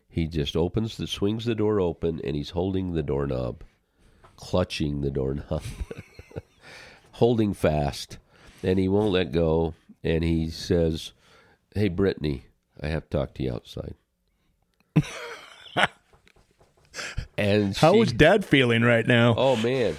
he 0.08 0.26
just 0.26 0.56
opens 0.56 0.96
the 0.96 1.06
swings 1.06 1.44
the 1.44 1.54
door 1.54 1.80
open 1.80 2.20
and 2.24 2.34
he's 2.36 2.50
holding 2.50 2.92
the 2.94 3.02
doorknob, 3.02 3.62
clutching 4.36 5.00
the 5.02 5.10
doorknob, 5.10 5.62
holding 7.12 7.54
fast, 7.54 8.18
and 8.62 8.78
he 8.78 8.88
won't 8.88 9.12
let 9.12 9.30
go. 9.32 9.74
And 10.02 10.24
he 10.24 10.48
says, 10.50 11.12
"Hey, 11.74 11.88
Brittany, 11.88 12.44
I 12.80 12.88
have 12.88 13.08
to 13.10 13.16
talk 13.18 13.34
to 13.34 13.42
you 13.42 13.52
outside." 13.54 13.94
and 17.38 17.76
How 17.76 17.92
she- 17.94 18.00
is 18.00 18.12
Dad 18.12 18.44
feeling 18.44 18.82
right 18.82 19.06
now? 19.06 19.34
Oh 19.36 19.56
man, 19.56 19.94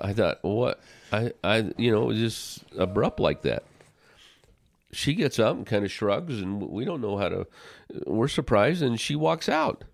I 0.00 0.12
thought 0.12 0.38
what 0.42 0.80
I 1.14 1.32
I 1.42 1.72
you 1.76 1.90
know 1.92 2.02
it 2.02 2.06
was 2.06 2.18
just 2.18 2.64
abrupt 2.78 3.20
like 3.20 3.42
that. 3.42 3.64
She 4.92 5.14
gets 5.14 5.38
up 5.38 5.56
and 5.56 5.66
kind 5.66 5.84
of 5.84 5.90
shrugs, 5.90 6.40
and 6.40 6.62
we 6.62 6.84
don't 6.84 7.00
know 7.00 7.16
how 7.16 7.28
to. 7.28 7.46
We're 8.06 8.28
surprised, 8.28 8.82
and 8.82 9.00
she 9.00 9.16
walks 9.16 9.48
out. 9.48 9.84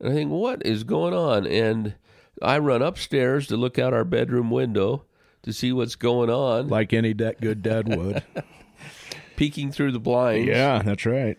And 0.00 0.08
I 0.10 0.14
think, 0.14 0.30
what 0.30 0.64
is 0.64 0.84
going 0.84 1.12
on? 1.12 1.46
And 1.46 1.94
I 2.40 2.58
run 2.58 2.80
upstairs 2.80 3.46
to 3.48 3.58
look 3.58 3.78
out 3.78 3.92
our 3.92 4.04
bedroom 4.06 4.50
window 4.50 5.04
to 5.42 5.52
see 5.52 5.72
what's 5.72 5.96
going 5.96 6.30
on, 6.30 6.68
Like 6.68 6.94
any 6.94 7.12
da- 7.12 7.32
good 7.38 7.60
dad 7.62 7.94
would. 7.94 8.22
peeking 9.36 9.70
through 9.72 9.92
the 9.92 10.00
blinds. 10.00 10.48
yeah, 10.48 10.80
that's 10.82 11.04
right. 11.04 11.36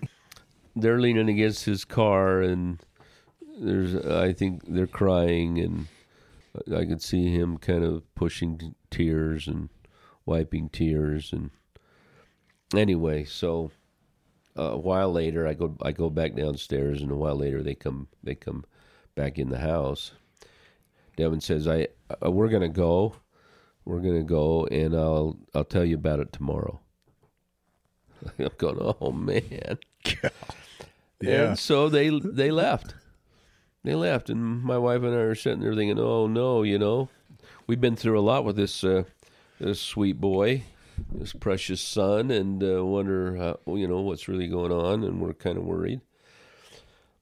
they're 0.75 0.99
leaning 0.99 1.29
against 1.29 1.65
his 1.65 1.83
car 1.85 2.41
and 2.41 2.79
there's 3.59 3.95
I 3.95 4.33
think 4.33 4.63
they're 4.67 4.87
crying 4.87 5.59
and 5.59 5.87
I 6.73 6.85
could 6.85 7.01
see 7.01 7.33
him 7.33 7.57
kind 7.57 7.83
of 7.83 8.03
pushing 8.15 8.75
tears 8.89 9.47
and 9.47 9.69
wiping 10.25 10.69
tears 10.69 11.31
and 11.33 11.49
anyway 12.75 13.23
so 13.23 13.71
uh, 14.57 14.63
a 14.73 14.77
while 14.77 15.11
later 15.11 15.47
I 15.47 15.53
go 15.53 15.75
I 15.81 15.91
go 15.91 16.09
back 16.09 16.35
downstairs 16.35 17.01
and 17.01 17.11
a 17.11 17.15
while 17.15 17.35
later 17.35 17.63
they 17.63 17.75
come 17.75 18.07
they 18.23 18.35
come 18.35 18.65
back 19.15 19.39
in 19.39 19.49
the 19.49 19.59
house 19.59 20.11
Devin 21.17 21.41
says 21.41 21.67
I 21.67 21.87
uh, 22.23 22.29
we're 22.31 22.49
going 22.49 22.61
to 22.61 22.69
go 22.69 23.15
we're 23.85 23.99
going 23.99 24.17
to 24.17 24.23
go 24.23 24.65
and 24.67 24.93
I'll 24.95 25.37
I'll 25.55 25.63
tell 25.63 25.85
you 25.85 25.95
about 25.95 26.19
it 26.19 26.31
tomorrow 26.33 26.79
I'm 28.39 28.49
going 28.57 28.95
oh 29.01 29.11
man 29.11 29.79
Yeah. 31.21 31.49
and 31.49 31.59
so 31.59 31.87
they 31.87 32.09
they 32.09 32.49
left. 32.49 32.95
They 33.83 33.95
left, 33.95 34.29
and 34.29 34.61
my 34.61 34.77
wife 34.77 35.01
and 35.01 35.13
I 35.15 35.19
are 35.19 35.35
sitting 35.35 35.61
there 35.61 35.73
thinking, 35.73 35.97
"Oh 35.97 36.27
no, 36.27 36.61
you 36.61 36.77
know, 36.77 37.09
we've 37.65 37.81
been 37.81 37.95
through 37.95 38.19
a 38.19 38.21
lot 38.21 38.45
with 38.45 38.55
this 38.55 38.83
uh, 38.83 39.03
this 39.59 39.81
sweet 39.81 40.21
boy, 40.21 40.63
this 41.11 41.33
precious 41.33 41.81
son, 41.81 42.29
and 42.29 42.63
uh, 42.63 42.85
wonder, 42.85 43.55
you 43.67 43.87
know, 43.87 44.01
what's 44.01 44.27
really 44.27 44.47
going 44.47 44.71
on." 44.71 45.03
And 45.03 45.19
we're 45.19 45.33
kind 45.33 45.57
of 45.57 45.63
worried. 45.63 46.01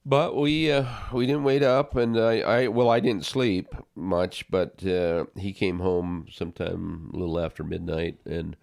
But 0.05 0.36
we 0.36 0.72
uh, 0.72 0.86
we 1.14 1.26
didn't 1.28 1.43
wait 1.43 1.64
up, 1.64 1.95
and 1.95 2.20
I, 2.20 2.39
I 2.39 2.68
well 2.68 2.89
I 2.89 2.99
didn't 2.99 3.26
sleep 3.26 3.74
much, 3.95 4.49
but 4.49 4.86
uh, 4.86 5.26
he 5.38 5.53
came 5.53 5.80
home 5.80 6.26
sometime 6.32 7.12
a 7.14 7.18
little 7.18 7.39
after 7.39 7.64
midnight, 7.64 8.18
and 8.26 8.57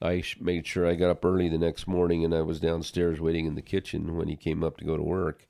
I 0.00 0.22
made 0.40 0.66
sure 0.66 0.86
I 0.86 0.94
got 0.94 1.10
up 1.10 1.24
early 1.24 1.48
the 1.48 1.58
next 1.58 1.86
morning, 1.86 2.24
and 2.24 2.34
I 2.34 2.42
was 2.42 2.60
downstairs 2.60 3.20
waiting 3.20 3.44
in 3.46 3.54
the 3.54 3.60
kitchen 3.62 4.16
when 4.16 4.28
he 4.28 4.36
came 4.36 4.62
up 4.62 4.76
to 4.78 4.84
go 4.84 4.96
to 4.96 5.02
work, 5.02 5.46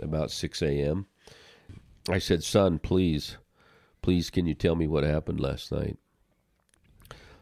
about 0.00 0.30
six 0.30 0.62
a.m. 0.62 1.06
I 2.08 2.18
said, 2.18 2.44
"Son, 2.44 2.78
please, 2.78 3.36
please, 4.02 4.30
can 4.30 4.46
you 4.46 4.54
tell 4.54 4.76
me 4.76 4.86
what 4.86 5.04
happened 5.04 5.40
last 5.40 5.72
night?" 5.72 5.98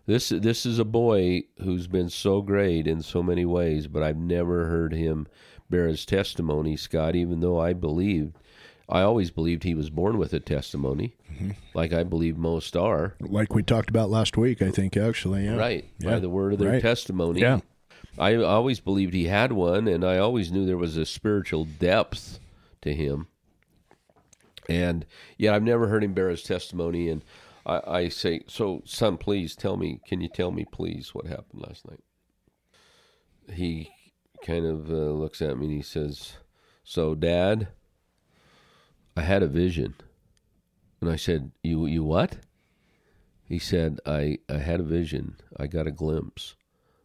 This 0.06 0.28
this 0.28 0.66
is 0.66 0.78
a 0.78 0.84
boy 0.84 1.44
who's 1.62 1.86
been 1.86 2.10
so 2.10 2.42
great 2.42 2.86
in 2.86 3.02
so 3.02 3.22
many 3.22 3.44
ways, 3.44 3.86
but 3.86 4.02
I've 4.02 4.18
never 4.18 4.66
heard 4.66 4.92
him 4.92 5.26
bear 5.70 5.86
his 5.88 6.04
testimony, 6.04 6.76
Scott. 6.76 7.16
Even 7.16 7.40
though 7.40 7.58
I 7.58 7.72
believed, 7.72 8.36
I 8.88 9.00
always 9.00 9.30
believed 9.30 9.62
he 9.62 9.74
was 9.74 9.88
born 9.88 10.18
with 10.18 10.34
a 10.34 10.40
testimony, 10.40 11.16
mm-hmm. 11.32 11.50
like 11.72 11.92
I 11.94 12.02
believe 12.02 12.36
most 12.36 12.76
are. 12.76 13.14
Like 13.20 13.54
we 13.54 13.62
talked 13.62 13.88
about 13.88 14.10
last 14.10 14.36
week, 14.36 14.60
I 14.60 14.70
think, 14.70 14.96
actually. 14.96 15.44
Yeah. 15.46 15.56
Right, 15.56 15.86
Yeah. 15.98 16.10
by 16.10 16.18
the 16.18 16.28
word 16.28 16.52
of 16.54 16.58
their 16.58 16.72
Right. 16.72 16.82
testimony. 16.82 17.40
Yeah. 17.40 17.60
I 18.18 18.36
always 18.36 18.80
believed 18.80 19.14
he 19.14 19.24
had 19.24 19.52
one, 19.52 19.88
and 19.88 20.04
I 20.04 20.18
always 20.18 20.52
knew 20.52 20.66
there 20.66 20.76
was 20.76 20.96
a 20.96 21.06
spiritual 21.06 21.64
depth 21.64 22.38
to 22.82 22.94
him. 22.94 23.26
And 24.68 25.04
yet, 25.36 25.54
I've 25.54 25.62
never 25.62 25.88
heard 25.88 26.04
him 26.04 26.14
bear 26.14 26.30
his 26.30 26.42
testimony. 26.42 27.08
And 27.08 27.24
I, 27.66 27.80
I 27.86 28.08
say, 28.08 28.42
"So, 28.46 28.82
son, 28.84 29.18
please 29.18 29.54
tell 29.54 29.76
me. 29.76 30.00
Can 30.06 30.20
you 30.20 30.28
tell 30.28 30.50
me, 30.50 30.64
please, 30.70 31.14
what 31.14 31.26
happened 31.26 31.62
last 31.66 31.88
night?" 31.88 32.02
He 33.52 33.90
kind 34.44 34.66
of 34.66 34.90
uh, 34.90 35.10
looks 35.12 35.40
at 35.42 35.58
me 35.58 35.66
and 35.66 35.74
he 35.74 35.82
says, 35.82 36.34
"So, 36.82 37.14
Dad, 37.14 37.68
I 39.16 39.22
had 39.22 39.42
a 39.42 39.48
vision." 39.48 39.94
And 41.00 41.10
I 41.10 41.16
said, 41.16 41.52
"You, 41.62 41.86
you 41.86 42.04
what?" 42.04 42.38
He 43.44 43.58
said, 43.58 44.00
"I, 44.06 44.38
I 44.48 44.58
had 44.58 44.80
a 44.80 44.84
vision. 44.84 45.36
I 45.58 45.66
got 45.66 45.86
a 45.86 45.92
glimpse 45.92 46.54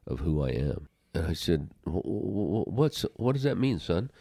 of 0.08 0.20
who 0.22 0.42
I 0.42 0.50
am." 0.52 0.88
And 1.14 1.26
I 1.28 1.34
said, 1.34 1.72
"Wh- 1.86 2.06
wh- 2.06 2.64
wh- 2.64 2.68
"What's 2.68 3.02
what 3.16 3.34
does 3.34 3.44
that 3.44 3.58
mean, 3.58 3.80
son? 3.80 4.12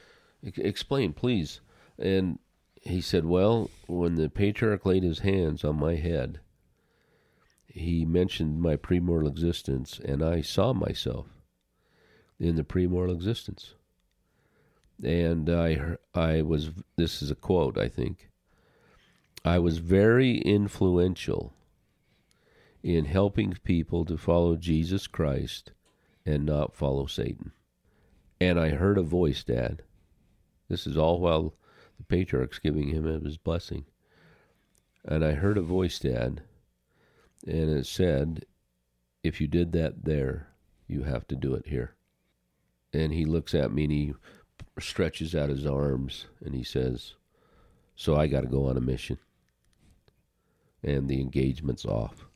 Ex- 0.44 0.58
Explain, 0.58 1.12
please." 1.12 1.60
And 1.98 2.38
he 2.88 3.00
said, 3.00 3.24
"Well, 3.24 3.70
when 3.86 4.14
the 4.14 4.28
patriarch 4.28 4.86
laid 4.86 5.02
his 5.02 5.20
hands 5.20 5.64
on 5.64 5.78
my 5.78 5.96
head, 5.96 6.40
he 7.66 8.04
mentioned 8.04 8.60
my 8.60 8.76
premortal 8.76 9.28
existence, 9.28 10.00
and 10.04 10.22
I 10.22 10.40
saw 10.40 10.72
myself 10.72 11.26
in 12.38 12.56
the 12.56 12.64
premortal 12.64 13.14
existence." 13.14 13.74
And 15.02 15.48
I, 15.48 15.96
I 16.14 16.42
was. 16.42 16.70
This 16.96 17.22
is 17.22 17.30
a 17.30 17.36
quote, 17.36 17.78
I 17.78 17.88
think. 17.88 18.30
I 19.44 19.58
was 19.58 19.78
very 19.78 20.38
influential 20.38 21.54
in 22.82 23.04
helping 23.04 23.52
people 23.64 24.04
to 24.04 24.16
follow 24.16 24.56
Jesus 24.56 25.06
Christ 25.06 25.72
and 26.26 26.44
not 26.44 26.74
follow 26.74 27.06
Satan. 27.06 27.52
And 28.40 28.58
I 28.58 28.70
heard 28.70 28.98
a 28.98 29.02
voice, 29.02 29.44
Dad. 29.44 29.82
This 30.68 30.86
is 30.86 30.96
all 30.96 31.20
while 31.20 31.54
the 31.98 32.04
patriarch's 32.04 32.58
giving 32.58 32.88
him 32.88 33.04
his 33.24 33.36
blessing. 33.36 33.84
And 35.04 35.24
I 35.24 35.32
heard 35.32 35.58
a 35.58 35.62
voice, 35.62 35.98
Dad, 35.98 36.42
and 37.46 37.70
it 37.70 37.86
said, 37.86 38.44
If 39.22 39.40
you 39.40 39.46
did 39.46 39.72
that 39.72 40.04
there, 40.04 40.48
you 40.86 41.02
have 41.04 41.26
to 41.28 41.36
do 41.36 41.54
it 41.54 41.66
here. 41.66 41.94
And 42.92 43.12
he 43.12 43.24
looks 43.24 43.54
at 43.54 43.72
me 43.72 43.84
and 43.84 43.92
he 43.92 44.14
stretches 44.80 45.34
out 45.34 45.50
his 45.50 45.66
arms 45.66 46.26
and 46.44 46.54
he 46.54 46.62
says, 46.64 47.14
So 47.96 48.16
I 48.16 48.26
got 48.26 48.40
to 48.42 48.46
go 48.46 48.66
on 48.68 48.76
a 48.76 48.80
mission. 48.80 49.18
And 50.82 51.08
the 51.08 51.20
engagement's 51.20 51.84
off. 51.84 52.26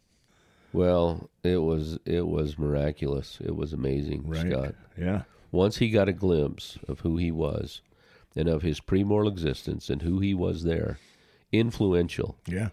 Well, 0.73 1.31
it 1.45 1.59
was 1.59 1.99
it 2.07 2.27
was 2.27 2.59
miraculous. 2.59 3.39
It 3.45 3.55
was 3.55 3.73
amazing, 3.73 4.27
Right. 4.27 4.51
Scott. 4.51 4.75
Yeah. 4.99 5.23
Once 5.51 5.77
he 5.77 5.91
got 5.91 6.09
a 6.09 6.13
glimpse 6.15 6.79
of 6.89 7.01
who 7.01 7.19
he 7.19 7.31
was 7.31 7.83
and 8.37 8.49
of 8.49 8.63
his 8.63 8.81
premortal 8.81 9.29
existence 9.29 9.91
and 9.91 10.03
who 10.03 10.19
he 10.21 10.35
was 10.35 10.65
there, 10.65 10.99
influential 11.53 12.37
Yeah. 12.47 12.71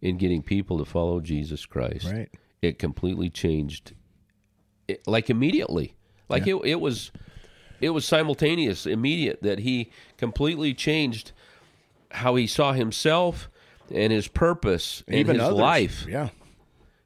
in 0.00 0.16
getting 0.16 0.42
people 0.42 0.78
to 0.78 0.84
follow 0.84 1.20
Jesus 1.20 1.66
Christ. 1.66 2.06
Right. 2.10 2.30
It 2.62 2.78
completely 2.78 3.28
changed 3.28 3.92
it, 4.88 5.06
like 5.06 5.28
immediately. 5.30 5.94
Like 6.28 6.46
it 6.46 6.54
it 6.64 6.80
was 6.80 7.10
it 7.80 7.90
was 7.90 8.04
simultaneous, 8.04 8.86
immediate 8.86 9.42
that 9.42 9.58
he 9.60 9.90
completely 10.16 10.72
changed 10.74 11.32
how 12.12 12.36
he 12.36 12.46
saw 12.46 12.72
himself 12.72 13.50
and 13.92 14.12
his 14.12 14.28
purpose 14.28 15.02
and 15.08 15.16
Even 15.16 15.34
his 15.36 15.44
others. 15.44 15.58
life. 15.58 16.06
Yeah. 16.08 16.28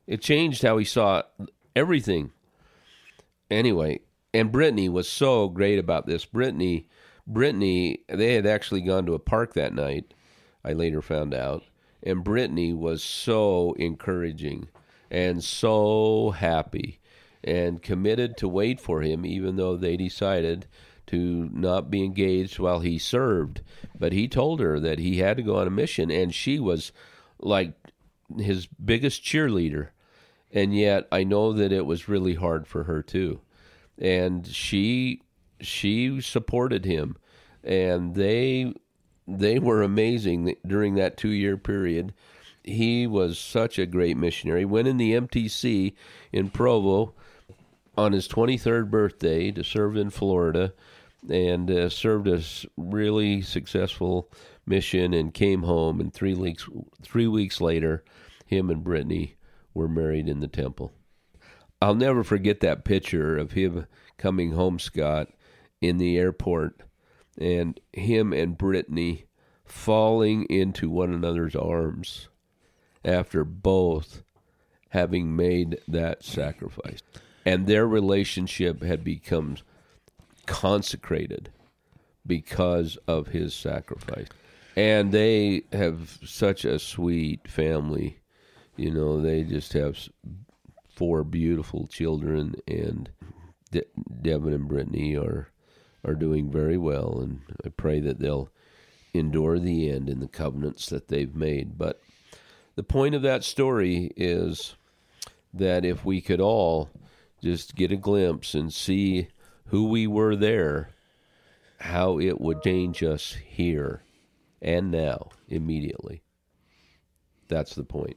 It 0.07 0.21
changed 0.21 0.63
how 0.63 0.77
he 0.79 0.85
saw 0.85 1.23
everything. 1.75 2.31
Anyway, 3.51 4.01
and 4.35 4.51
Brittany 4.53 4.89
was 4.89 5.09
so 5.09 5.49
great 5.49 5.79
about 5.79 6.07
this. 6.07 6.25
Brittany, 6.25 6.89
Brittany, 7.27 7.99
they 8.09 8.35
had 8.35 8.47
actually 8.47 8.83
gone 8.83 9.07
to 9.07 9.15
a 9.15 9.19
park 9.19 9.55
that 9.55 9.75
night. 9.75 10.15
I 10.65 10.73
later 10.73 11.03
found 11.03 11.35
out, 11.35 11.65
and 12.03 12.25
Brittany 12.25 12.73
was 12.73 13.03
so 13.03 13.73
encouraging 13.75 14.69
and 15.11 15.43
so 15.43 16.31
happy 16.31 17.01
and 17.43 17.83
committed 17.83 18.37
to 18.37 18.49
wait 18.49 18.81
for 18.81 19.03
him, 19.03 19.25
even 19.25 19.57
though 19.57 19.77
they 19.77 19.97
decided 19.97 20.67
to 21.07 21.49
not 21.53 21.91
be 21.91 22.05
engaged 22.05 22.59
while 22.59 22.81
he 22.81 22.99
served. 22.99 23.63
But 23.99 24.13
he 24.13 24.27
told 24.29 24.61
her 24.61 24.81
that 24.81 24.99
he 24.99 25.19
had 25.19 25.37
to 25.37 25.43
go 25.43 25.57
on 25.57 25.67
a 25.67 25.71
mission, 25.71 26.11
and 26.11 26.35
she 26.35 26.59
was 26.59 26.93
like 27.39 27.75
his 28.37 28.67
biggest 28.67 29.23
cheerleader. 29.23 29.89
And 30.53 30.77
yet 30.77 31.07
I 31.13 31.23
know 31.25 31.53
that 31.53 31.73
it 31.73 31.87
was 31.87 32.09
really 32.09 32.35
hard 32.35 32.67
for 32.67 32.85
her 32.85 33.03
too. 33.03 33.41
And 33.99 34.47
she 34.47 35.23
she 35.61 36.21
supported 36.21 36.85
him 36.85 37.17
and 37.67 38.15
they 38.15 38.73
they 39.27 39.59
were 39.59 39.83
amazing 39.83 40.55
during 40.65 40.95
that 40.95 41.17
2-year 41.17 41.57
period. 41.57 42.15
He 42.63 43.07
was 43.09 43.39
such 43.39 43.77
a 43.79 43.87
great 43.87 44.17
missionary. 44.17 44.65
Went 44.65 44.87
in 44.87 44.99
the 44.99 45.13
MTC 45.13 45.95
in 46.33 46.51
Provo 46.51 47.13
on 47.97 48.13
his 48.13 48.29
23rd 48.29 48.89
birthday 48.89 49.51
to 49.51 49.65
serve 49.65 49.97
in 49.97 50.11
Florida 50.11 50.73
and 51.29 51.71
uh, 51.71 51.89
served 51.89 52.29
a 52.29 52.41
really 52.77 53.43
successful 53.43 54.31
mission 54.65 55.13
and 55.13 55.35
came 55.35 55.63
home. 55.63 56.01
And 56.01 56.13
three 56.13 56.35
weeks 56.35 56.69
three 57.03 57.27
weeks 57.27 57.61
later, 57.61 58.05
him 58.47 58.71
and 58.71 58.85
Brittany 58.85 59.35
were 59.75 59.89
married 59.89 60.29
in 60.29 60.39
the 60.39 60.49
temple. 60.49 60.93
I'll 61.83 61.95
never 61.95 62.23
forget 62.23 62.61
that 62.61 62.85
picture 62.85 63.37
of 63.37 63.53
him 63.53 63.87
coming 64.19 64.53
home, 64.53 64.79
Scott, 64.79 65.29
in 65.81 65.99
the 65.99 66.19
airport, 66.19 66.81
and 67.39 67.79
him 67.93 68.33
and 68.33 68.57
Brittany 68.57 69.27
falling 69.65 70.45
into 70.45 70.89
one 70.89 71.13
another's 71.13 71.57
arms 71.57 72.29
after 73.05 73.45
both 73.45 74.23
having 74.91 75.37
made 75.37 75.79
that 75.87 76.25
sacrifice. 76.25 77.01
And 77.45 77.67
their 77.67 77.87
relationship 77.87 78.83
had 78.83 79.05
become 79.05 79.57
consecrated 80.47 81.51
because 82.27 82.97
of 83.07 83.29
his 83.29 83.55
sacrifice. 83.55 84.29
And 84.77 85.13
they 85.13 85.63
have 85.73 86.19
such 86.25 86.65
a 86.65 86.79
sweet 86.79 87.49
family. 87.49 88.19
You 88.77 88.91
know, 88.91 89.21
they 89.21 89.43
just 89.43 89.73
have 89.75 90.09
four 90.89 91.25
beautiful 91.25 91.87
children, 91.87 92.57
and 92.67 93.11
De- 93.71 93.85
Devin 94.23 94.53
and 94.53 94.69
Brittany 94.69 95.17
are 95.17 95.51
are 96.07 96.15
doing 96.15 96.51
very 96.51 96.79
well. 96.79 97.21
And 97.21 97.41
I 97.65 97.69
pray 97.69 98.01
that 98.01 98.21
they'll 98.21 98.49
endure 99.13 99.59
the 99.59 99.91
end 99.91 100.09
in 100.09 100.21
the 100.21 100.29
covenants 100.29 100.89
that 100.89 101.09
they've 101.09 101.35
made. 101.35 101.77
But 101.77 102.01
the 102.77 102.83
point 102.83 103.15
of 103.15 103.23
that 103.23 103.45
story 103.45 104.13
is 104.17 104.77
that 105.53 105.85
if 105.85 106.05
we 106.05 106.21
could 106.21 106.41
all 106.41 106.91
just 107.43 107.75
get 107.75 107.93
a 107.93 107.97
glimpse 107.97 108.55
and 108.55 108.73
see 108.73 109.29
who 109.67 109.89
we 109.89 110.07
were 110.07 110.37
there, 110.37 110.91
how 111.81 112.19
it 112.19 112.41
would 112.41 112.63
change 112.63 113.03
us 113.03 113.33
here 113.33 114.03
and 114.63 114.91
now 114.91 115.31
immediately. 115.49 116.23
That's 117.49 117.75
the 117.75 117.85
point. 117.85 118.17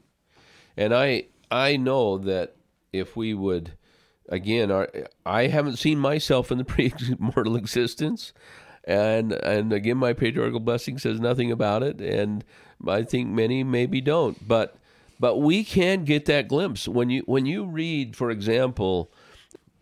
And 0.77 0.93
I 0.93 1.25
I 1.51 1.77
know 1.77 2.17
that 2.19 2.55
if 2.93 3.15
we 3.15 3.33
would 3.33 3.73
again 4.29 4.71
I 5.25 5.47
haven't 5.47 5.77
seen 5.77 5.99
myself 5.99 6.51
in 6.51 6.57
the 6.57 6.65
pre-mortal 6.65 7.55
existence. 7.55 8.33
And 8.85 9.33
and 9.33 9.73
again 9.73 9.97
my 9.97 10.13
patriarchal 10.13 10.59
blessing 10.59 10.97
says 10.97 11.19
nothing 11.19 11.51
about 11.51 11.83
it. 11.83 12.01
And 12.01 12.43
I 12.87 13.03
think 13.03 13.29
many 13.29 13.63
maybe 13.63 14.01
don't. 14.01 14.47
But 14.47 14.75
but 15.19 15.37
we 15.37 15.63
can 15.63 16.05
get 16.05 16.25
that 16.25 16.47
glimpse. 16.47 16.87
When 16.87 17.09
you 17.09 17.23
when 17.25 17.45
you 17.45 17.65
read 17.65 18.15
for 18.15 18.31
example 18.31 19.11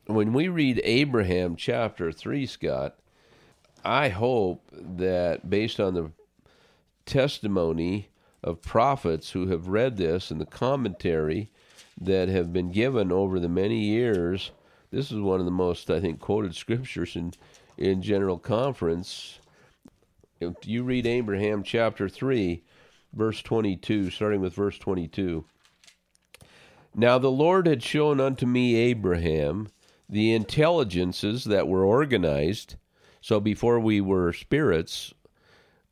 when 0.07 0.33
we 0.33 0.47
read 0.47 0.81
Abraham 0.83 1.55
chapter 1.55 2.11
3 2.11 2.45
Scott 2.45 2.95
I 3.83 4.09
hope 4.09 4.63
that 4.71 5.49
based 5.49 5.79
on 5.79 5.93
the 5.93 6.11
testimony 7.05 8.09
of 8.43 8.61
prophets 8.61 9.31
who 9.31 9.47
have 9.47 9.67
read 9.67 9.97
this 9.97 10.29
and 10.31 10.39
the 10.39 10.45
commentary 10.45 11.51
that 11.99 12.29
have 12.29 12.53
been 12.53 12.71
given 12.71 13.11
over 13.11 13.39
the 13.39 13.49
many 13.49 13.79
years 13.79 14.51
this 14.89 15.11
is 15.11 15.19
one 15.19 15.39
of 15.39 15.45
the 15.45 15.51
most 15.51 15.89
I 15.89 15.99
think 15.99 16.19
quoted 16.19 16.55
scriptures 16.55 17.15
in 17.15 17.33
in 17.77 18.01
General 18.01 18.39
Conference. 18.39 19.39
If 20.39 20.65
you 20.65 20.83
read 20.83 21.05
Abraham 21.05 21.61
chapter 21.61 22.09
3, 22.09 22.63
verse 23.13 23.41
22, 23.41 24.09
starting 24.09 24.41
with 24.41 24.53
verse 24.53 24.79
22. 24.79 25.45
Now 26.95 27.19
the 27.19 27.31
Lord 27.31 27.67
had 27.67 27.83
shown 27.83 28.19
unto 28.19 28.45
me, 28.45 28.75
Abraham, 28.75 29.67
the 30.09 30.33
intelligences 30.33 31.43
that 31.43 31.67
were 31.67 31.85
organized. 31.85 32.75
So 33.21 33.39
before 33.39 33.79
we 33.79 34.01
were 34.01 34.33
spirits 34.33 35.13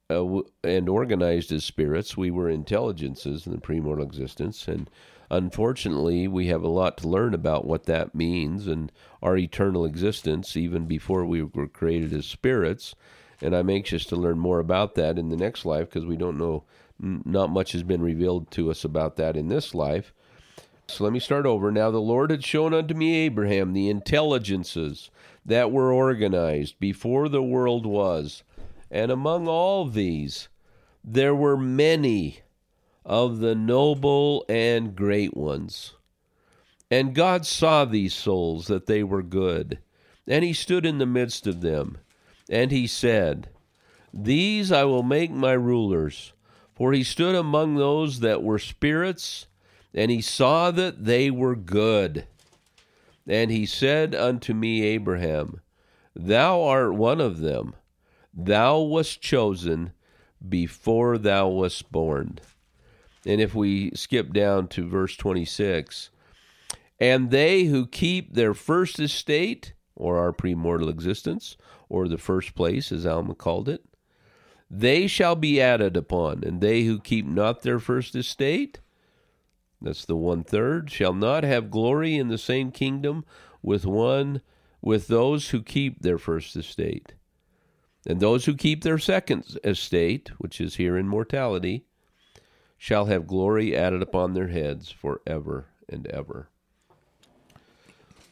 uh, 0.09 0.41
and 0.63 0.89
organized 0.89 1.51
as 1.51 1.63
spirits, 1.63 2.17
we 2.17 2.31
were 2.31 2.49
intelligences 2.49 3.45
in 3.45 3.51
the 3.51 3.59
premortal 3.59 4.03
existence. 4.03 4.67
And 4.67 4.89
unfortunately, 5.29 6.27
we 6.27 6.47
have 6.47 6.63
a 6.63 6.67
lot 6.67 6.97
to 6.97 7.07
learn 7.07 7.33
about 7.33 7.65
what 7.65 7.85
that 7.85 8.15
means 8.15 8.67
and 8.67 8.91
our 9.21 9.37
eternal 9.37 9.85
existence, 9.85 10.55
even 10.55 10.85
before 10.85 11.25
we 11.25 11.43
were 11.43 11.67
created 11.67 12.13
as 12.13 12.25
spirits. 12.25 12.95
And 13.41 13.55
I'm 13.55 13.69
anxious 13.69 14.05
to 14.05 14.15
learn 14.15 14.39
more 14.39 14.59
about 14.59 14.95
that 14.95 15.17
in 15.17 15.29
the 15.29 15.37
next 15.37 15.65
life 15.65 15.89
because 15.89 16.05
we 16.05 16.17
don't 16.17 16.37
know, 16.37 16.63
not 16.99 17.49
much 17.49 17.73
has 17.73 17.83
been 17.83 18.01
revealed 18.01 18.49
to 18.51 18.71
us 18.71 18.83
about 18.83 19.17
that 19.17 19.35
in 19.35 19.47
this 19.47 19.75
life. 19.75 20.13
So 20.87 21.03
let 21.03 21.13
me 21.13 21.19
start 21.19 21.45
over. 21.45 21.71
Now 21.71 21.91
the 21.91 21.99
Lord 21.99 22.29
had 22.29 22.43
shown 22.43 22.73
unto 22.73 22.93
me, 22.93 23.15
Abraham, 23.15 23.73
the 23.73 23.89
intelligences 23.89 25.09
that 25.45 25.71
were 25.71 25.91
organized 25.91 26.79
before 26.79 27.27
the 27.27 27.43
world 27.43 27.85
was. 27.85 28.43
And 28.91 29.11
among 29.11 29.47
all 29.47 29.85
these, 29.85 30.47
there 31.03 31.35
were 31.35 31.57
many 31.57 32.41
of 33.05 33.39
the 33.39 33.53
noble 33.53 34.43
and 34.49 34.95
great 34.95 35.37
ones. 35.37 35.93
And 36.89 37.15
God 37.15 37.45
saw 37.45 37.85
these 37.85 38.13
souls 38.13 38.67
that 38.67 38.87
they 38.87 39.03
were 39.03 39.23
good, 39.23 39.79
and 40.27 40.43
he 40.43 40.53
stood 40.53 40.85
in 40.85 40.97
the 40.97 41.05
midst 41.05 41.45
of 41.45 41.61
them, 41.61 41.97
and 42.49 42.71
he 42.71 42.87
said, 42.87 43.49
These 44.13 44.71
I 44.71 44.83
will 44.83 45.03
make 45.03 45.31
my 45.31 45.53
rulers. 45.53 46.33
For 46.75 46.91
he 46.91 47.03
stood 47.03 47.35
among 47.35 47.75
those 47.75 48.19
that 48.19 48.43
were 48.43 48.59
spirits, 48.59 49.47
and 49.93 50.11
he 50.11 50.21
saw 50.21 50.71
that 50.71 51.05
they 51.05 51.31
were 51.31 51.55
good. 51.55 52.27
And 53.25 53.49
he 53.49 53.65
said 53.65 54.13
unto 54.13 54.53
me, 54.53 54.83
Abraham, 54.83 55.61
Thou 56.13 56.61
art 56.61 56.93
one 56.93 57.21
of 57.21 57.39
them. 57.39 57.75
Thou 58.33 58.81
wast 58.81 59.21
chosen 59.21 59.93
before 60.47 61.17
thou 61.17 61.47
wast 61.47 61.91
born. 61.91 62.39
And 63.25 63.41
if 63.41 63.55
we 63.55 63.91
skip 63.95 64.33
down 64.33 64.67
to 64.69 64.87
verse 64.87 65.15
26, 65.15 66.11
and 66.99 67.31
they 67.31 67.63
who 67.63 67.87
keep 67.87 68.33
their 68.33 68.53
first 68.53 68.99
estate, 68.99 69.73
or 69.95 70.17
our 70.17 70.31
premortal 70.31 70.89
existence, 70.89 71.57
or 71.89 72.07
the 72.07 72.17
first 72.17 72.55
place, 72.55 72.91
as 72.91 73.05
Alma 73.05 73.35
called 73.35 73.67
it, 73.67 73.83
they 74.69 75.07
shall 75.07 75.35
be 75.35 75.61
added 75.61 75.95
upon, 75.95 76.43
and 76.43 76.61
they 76.61 76.83
who 76.83 76.99
keep 76.99 77.25
not 77.25 77.61
their 77.61 77.79
first 77.79 78.15
estate, 78.15 78.79
that's 79.81 80.05
the 80.05 80.15
one 80.15 80.43
third, 80.43 80.89
shall 80.89 81.13
not 81.13 81.43
have 81.43 81.69
glory 81.69 82.15
in 82.15 82.27
the 82.27 82.37
same 82.37 82.71
kingdom 82.71 83.25
with 83.61 83.85
one 83.85 84.41
with 84.81 85.07
those 85.07 85.49
who 85.49 85.61
keep 85.61 86.01
their 86.01 86.17
first 86.17 86.55
estate. 86.55 87.13
And 88.07 88.19
those 88.19 88.45
who 88.45 88.55
keep 88.55 88.83
their 88.83 88.99
second 88.99 89.57
estate, 89.63 90.29
which 90.37 90.61
is 90.61 90.75
here 90.75 90.97
in 90.97 91.07
mortality, 91.07 91.85
shall 92.85 93.05
have 93.05 93.25
glory 93.25 93.75
added 93.75 93.99
upon 93.99 94.35
their 94.35 94.49
heads 94.49 94.91
forever 94.91 95.65
and 95.89 96.05
ever. 96.05 96.49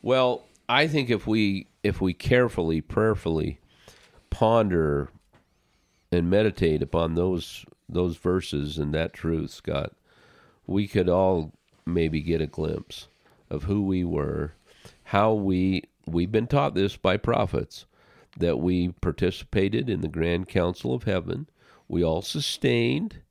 Well, 0.04 0.44
I 0.70 0.86
think 0.86 1.10
if 1.10 1.26
we 1.26 1.66
if 1.82 2.00
we 2.00 2.14
carefully, 2.14 2.80
prayerfully 2.80 3.58
ponder 4.30 5.10
and 6.12 6.30
meditate 6.30 6.84
upon 6.84 7.16
those 7.16 7.66
those 7.90 8.18
verses 8.18 8.78
and 8.78 8.94
that 8.94 9.12
truth, 9.12 9.50
Scott, 9.50 9.94
we 10.68 10.88
could 10.88 11.10
all 11.10 11.54
maybe 11.84 12.22
get 12.22 12.40
a 12.40 12.46
glimpse 12.46 13.08
of 13.50 13.64
who 13.64 13.82
we 13.82 14.04
were, 14.04 14.54
how 15.06 15.34
we 15.34 15.86
we've 16.06 16.32
been 16.32 16.46
taught 16.46 16.76
this 16.76 16.96
by 16.96 17.18
prophets 17.18 17.88
that 18.38 18.60
we 18.60 18.90
participated 19.02 19.90
in 19.90 20.02
the 20.02 20.08
grand 20.08 20.48
council 20.48 20.94
of 20.94 21.06
heaven. 21.06 21.50
We 21.88 22.04
all 22.04 22.22
sustained 22.22 23.24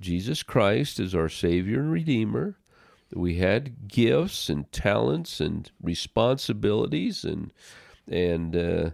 Jesus 0.00 0.42
Christ 0.42 1.00
as 1.00 1.14
our 1.14 1.28
Savior 1.28 1.80
and 1.80 1.90
Redeemer. 1.90 2.58
We 3.14 3.36
had 3.36 3.88
gifts 3.88 4.48
and 4.48 4.70
talents 4.72 5.40
and 5.40 5.70
responsibilities 5.80 7.24
and 7.24 7.52
and 8.08 8.56
uh, 8.56 8.90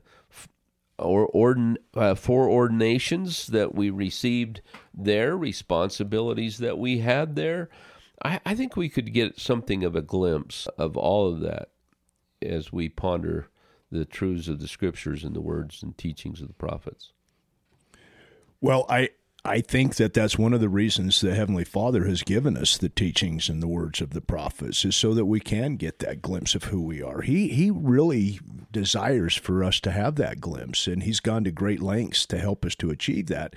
or 0.98 1.28
ordin, 1.28 1.76
uh, 1.94 2.14
ordinations 2.30 3.46
that 3.48 3.74
we 3.74 3.90
received 3.90 4.60
there, 4.94 5.36
responsibilities 5.36 6.58
that 6.58 6.78
we 6.78 6.98
had 6.98 7.36
there. 7.36 7.68
I, 8.24 8.40
I 8.46 8.54
think 8.54 8.76
we 8.76 8.88
could 8.88 9.12
get 9.12 9.40
something 9.40 9.84
of 9.84 9.96
a 9.96 10.02
glimpse 10.02 10.66
of 10.78 10.96
all 10.96 11.32
of 11.32 11.40
that 11.40 11.70
as 12.40 12.72
we 12.72 12.88
ponder 12.88 13.48
the 13.90 14.04
truths 14.04 14.48
of 14.48 14.60
the 14.60 14.68
scriptures 14.68 15.24
and 15.24 15.34
the 15.34 15.40
words 15.40 15.82
and 15.82 15.96
teachings 15.96 16.40
of 16.40 16.48
the 16.48 16.54
prophets. 16.54 17.12
Well, 18.60 18.86
I 18.88 19.10
I 19.44 19.60
think 19.60 19.96
that 19.96 20.14
that's 20.14 20.38
one 20.38 20.52
of 20.52 20.60
the 20.60 20.68
reasons 20.68 21.20
the 21.20 21.34
Heavenly 21.34 21.64
Father 21.64 22.04
has 22.04 22.22
given 22.22 22.56
us 22.56 22.78
the 22.78 22.88
teachings 22.88 23.48
and 23.48 23.60
the 23.60 23.66
words 23.66 24.00
of 24.00 24.10
the 24.10 24.20
prophets 24.20 24.84
is 24.84 24.94
so 24.94 25.14
that 25.14 25.24
we 25.24 25.40
can 25.40 25.74
get 25.74 25.98
that 25.98 26.22
glimpse 26.22 26.54
of 26.54 26.64
who 26.64 26.80
we 26.80 27.02
are. 27.02 27.22
He 27.22 27.48
he 27.48 27.68
really 27.68 28.38
desires 28.70 29.34
for 29.34 29.64
us 29.64 29.80
to 29.80 29.90
have 29.90 30.14
that 30.16 30.40
glimpse. 30.40 30.86
And 30.86 31.02
He's 31.02 31.18
gone 31.18 31.42
to 31.42 31.50
great 31.50 31.82
lengths 31.82 32.24
to 32.26 32.38
help 32.38 32.64
us 32.64 32.76
to 32.76 32.90
achieve 32.90 33.26
that 33.26 33.54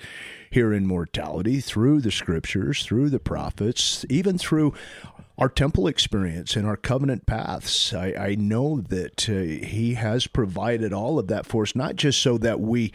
here 0.50 0.72
in 0.72 0.88
mortality 0.88 1.60
through 1.60 2.00
the 2.00 2.10
scriptures, 2.10 2.82
through 2.84 3.10
the 3.10 3.20
prophets, 3.20 4.04
even 4.10 4.38
through 4.38 4.74
our 5.38 5.48
temple 5.48 5.86
experience 5.86 6.56
and 6.56 6.66
our 6.66 6.76
covenant 6.76 7.26
paths. 7.26 7.94
I, 7.94 8.12
I 8.18 8.34
know 8.34 8.80
that 8.80 9.28
uh, 9.28 9.64
He 9.64 9.94
has 9.94 10.26
provided 10.26 10.92
all 10.92 11.20
of 11.20 11.28
that 11.28 11.46
for 11.46 11.62
us, 11.62 11.76
not 11.76 11.94
just 11.94 12.20
so 12.20 12.38
that 12.38 12.58
we 12.58 12.92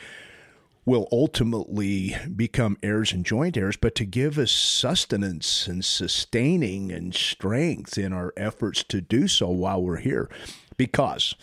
will 0.86 1.08
ultimately 1.12 2.16
become 2.36 2.78
heirs 2.82 3.12
and 3.12 3.26
joint 3.26 3.56
heirs, 3.56 3.78
but 3.78 3.96
to 3.96 4.06
give 4.06 4.38
us 4.38 4.52
sustenance 4.52 5.68
and 5.68 5.86
sustaining 5.86 6.92
and 6.92 7.14
strength 7.14 7.98
in 7.98 8.14
our 8.14 8.34
efforts 8.36 8.84
to 8.84 9.02
do 9.02 9.28
so 9.28 9.50
while 9.50 9.82
we're 9.82 9.98
here. 9.98 10.30
Because 10.78 11.36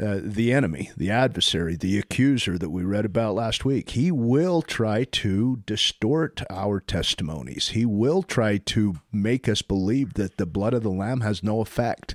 uh, 0.00 0.20
the 0.22 0.52
enemy, 0.52 0.90
the 0.96 1.10
adversary, 1.10 1.76
the 1.76 1.98
accuser 1.98 2.56
that 2.58 2.70
we 2.70 2.84
read 2.84 3.04
about 3.04 3.34
last 3.34 3.64
week, 3.64 3.90
he 3.90 4.10
will 4.10 4.62
try 4.62 5.04
to 5.04 5.62
distort 5.66 6.42
our 6.48 6.80
testimonies. 6.80 7.68
He 7.68 7.84
will 7.84 8.22
try 8.22 8.58
to 8.58 8.96
make 9.12 9.48
us 9.48 9.62
believe 9.62 10.14
that 10.14 10.36
the 10.36 10.46
blood 10.46 10.74
of 10.74 10.82
the 10.82 10.90
Lamb 10.90 11.22
has 11.22 11.42
no 11.42 11.60
effect 11.60 12.14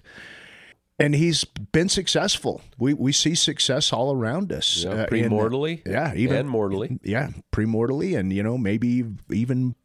and 0.98 1.16
he's 1.16 1.44
been 1.44 1.90
successful. 1.90 2.62
We 2.78 2.94
we 2.94 3.12
see 3.12 3.36
success 3.36 3.92
all 3.92 4.14
around 4.14 4.52
us. 4.52 4.84
Yeah, 4.84 4.92
uh, 4.92 5.08
premortally, 5.08 5.82
yeah, 5.86 6.14
even 6.16 6.38
and 6.38 6.50
mortally, 6.50 7.00
yeah, 7.04 7.30
premortally, 7.52 8.18
and 8.18 8.32
you 8.32 8.44
know 8.44 8.58
maybe 8.58 9.04
even 9.32 9.76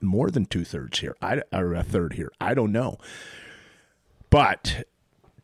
more 0.00 0.30
than 0.30 0.46
two 0.46 0.64
thirds 0.64 1.00
here. 1.00 1.16
I 1.22 1.42
or 1.52 1.74
a 1.74 1.82
third 1.82 2.14
here. 2.14 2.30
I 2.40 2.54
don't 2.54 2.72
know, 2.72 2.98
but 4.30 4.84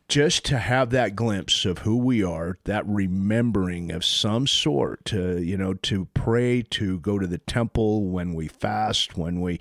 just 0.07 0.45
to 0.45 0.59
have 0.59 0.91
that 0.91 1.15
glimpse 1.15 1.65
of 1.65 1.79
who 1.79 1.97
we 1.97 2.23
are, 2.23 2.59
that 2.65 2.85
remembering 2.87 3.91
of 3.91 4.05
some 4.05 4.45
sort, 4.45 5.03
to 5.05 5.41
you 5.41 5.57
know, 5.57 5.73
to 5.73 6.05
pray, 6.13 6.61
to 6.61 6.99
go 6.99 7.17
to 7.17 7.25
the 7.25 7.39
temple 7.39 8.05
when 8.05 8.33
we 8.35 8.47
fast, 8.47 9.17
when 9.17 9.41
we 9.41 9.59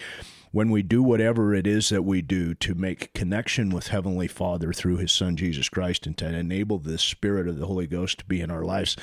when 0.55 0.71
we 0.71 0.85
do 0.85 1.03
whatever 1.03 1.53
it 1.53 1.67
is 1.67 1.89
that 1.89 2.05
we 2.05 2.23
do 2.23 2.55
to 2.55 2.77
make 2.77 3.13
connection 3.13 3.71
with 3.71 3.89
Heavenly 3.89 4.29
Father 4.29 4.73
through 4.73 4.99
His 4.99 5.11
Son 5.11 5.37
Jesus 5.37 5.69
Christ 5.69 6.07
and 6.07 6.17
to 6.19 6.29
enable 6.29 6.79
the 6.79 6.97
Spirit 6.97 7.49
of 7.49 7.59
the 7.59 7.67
Holy 7.67 7.89
Ghost 7.89 8.19
to 8.19 8.25
be 8.25 8.41
in 8.41 8.53
our 8.53 8.63
lives, 8.63 8.97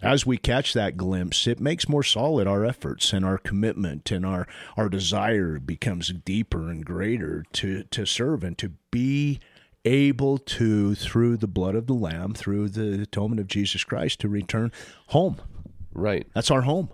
as 0.00 0.24
we 0.24 0.38
catch 0.38 0.72
that 0.72 0.96
glimpse, 0.96 1.46
it 1.46 1.60
makes 1.60 1.86
more 1.86 2.02
solid 2.02 2.46
our 2.46 2.64
efforts 2.64 3.12
and 3.12 3.26
our 3.26 3.36
commitment 3.36 4.10
and 4.10 4.24
our, 4.24 4.48
our 4.78 4.88
desire 4.88 5.58
becomes 5.58 6.14
deeper 6.24 6.70
and 6.70 6.82
greater 6.82 7.44
to, 7.52 7.82
to 7.84 8.06
serve 8.06 8.42
and 8.42 8.56
to 8.56 8.70
be 8.90 9.38
able 9.84 10.38
to, 10.38 10.94
through 10.94 11.36
the 11.36 11.46
blood 11.46 11.74
of 11.74 11.86
the 11.86 11.92
Lamb, 11.92 12.32
through 12.32 12.70
the 12.70 13.02
atonement 13.02 13.40
of 13.40 13.48
Jesus 13.48 13.84
Christ, 13.84 14.20
to 14.20 14.30
return 14.30 14.72
home. 15.08 15.36
Right. 15.92 16.26
That's 16.34 16.50
our 16.50 16.62
home. 16.62 16.88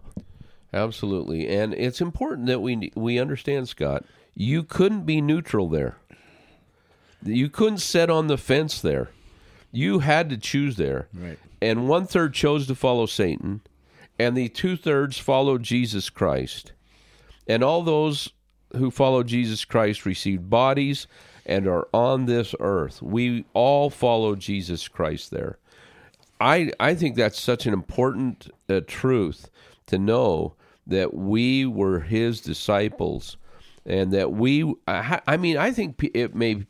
Absolutely, 0.72 1.48
and 1.48 1.74
it's 1.74 2.00
important 2.00 2.46
that 2.46 2.60
we 2.60 2.90
we 2.94 3.18
understand, 3.18 3.68
Scott. 3.68 4.04
You 4.34 4.62
couldn't 4.62 5.04
be 5.04 5.20
neutral 5.20 5.68
there. 5.68 5.98
You 7.22 7.50
couldn't 7.50 7.78
sit 7.78 8.08
on 8.08 8.26
the 8.26 8.38
fence 8.38 8.80
there. 8.80 9.10
You 9.70 10.00
had 10.00 10.30
to 10.30 10.36
choose 10.36 10.76
there. 10.76 11.08
Right. 11.12 11.38
And 11.60 11.88
one 11.88 12.06
third 12.06 12.34
chose 12.34 12.66
to 12.66 12.74
follow 12.74 13.06
Satan, 13.06 13.60
and 14.18 14.36
the 14.36 14.48
two 14.48 14.76
thirds 14.76 15.18
followed 15.18 15.62
Jesus 15.62 16.08
Christ. 16.10 16.72
And 17.46 17.62
all 17.62 17.82
those 17.82 18.30
who 18.76 18.90
follow 18.90 19.22
Jesus 19.22 19.64
Christ 19.64 20.06
received 20.06 20.48
bodies 20.48 21.06
and 21.44 21.66
are 21.66 21.88
on 21.92 22.26
this 22.26 22.54
earth. 22.60 23.02
We 23.02 23.44
all 23.52 23.90
follow 23.90 24.34
Jesus 24.36 24.88
Christ 24.88 25.30
there. 25.30 25.58
I 26.40 26.72
I 26.80 26.94
think 26.94 27.16
that's 27.16 27.40
such 27.40 27.66
an 27.66 27.72
important 27.72 28.50
uh, 28.68 28.80
truth 28.86 29.50
to 29.86 29.98
know 29.98 30.54
that 30.92 31.14
we 31.14 31.66
were 31.66 32.00
his 32.00 32.40
disciples 32.40 33.36
and 33.84 34.12
that 34.12 34.32
we 34.32 34.74
I 34.86 35.36
mean 35.36 35.56
I 35.56 35.72
think 35.72 36.02
it 36.14 36.34
may 36.34 36.66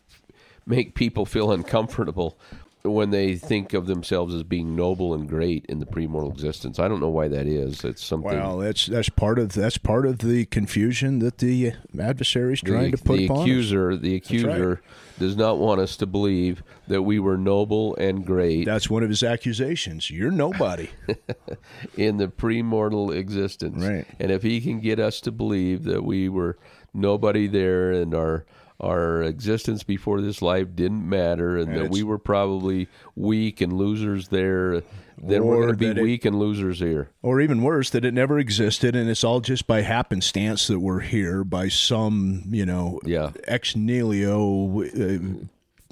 make 0.66 0.94
people 0.94 1.26
feel 1.26 1.52
uncomfortable 1.52 2.38
when 2.84 3.10
they 3.10 3.36
think 3.36 3.74
of 3.74 3.86
themselves 3.86 4.34
as 4.34 4.42
being 4.42 4.74
noble 4.74 5.14
and 5.14 5.28
great 5.28 5.64
in 5.66 5.78
the 5.78 5.86
premortal 5.86 6.32
existence. 6.32 6.80
I 6.80 6.88
don't 6.88 6.98
know 6.98 7.08
why 7.08 7.28
that 7.28 7.46
is. 7.46 7.84
It's 7.84 8.02
something. 8.02 8.32
Well, 8.32 8.58
that's 8.58 8.86
that's 8.86 9.08
part 9.08 9.38
of 9.38 9.52
that's 9.52 9.78
part 9.78 10.04
of 10.04 10.18
the 10.18 10.46
confusion 10.46 11.20
that 11.20 11.38
the 11.38 11.74
adversary 11.98 12.54
is 12.54 12.60
trying 12.60 12.90
the, 12.90 12.96
to 12.96 13.02
put 13.02 13.16
the 13.18 13.26
upon 13.26 13.42
accuser. 13.42 13.92
us. 13.92 14.00
The 14.00 14.16
accuser 14.16 14.68
right. 14.70 15.18
does 15.18 15.36
not 15.36 15.58
want 15.58 15.80
us 15.80 15.96
to 15.98 16.06
believe 16.06 16.64
that 16.88 17.02
we 17.02 17.20
were 17.20 17.36
noble 17.36 17.94
and 17.96 18.26
great. 18.26 18.64
That's 18.64 18.90
one 18.90 19.04
of 19.04 19.08
his 19.08 19.22
accusations. 19.22 20.10
You're 20.10 20.32
nobody 20.32 20.90
in 21.96 22.16
the 22.16 22.26
premortal 22.26 23.14
existence. 23.16 23.84
Right. 23.84 24.06
And 24.18 24.32
if 24.32 24.42
he 24.42 24.60
can 24.60 24.80
get 24.80 24.98
us 24.98 25.20
to 25.20 25.30
believe 25.30 25.84
that 25.84 26.02
we 26.02 26.28
were 26.28 26.58
nobody 26.92 27.46
there 27.46 27.92
and 27.92 28.12
our 28.12 28.44
our 28.82 29.22
existence 29.22 29.82
before 29.82 30.20
this 30.20 30.42
life 30.42 30.74
didn't 30.74 31.08
matter 31.08 31.56
and, 31.56 31.72
and 31.72 31.80
that 31.80 31.90
we 31.90 32.02
were 32.02 32.18
probably 32.18 32.88
weak 33.14 33.60
and 33.60 33.72
losers 33.72 34.28
there 34.28 34.82
then 35.24 35.44
we're 35.44 35.56
going 35.56 35.94
to 35.94 35.94
be 35.94 36.02
weak 36.02 36.24
it, 36.24 36.28
and 36.28 36.38
losers 36.38 36.80
here. 36.80 37.10
Or 37.22 37.40
even 37.40 37.62
worse 37.62 37.90
that 37.90 38.04
it 38.04 38.12
never 38.12 38.38
existed 38.38 38.96
and 38.96 39.08
it's 39.08 39.22
all 39.22 39.40
just 39.40 39.66
by 39.66 39.82
happenstance 39.82 40.66
that 40.66 40.80
we're 40.80 41.00
here 41.00 41.44
by 41.44 41.68
some 41.68 42.44
you 42.50 42.66
know 42.66 42.98
yeah. 43.04 43.30
ex 43.44 43.76
nihilo 43.76 44.82
uh, 44.82 45.18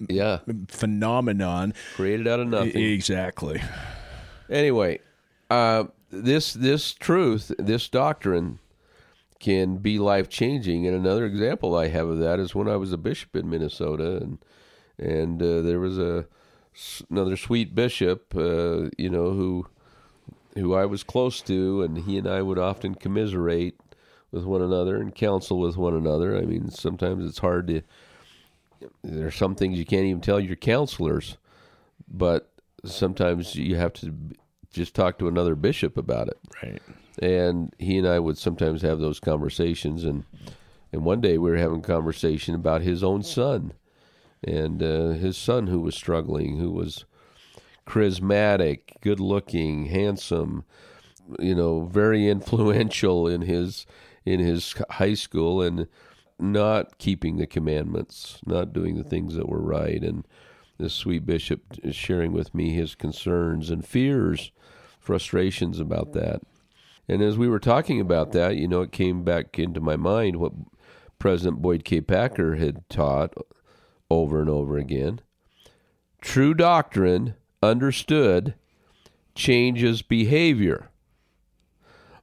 yeah. 0.08 0.38
phenomenon. 0.68 1.74
Created 1.94 2.26
out 2.26 2.40
of 2.40 2.48
nothing. 2.48 2.76
exactly. 2.76 3.62
Anyway 4.48 4.98
uh, 5.48 5.84
this 6.10 6.52
this 6.52 6.92
truth 6.92 7.52
this 7.58 7.88
doctrine 7.88 8.58
can 9.40 9.78
be 9.78 9.98
life 9.98 10.28
changing. 10.28 10.86
And 10.86 10.94
another 10.94 11.24
example 11.24 11.74
I 11.74 11.88
have 11.88 12.08
of 12.08 12.18
that 12.18 12.38
is 12.38 12.54
when 12.54 12.68
I 12.68 12.76
was 12.76 12.92
a 12.92 12.98
bishop 12.98 13.34
in 13.34 13.50
Minnesota, 13.50 14.18
and 14.18 14.38
and 14.98 15.42
uh, 15.42 15.62
there 15.62 15.80
was 15.80 15.98
a 15.98 16.26
another 17.10 17.36
sweet 17.36 17.74
bishop, 17.74 18.34
uh, 18.36 18.90
you 18.96 19.10
know, 19.10 19.32
who 19.32 19.66
who 20.54 20.74
I 20.74 20.84
was 20.84 21.02
close 21.02 21.40
to, 21.42 21.82
and 21.82 21.98
he 21.98 22.18
and 22.18 22.28
I 22.28 22.42
would 22.42 22.58
often 22.58 22.94
commiserate 22.94 23.80
with 24.30 24.44
one 24.44 24.62
another 24.62 24.96
and 24.96 25.14
counsel 25.14 25.58
with 25.58 25.76
one 25.76 25.94
another. 25.94 26.36
I 26.36 26.42
mean, 26.42 26.70
sometimes 26.70 27.26
it's 27.26 27.38
hard 27.38 27.66
to. 27.68 27.82
There's 29.02 29.34
some 29.34 29.54
things 29.54 29.78
you 29.78 29.84
can't 29.84 30.06
even 30.06 30.20
tell 30.20 30.40
your 30.40 30.56
counselors, 30.56 31.36
but 32.08 32.50
sometimes 32.84 33.54
you 33.54 33.76
have 33.76 33.92
to 33.94 34.14
just 34.72 34.94
talk 34.94 35.18
to 35.18 35.28
another 35.28 35.54
bishop 35.54 35.96
about 35.96 36.28
it. 36.28 36.38
Right 36.62 36.80
and 37.18 37.74
he 37.78 37.98
and 37.98 38.06
I 38.06 38.18
would 38.18 38.38
sometimes 38.38 38.82
have 38.82 39.00
those 39.00 39.20
conversations. 39.20 40.04
And 40.04 40.24
and 40.92 41.04
one 41.04 41.20
day 41.20 41.38
we 41.38 41.50
were 41.50 41.56
having 41.56 41.78
a 41.78 41.82
conversation 41.82 42.54
about 42.54 42.82
his 42.82 43.02
own 43.04 43.22
son, 43.22 43.72
and 44.42 44.82
uh, 44.82 45.10
his 45.10 45.36
son 45.36 45.68
who 45.68 45.80
was 45.80 45.94
struggling, 45.94 46.58
who 46.58 46.70
was 46.70 47.04
charismatic, 47.86 49.00
good 49.00 49.20
looking, 49.20 49.86
handsome, 49.86 50.64
you 51.38 51.54
know, 51.54 51.84
very 51.84 52.28
influential 52.28 53.26
in 53.26 53.42
his 53.42 53.86
in 54.24 54.40
his 54.40 54.74
high 54.90 55.14
school, 55.14 55.62
and 55.62 55.86
not 56.38 56.98
keeping 56.98 57.36
the 57.36 57.46
commandments, 57.46 58.40
not 58.46 58.72
doing 58.72 58.96
the 58.96 59.04
things 59.04 59.34
that 59.34 59.48
were 59.48 59.62
right, 59.62 60.02
and 60.02 60.26
this 60.78 60.94
sweet 60.94 61.26
bishop 61.26 61.62
is 61.82 61.94
sharing 61.94 62.32
with 62.32 62.54
me 62.54 62.72
his 62.72 62.94
concerns 62.94 63.70
and 63.70 63.84
fears, 63.84 64.50
frustrations 64.98 65.78
about 65.78 66.12
that. 66.14 66.40
And 67.10 67.22
as 67.22 67.36
we 67.36 67.48
were 67.48 67.58
talking 67.58 68.00
about 68.00 68.30
that, 68.32 68.54
you 68.54 68.68
know, 68.68 68.82
it 68.82 68.92
came 68.92 69.24
back 69.24 69.58
into 69.58 69.80
my 69.80 69.96
mind 69.96 70.36
what 70.36 70.52
President 71.18 71.60
Boyd 71.60 71.82
K. 71.84 72.00
Packer 72.00 72.54
had 72.54 72.88
taught 72.88 73.34
over 74.08 74.40
and 74.40 74.48
over 74.48 74.78
again. 74.78 75.20
True 76.20 76.54
doctrine, 76.54 77.34
understood, 77.64 78.54
changes 79.34 80.02
behavior. 80.02 80.90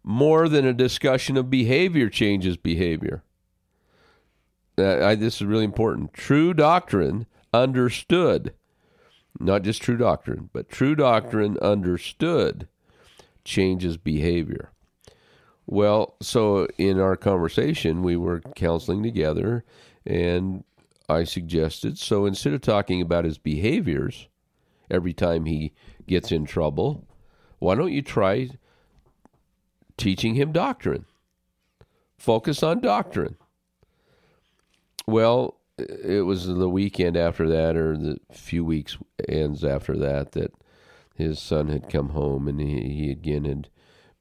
More 0.06 0.48
than 0.48 0.66
a 0.66 0.72
discussion 0.72 1.36
of 1.36 1.50
behavior 1.50 2.10
changes 2.10 2.56
behavior. 2.56 3.24
Uh, 4.78 5.06
I, 5.06 5.16
this 5.16 5.42
is 5.42 5.44
really 5.44 5.66
important. 5.66 6.14
True 6.14 6.54
doctrine, 6.54 7.26
understood, 7.54 8.54
not 9.38 9.64
just 9.64 9.82
true 9.82 9.98
doctrine, 9.98 10.50
but 10.54 10.70
true 10.70 10.96
doctrine 10.96 11.58
understood 11.58 12.70
changes 13.44 13.98
behavior. 13.98 14.72
Well, 15.68 16.16
so 16.22 16.68
in 16.78 16.98
our 16.98 17.18
conversation, 17.18 18.02
we 18.02 18.16
were 18.16 18.40
counseling 18.56 19.04
together, 19.04 19.66
and 20.06 20.64
I 21.10 21.26
suggested 21.26 21.98
so 21.98 22.26
instead 22.26 22.54
of 22.54 22.62
talking 22.62 23.02
about 23.02 23.26
his 23.26 23.38
behaviors 23.38 24.30
every 24.90 25.14
time 25.14 25.46
he 25.46 25.74
gets 26.08 26.32
in 26.32 26.46
trouble, 26.46 27.06
why 27.60 27.76
don't 27.76 27.92
you 27.92 28.02
try 28.02 28.50
teaching 29.98 30.36
him 30.36 30.54
doctrine? 30.54 31.06
Focus 32.18 32.64
on 32.64 32.80
doctrine. 32.80 33.36
Well, 35.06 35.58
it 35.78 36.26
was 36.26 36.48
the 36.48 36.70
weekend 36.70 37.18
after 37.18 37.48
that, 37.50 37.76
or 37.76 37.98
the 37.98 38.20
few 38.32 38.64
weeks 38.64 38.98
ends 39.28 39.66
after 39.66 39.98
that, 39.98 40.32
that 40.32 40.54
his 41.16 41.40
son 41.40 41.68
had 41.68 41.90
come 41.90 42.10
home 42.10 42.48
and 42.48 42.60
he, 42.62 42.82
he 42.90 43.12
again 43.12 43.44
had 43.44 43.70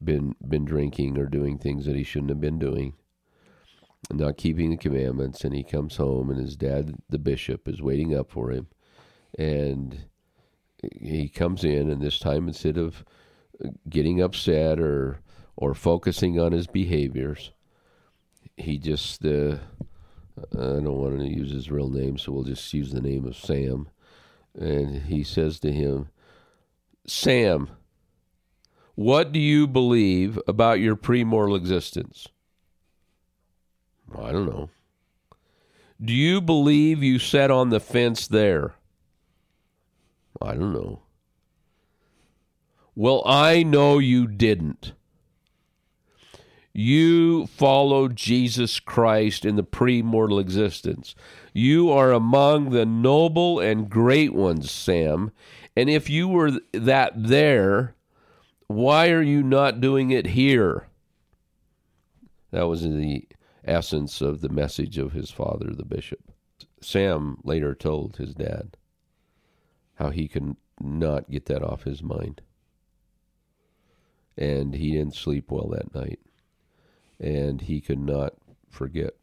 been 0.03 0.35
been 0.47 0.65
drinking 0.65 1.19
or 1.19 1.27
doing 1.27 1.59
things 1.59 1.87
that 1.87 1.97
he 1.97 2.05
shouldn't 2.05 2.31
have 2.31 2.41
been 2.41 2.59
doing. 2.59 2.95
Not 4.13 4.37
keeping 4.37 4.71
the 4.71 4.77
commandments 4.77 5.43
and 5.43 5.55
he 5.55 5.65
comes 5.65 5.97
home 5.97 6.31
and 6.31 6.39
his 6.39 6.57
dad 6.57 6.95
the 7.09 7.19
bishop 7.19 7.67
is 7.69 7.83
waiting 7.83 8.15
up 8.15 8.31
for 8.31 8.51
him. 8.51 8.69
And 9.39 10.07
he 10.93 11.29
comes 11.29 11.65
in 11.65 11.91
and 11.91 12.01
this 12.01 12.19
time 12.19 12.47
instead 12.47 12.79
of 12.79 13.05
getting 13.89 14.21
upset 14.21 14.79
or 14.79 15.21
or 15.57 15.75
focusing 15.75 16.39
on 16.39 16.53
his 16.53 16.67
behaviors 16.67 17.53
he 18.57 18.79
just 18.79 19.25
uh, 19.25 19.57
I 20.53 20.81
don't 20.81 20.99
want 20.99 21.19
to 21.19 21.27
use 21.27 21.51
his 21.51 21.71
real 21.71 21.89
name 21.89 22.19
so 22.19 22.33
we'll 22.33 22.45
just 22.45 22.73
use 22.73 22.93
the 22.93 23.01
name 23.01 23.27
of 23.27 23.37
Sam. 23.37 23.89
And 24.55 25.03
he 25.03 25.23
says 25.23 25.61
to 25.61 25.73
him 25.73 26.09
Sam 27.07 27.71
what 28.97 29.31
do 29.31 29.39
you 29.39 29.69
believe 29.69 30.39
about 30.49 30.81
your 30.81 30.97
premortal 30.97 31.57
existence 31.57 32.27
I 34.15 34.33
don't 34.33 34.47
know. 34.47 34.71
Do 36.01 36.13
you 36.13 36.41
believe 36.41 37.03
you 37.03 37.19
sat 37.19 37.51
on 37.51 37.71
the 37.71 37.81
fence 37.81 38.27
there? 38.27 38.75
I 40.41 40.55
don't 40.55 40.73
know. 40.73 41.01
Well, 42.95 43.23
I 43.27 43.63
know 43.63 43.99
you 43.99 44.27
didn't. 44.27 44.93
You 46.73 47.47
followed 47.47 48.17
Jesus 48.17 48.81
Christ 48.81 49.47
in 49.47 49.57
the 49.57 49.63
pre-mortal 49.63 50.39
existence. 50.39 51.15
You 51.55 51.91
are 51.91 52.13
among 52.13 52.71
the 52.71 52.85
noble 52.85 53.59
and 53.59 53.89
great 53.89 54.35
ones, 54.35 54.71
Sam. 54.71 55.33
And 55.75 55.89
if 55.89 56.11
you 56.11 56.29
were 56.29 56.53
that 56.73 57.13
there, 57.17 57.96
why 58.67 59.11
are 59.11 59.23
you 59.23 59.43
not 59.43 59.81
doing 59.81 60.11
it 60.11 60.27
here? 60.29 60.89
That 62.51 62.69
was 62.69 62.83
the 62.83 63.27
essence 63.65 64.21
of 64.21 64.41
the 64.41 64.49
message 64.49 64.99
of 64.99 65.13
his 65.13 65.31
father, 65.31 65.73
the 65.73 65.85
bishop. 65.85 66.33
Sam 66.81 67.39
later 67.43 67.75
told 67.75 68.17
his 68.17 68.35
dad 68.35 68.77
how 69.95 70.11
he 70.11 70.29
could 70.29 70.57
not 70.81 71.31
get 71.31 71.47
that 71.47 71.63
off 71.63 71.85
his 71.85 72.03
mind. 72.03 72.43
And 74.37 74.75
he 74.75 74.93
didn't 74.93 75.15
sleep 75.15 75.51
well 75.51 75.69
that 75.69 75.95
night. 75.95 76.21
And 77.19 77.63
he 77.63 77.81
could 77.81 77.99
not 77.99 78.35
forget. 78.69 79.15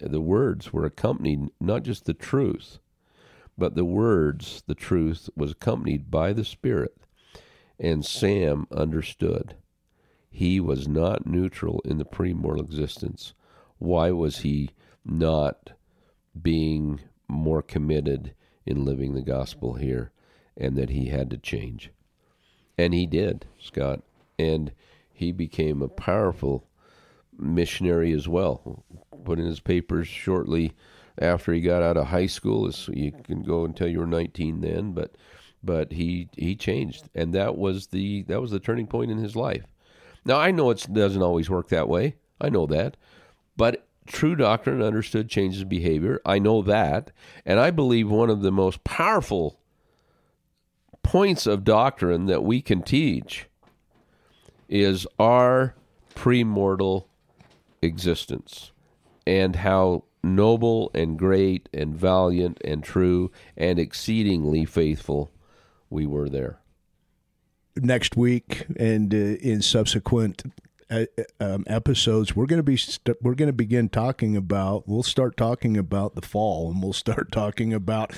The 0.00 0.20
words 0.20 0.72
were 0.72 0.86
accompanied, 0.86 1.50
not 1.60 1.82
just 1.82 2.06
the 2.06 2.14
truth, 2.14 2.78
but 3.58 3.74
the 3.74 3.84
words, 3.84 4.62
the 4.66 4.74
truth, 4.74 5.28
was 5.36 5.52
accompanied 5.52 6.10
by 6.10 6.32
the 6.32 6.44
Spirit. 6.44 7.01
And 7.82 8.02
Sam 8.06 8.66
understood. 8.70 9.56
He 10.30 10.58
was 10.58 10.88
not 10.88 11.26
neutral 11.26 11.82
in 11.84 11.98
the 11.98 12.06
premortal 12.06 12.60
existence 12.60 13.34
why 13.82 14.12
was 14.12 14.38
he 14.38 14.70
not 15.04 15.72
being 16.40 17.00
more 17.26 17.62
committed 17.62 18.32
in 18.64 18.84
living 18.84 19.14
the 19.14 19.22
gospel 19.22 19.74
here 19.74 20.12
and 20.56 20.76
that 20.76 20.90
he 20.90 21.06
had 21.06 21.28
to 21.30 21.36
change? 21.36 21.90
And 22.78 22.94
he 22.94 23.06
did, 23.06 23.46
Scott. 23.58 24.02
And 24.38 24.70
he 25.12 25.32
became 25.32 25.82
a 25.82 25.88
powerful 25.88 26.68
missionary 27.36 28.12
as 28.12 28.28
well. 28.28 28.84
Put 29.24 29.40
in 29.40 29.46
his 29.46 29.60
papers 29.60 30.06
shortly 30.06 30.74
after 31.18 31.52
he 31.52 31.60
got 31.60 31.82
out 31.82 31.96
of 31.96 32.06
high 32.06 32.26
school. 32.26 32.70
You 32.88 33.10
can 33.10 33.42
go 33.42 33.64
until 33.64 33.88
you 33.88 33.98
were 33.98 34.06
19 34.06 34.60
then, 34.60 34.92
but 34.92 35.16
but 35.62 35.92
he 35.92 36.28
he 36.36 36.54
changed, 36.56 37.08
and 37.14 37.32
that 37.34 37.56
was 37.56 37.88
the 37.88 38.22
that 38.24 38.40
was 38.40 38.50
the 38.50 38.60
turning 38.60 38.86
point 38.86 39.10
in 39.10 39.18
his 39.18 39.36
life. 39.36 39.64
Now 40.24 40.38
I 40.38 40.50
know 40.50 40.70
it 40.70 40.86
doesn't 40.92 41.22
always 41.22 41.50
work 41.50 41.68
that 41.68 41.88
way. 41.88 42.16
I 42.40 42.48
know 42.48 42.66
that, 42.66 42.96
but 43.56 43.86
true 44.06 44.36
doctrine 44.36 44.82
understood 44.82 45.28
changes 45.28 45.64
behavior. 45.64 46.20
I 46.24 46.38
know 46.38 46.62
that. 46.62 47.10
And 47.44 47.58
I 47.58 47.70
believe 47.70 48.08
one 48.10 48.30
of 48.30 48.42
the 48.42 48.52
most 48.52 48.84
powerful 48.84 49.58
points 51.02 51.46
of 51.46 51.64
doctrine 51.64 52.26
that 52.26 52.44
we 52.44 52.60
can 52.62 52.82
teach 52.82 53.46
is 54.68 55.06
our 55.18 55.74
premortal 56.14 57.06
existence 57.82 58.72
and 59.26 59.56
how 59.56 60.04
noble 60.22 60.90
and 60.94 61.18
great 61.18 61.68
and 61.74 61.94
valiant 61.94 62.58
and 62.64 62.82
true 62.84 63.30
and 63.56 63.78
exceedingly 63.78 64.64
faithful 64.64 65.31
we 65.92 66.06
were 66.06 66.28
there. 66.28 66.58
Next 67.76 68.16
week 68.16 68.66
and 68.76 69.14
uh, 69.14 69.16
in 69.16 69.62
subsequent 69.62 70.42
um, 71.40 71.64
episodes, 71.66 72.36
we're 72.36 72.46
going 72.46 72.58
to 72.58 72.62
be 72.64 72.76
st- 72.76 73.16
we're 73.22 73.34
going 73.34 73.48
to 73.48 73.52
begin 73.54 73.88
talking 73.88 74.36
about. 74.36 74.86
We'll 74.86 75.02
start 75.02 75.36
talking 75.36 75.76
about 75.76 76.14
the 76.14 76.22
fall, 76.22 76.70
and 76.70 76.82
we'll 76.82 76.92
start 76.92 77.32
talking 77.32 77.72
about 77.72 78.12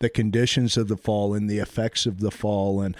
the 0.00 0.08
conditions 0.08 0.76
of 0.76 0.88
the 0.88 0.96
fall 0.96 1.34
and 1.34 1.48
the 1.50 1.58
effects 1.58 2.06
of 2.06 2.20
the 2.20 2.30
fall 2.30 2.80
and 2.80 2.96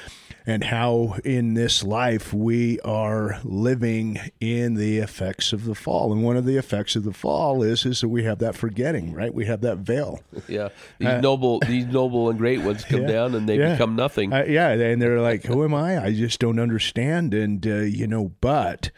and 0.47 0.65
how 0.65 1.15
in 1.25 1.53
this 1.55 1.85
life 1.85 2.33
we 2.33 2.81
are 2.81 3.39
living 3.45 4.19
in 4.41 4.75
the 4.75 4.97
effects 4.97 5.53
of 5.53 5.67
the 5.67 5.75
fall. 5.75 6.11
And 6.11 6.25
one 6.25 6.39
of 6.39 6.47
the 6.47 6.57
effects 6.57 6.97
of 6.97 7.05
the 7.05 7.13
fall 7.13 7.63
is 7.63 7.85
is 7.85 8.01
that 8.01 8.09
we 8.09 8.25
have 8.25 8.39
that 8.39 8.57
forgetting 8.57 9.13
right? 9.13 9.33
We 9.33 9.47
have 9.47 9.61
that 9.63 9.79
veil. 9.79 10.21
Yeah. 10.49 10.71
These 10.99 11.09
uh, 11.09 11.21
noble 11.21 11.61
these 11.61 11.87
noble 11.87 12.31
and 12.31 12.39
great 12.39 12.63
ones 12.63 12.85
come 12.85 13.03
yeah, 13.03 13.09
down 13.09 13.35
and 13.35 13.49
they 13.49 13.59
yeah. 13.59 13.73
become 13.73 13.97
nothing. 13.97 14.33
Uh, 14.33 14.45
yeah 14.49 14.71
and 14.71 15.01
they're 15.01 15.21
like 15.21 15.45
who 15.45 15.63
am 15.65 15.75
i? 15.75 16.03
I 16.03 16.15
just 16.15 16.41
don't 16.41 16.59
understand. 16.59 17.35
And 17.35 17.67
uh, 17.67 17.81
you 17.81 18.07
know 18.07 18.33
but 18.41 18.91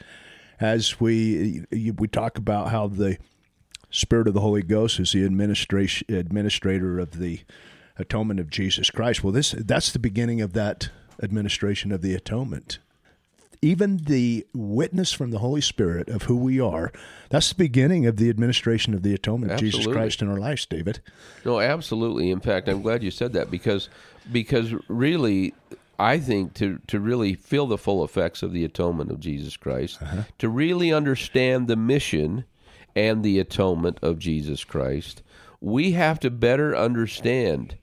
as 0.60 1.00
we 1.00 1.64
we 1.70 2.06
talk 2.06 2.38
about 2.38 2.70
how 2.70 2.86
the 2.86 3.18
Spirit 3.90 4.28
of 4.28 4.34
the 4.34 4.40
Holy 4.40 4.62
Ghost 4.62 5.00
is 5.00 5.12
the 5.12 5.24
administration 5.24 6.14
administrator 6.14 7.00
of 7.00 7.18
the 7.18 7.40
atonement 8.00 8.40
of 8.40 8.50
Jesus 8.50 8.90
Christ. 8.90 9.22
Well, 9.22 9.32
this 9.32 9.52
that's 9.52 9.92
the 9.92 9.98
beginning 9.98 10.40
of 10.40 10.52
that 10.54 10.90
administration 11.22 11.92
of 11.92 12.02
the 12.02 12.14
atonement. 12.14 12.78
Even 13.62 13.98
the 13.98 14.46
witness 14.54 15.12
from 15.12 15.32
the 15.32 15.38
Holy 15.38 15.60
Spirit 15.60 16.08
of 16.08 16.22
who 16.22 16.36
we 16.36 16.58
are, 16.58 16.90
that's 17.28 17.50
the 17.50 17.56
beginning 17.56 18.06
of 18.06 18.16
the 18.16 18.30
administration 18.30 18.94
of 18.94 19.02
the 19.02 19.12
atonement 19.12 19.52
absolutely. 19.52 19.80
of 19.80 19.84
Jesus 19.84 19.92
Christ 19.92 20.22
in 20.22 20.30
our 20.30 20.38
lives, 20.38 20.64
David. 20.64 21.00
No, 21.44 21.60
absolutely. 21.60 22.30
In 22.30 22.40
fact, 22.40 22.68
I'm 22.68 22.80
glad 22.80 23.02
you 23.02 23.10
said 23.10 23.34
that 23.34 23.50
because 23.50 23.90
because 24.32 24.72
really 24.88 25.52
I 26.00 26.18
think 26.18 26.54
to, 26.54 26.78
to 26.86 26.98
really 26.98 27.34
feel 27.34 27.66
the 27.66 27.76
full 27.76 28.02
effects 28.02 28.42
of 28.42 28.52
the 28.52 28.64
atonement 28.64 29.10
of 29.10 29.20
Jesus 29.20 29.58
Christ, 29.58 30.00
uh-huh. 30.00 30.22
to 30.38 30.48
really 30.48 30.90
understand 30.90 31.68
the 31.68 31.76
mission 31.76 32.44
and 32.96 33.22
the 33.22 33.38
atonement 33.38 33.98
of 34.00 34.18
Jesus 34.18 34.64
Christ, 34.64 35.22
we 35.60 35.92
have 35.92 36.18
to 36.20 36.30
better 36.30 36.74
understand 36.74 37.76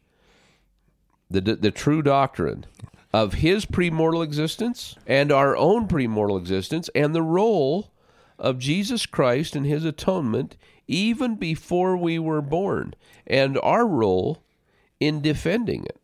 the, 1.29 1.41
the, 1.41 1.71
true 1.71 2.01
doctrine 2.01 2.65
of 3.13 3.35
his 3.35 3.65
premortal 3.65 4.23
existence 4.23 4.95
and 5.05 5.31
our 5.31 5.55
own 5.55 5.87
premortal 5.87 6.39
existence 6.39 6.89
and 6.95 7.13
the 7.13 7.21
role 7.21 7.91
of 8.39 8.59
Jesus 8.59 9.05
Christ 9.05 9.55
and 9.55 9.65
his 9.65 9.83
atonement 9.83 10.55
even 10.87 11.35
before 11.35 11.97
we 11.97 12.17
were 12.17 12.41
born 12.41 12.93
and 13.25 13.57
our 13.61 13.85
role 13.85 14.43
in 14.99 15.21
defending 15.21 15.83
it. 15.85 15.99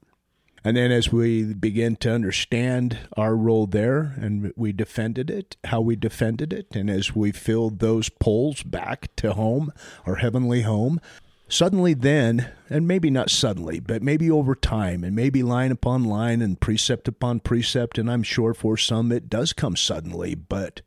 And 0.66 0.78
then 0.78 0.92
as 0.92 1.12
we 1.12 1.54
begin 1.54 1.98
to 1.98 2.12
understand 2.12 3.00
our 3.18 3.36
role 3.36 3.68
there 3.68 4.16
and 4.18 4.54
we 4.56 4.72
defended 4.72 5.30
it, 5.30 5.58
how 5.66 5.82
we 5.82 5.98
defended 5.98 6.54
it, 6.54 6.74
and 6.74 6.90
as 6.90 7.14
we 7.14 7.34
filled 7.34 7.80
those 7.80 8.08
poles 8.08 8.64
back 8.64 9.14
to 9.18 9.34
home, 9.34 9.74
our 10.06 10.16
heavenly 10.16 10.62
home, 10.62 11.02
suddenly 11.54 11.94
then, 11.94 12.52
and 12.70 12.88
maybe 12.88 13.10
not 13.10 13.30
suddenly, 13.30 13.80
but 13.80 14.02
maybe 14.02 14.30
over 14.30 14.56
time, 14.56 15.04
and 15.04 15.16
maybe 15.16 15.44
line 15.44 15.72
upon 15.72 16.04
line 16.04 16.42
and 16.42 16.60
precept 16.60 17.08
upon 17.08 17.40
precept, 17.40 17.98
and 17.98 18.10
I'm 18.10 18.24
sure 18.24 18.54
for 18.54 18.76
some 18.76 19.12
it 19.12 19.30
does 19.30 19.54
come 19.54 19.76
suddenly, 19.76 20.36
but 20.36 20.82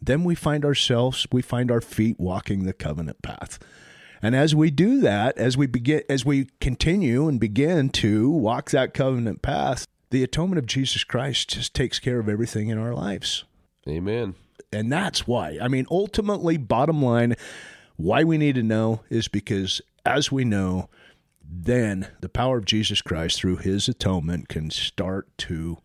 then 0.00 0.22
we 0.22 0.34
find 0.34 0.64
ourselves, 0.64 1.26
we 1.32 1.42
find 1.42 1.70
our 1.70 1.80
feet 1.80 2.20
walking 2.20 2.64
the 2.64 2.72
covenant 2.72 3.22
path. 3.22 3.58
And 4.22 4.36
as 4.36 4.54
we 4.54 4.70
do 4.70 5.00
that, 5.00 5.38
as 5.38 5.56
we 5.56 5.66
begin, 5.66 6.02
as 6.10 6.24
we 6.24 6.48
continue 6.60 7.26
and 7.26 7.40
begin 7.40 7.88
to 7.90 8.30
walk 8.30 8.70
that 8.70 8.92
covenant 8.92 9.40
path, 9.40 9.86
the 10.10 10.22
atonement 10.22 10.58
of 10.58 10.66
Jesus 10.66 11.04
Christ 11.04 11.50
just 11.50 11.72
takes 11.72 11.98
care 11.98 12.18
of 12.18 12.28
everything 12.28 12.68
in 12.68 12.76
our 12.76 12.94
lives. 12.94 13.44
Amen. 13.88 14.34
And 14.72 14.92
that's 14.92 15.26
why. 15.26 15.58
I 15.60 15.68
mean, 15.68 15.86
ultimately, 15.90 16.58
bottom 16.58 17.02
line, 17.02 17.34
why 17.96 18.24
we 18.24 18.38
need 18.38 18.54
to 18.56 18.62
know 18.62 19.00
is 19.08 19.28
because 19.28 19.80
as 20.04 20.30
we 20.32 20.44
know, 20.44 20.88
then 21.42 22.08
the 22.20 22.28
power 22.28 22.58
of 22.58 22.64
Jesus 22.64 23.02
Christ 23.02 23.38
through 23.40 23.56
his 23.56 23.88
atonement 23.88 24.48
can 24.48 24.70
start 24.70 25.26
to 25.38 25.78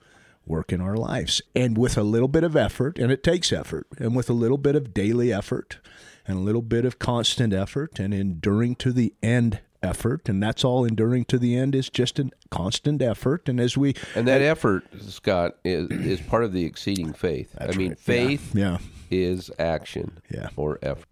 work 0.45 0.71
in 0.71 0.79
our 0.79 0.95
lives. 0.95 1.41
And 1.55 1.77
with 1.77 1.97
a 1.97 2.03
little 2.03 2.27
bit 2.27 2.43
of 2.43 2.55
effort, 2.55 2.99
and 2.99 3.11
it 3.11 3.23
takes 3.23 3.51
effort, 3.51 3.87
and 3.97 4.15
with 4.15 4.29
a 4.29 4.33
little 4.33 4.59
bit 4.59 4.75
of 4.75 4.93
daily 4.93 5.33
effort, 5.33 5.79
and 6.27 6.37
a 6.37 6.41
little 6.41 6.61
bit 6.61 6.85
of 6.85 6.99
constant 6.99 7.53
effort 7.53 7.99
and 7.99 8.13
enduring 8.13 8.75
to 8.75 8.91
the 8.91 9.13
end 9.21 9.59
effort, 9.81 10.27
and 10.29 10.41
that's 10.41 10.63
all 10.63 10.83
enduring 10.85 11.25
to 11.25 11.37
the 11.37 11.55
end 11.55 11.75
is 11.75 11.89
just 11.89 12.17
a 12.19 12.29
constant 12.49 13.01
effort. 13.01 13.47
And 13.49 13.59
as 13.59 13.77
we 13.77 13.95
And 14.15 14.27
that 14.27 14.41
effort, 14.41 14.83
Scott, 15.01 15.57
is, 15.63 15.89
is 15.89 16.21
part 16.21 16.43
of 16.43 16.53
the 16.53 16.65
exceeding 16.65 17.13
faith. 17.13 17.55
I 17.59 17.75
mean, 17.75 17.89
right. 17.89 17.99
faith 17.99 18.55
yeah. 18.55 18.77
is 19.11 19.51
action 19.59 20.19
Yeah. 20.29 20.49
or 20.55 20.79
effort. 20.81 21.07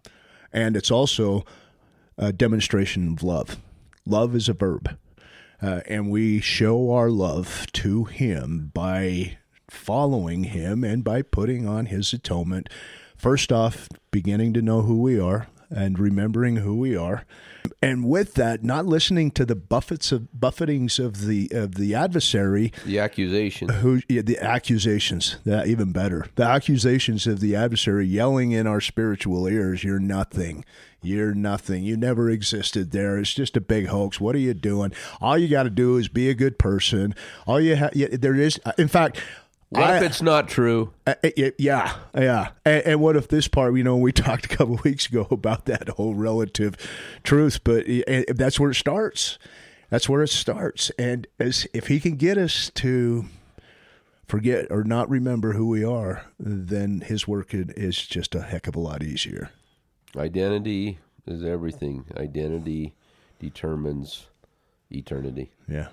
and 0.52 0.76
it's 0.76 0.90
also 0.90 1.44
a 2.16 2.32
demonstration 2.32 3.12
of 3.12 3.22
love. 3.22 3.56
Love 4.06 4.34
is 4.34 4.48
a 4.48 4.52
verb, 4.52 4.96
uh, 5.62 5.80
and 5.86 6.10
we 6.10 6.40
show 6.40 6.92
our 6.92 7.10
love 7.10 7.66
to 7.72 8.04
Him 8.04 8.70
by 8.74 9.38
following 9.70 10.44
Him 10.44 10.84
and 10.84 11.02
by 11.02 11.22
putting 11.22 11.66
on 11.66 11.86
His 11.86 12.12
atonement. 12.12 12.68
First 13.16 13.50
off, 13.50 13.88
beginning 14.10 14.52
to 14.54 14.62
know 14.62 14.82
who 14.82 15.00
we 15.00 15.18
are 15.18 15.48
and 15.74 15.98
remembering 15.98 16.56
who 16.56 16.76
we 16.76 16.96
are, 16.96 17.24
and 17.82 18.08
with 18.08 18.34
that, 18.34 18.62
not 18.62 18.86
listening 18.86 19.30
to 19.32 19.44
the 19.44 19.54
buffets 19.54 20.12
of 20.12 20.28
buffetings 20.38 20.98
of 20.98 21.26
the 21.26 21.48
of 21.52 21.74
the 21.74 21.94
adversary. 21.94 22.72
The 22.84 22.98
accusation. 22.98 23.68
who 23.68 24.00
yeah, 24.08 24.22
the 24.22 24.38
accusations. 24.38 25.36
That 25.44 25.66
even 25.66 25.92
better. 25.92 26.26
The 26.34 26.44
accusations 26.44 27.26
of 27.26 27.40
the 27.40 27.56
adversary 27.56 28.06
yelling 28.06 28.52
in 28.52 28.66
our 28.66 28.80
spiritual 28.80 29.46
ears 29.46 29.84
you're 29.84 29.98
nothing. 29.98 30.64
You're 31.02 31.34
nothing. 31.34 31.84
You 31.84 31.98
never 31.98 32.30
existed 32.30 32.90
there. 32.90 33.18
It's 33.18 33.34
just 33.34 33.56
a 33.56 33.60
big 33.60 33.86
hoax. 33.86 34.18
What 34.20 34.34
are 34.34 34.38
you 34.38 34.54
doing? 34.54 34.92
All 35.20 35.36
you 35.36 35.48
got 35.48 35.64
to 35.64 35.70
do 35.70 35.98
is 35.98 36.08
be 36.08 36.30
a 36.30 36.34
good 36.34 36.58
person. 36.58 37.14
All 37.46 37.60
you 37.60 37.76
have 37.76 37.92
there 37.94 38.34
is 38.34 38.58
in 38.78 38.88
fact 38.88 39.20
What 39.74 39.82
I- 39.90 39.96
if 39.98 40.02
it's 40.02 40.22
not 40.22 40.48
true? 40.48 40.92
uh, 41.06 41.14
uh, 41.22 41.30
yeah, 41.58 41.94
yeah. 42.14 42.48
And, 42.64 42.82
and 42.86 43.00
what 43.00 43.16
if 43.16 43.28
this 43.28 43.48
part? 43.48 43.74
You 43.76 43.84
know, 43.84 43.96
we 43.96 44.12
talked 44.26 44.46
a 44.46 44.48
couple 44.48 44.74
of 44.76 44.84
weeks 44.84 45.06
ago 45.06 45.26
about 45.30 45.66
that 45.66 45.88
whole 45.90 46.14
relative 46.14 46.76
truth, 47.22 47.62
but 47.64 47.84
that's 48.28 48.58
where 48.60 48.70
it 48.70 48.76
starts. 48.76 49.38
That's 49.90 50.08
where 50.08 50.22
it 50.22 50.28
starts. 50.30 50.90
And 50.98 51.26
as 51.38 51.66
if 51.74 51.88
he 51.88 52.00
can 52.00 52.16
get 52.16 52.38
us 52.38 52.70
to 52.76 53.26
forget 54.26 54.66
or 54.70 54.82
not 54.84 55.08
remember 55.10 55.52
who 55.52 55.68
we 55.68 55.84
are, 55.84 56.24
then 56.38 57.02
his 57.02 57.28
work 57.28 57.48
is 57.52 57.96
just 58.06 58.34
a 58.34 58.42
heck 58.42 58.66
of 58.66 58.74
a 58.74 58.80
lot 58.80 59.02
easier. 59.02 59.50
Identity 60.16 60.98
is 61.26 61.44
everything. 61.44 62.04
Identity 62.16 62.94
determines 63.38 64.26
eternity. 64.90 65.50
Yeah. 65.68 65.88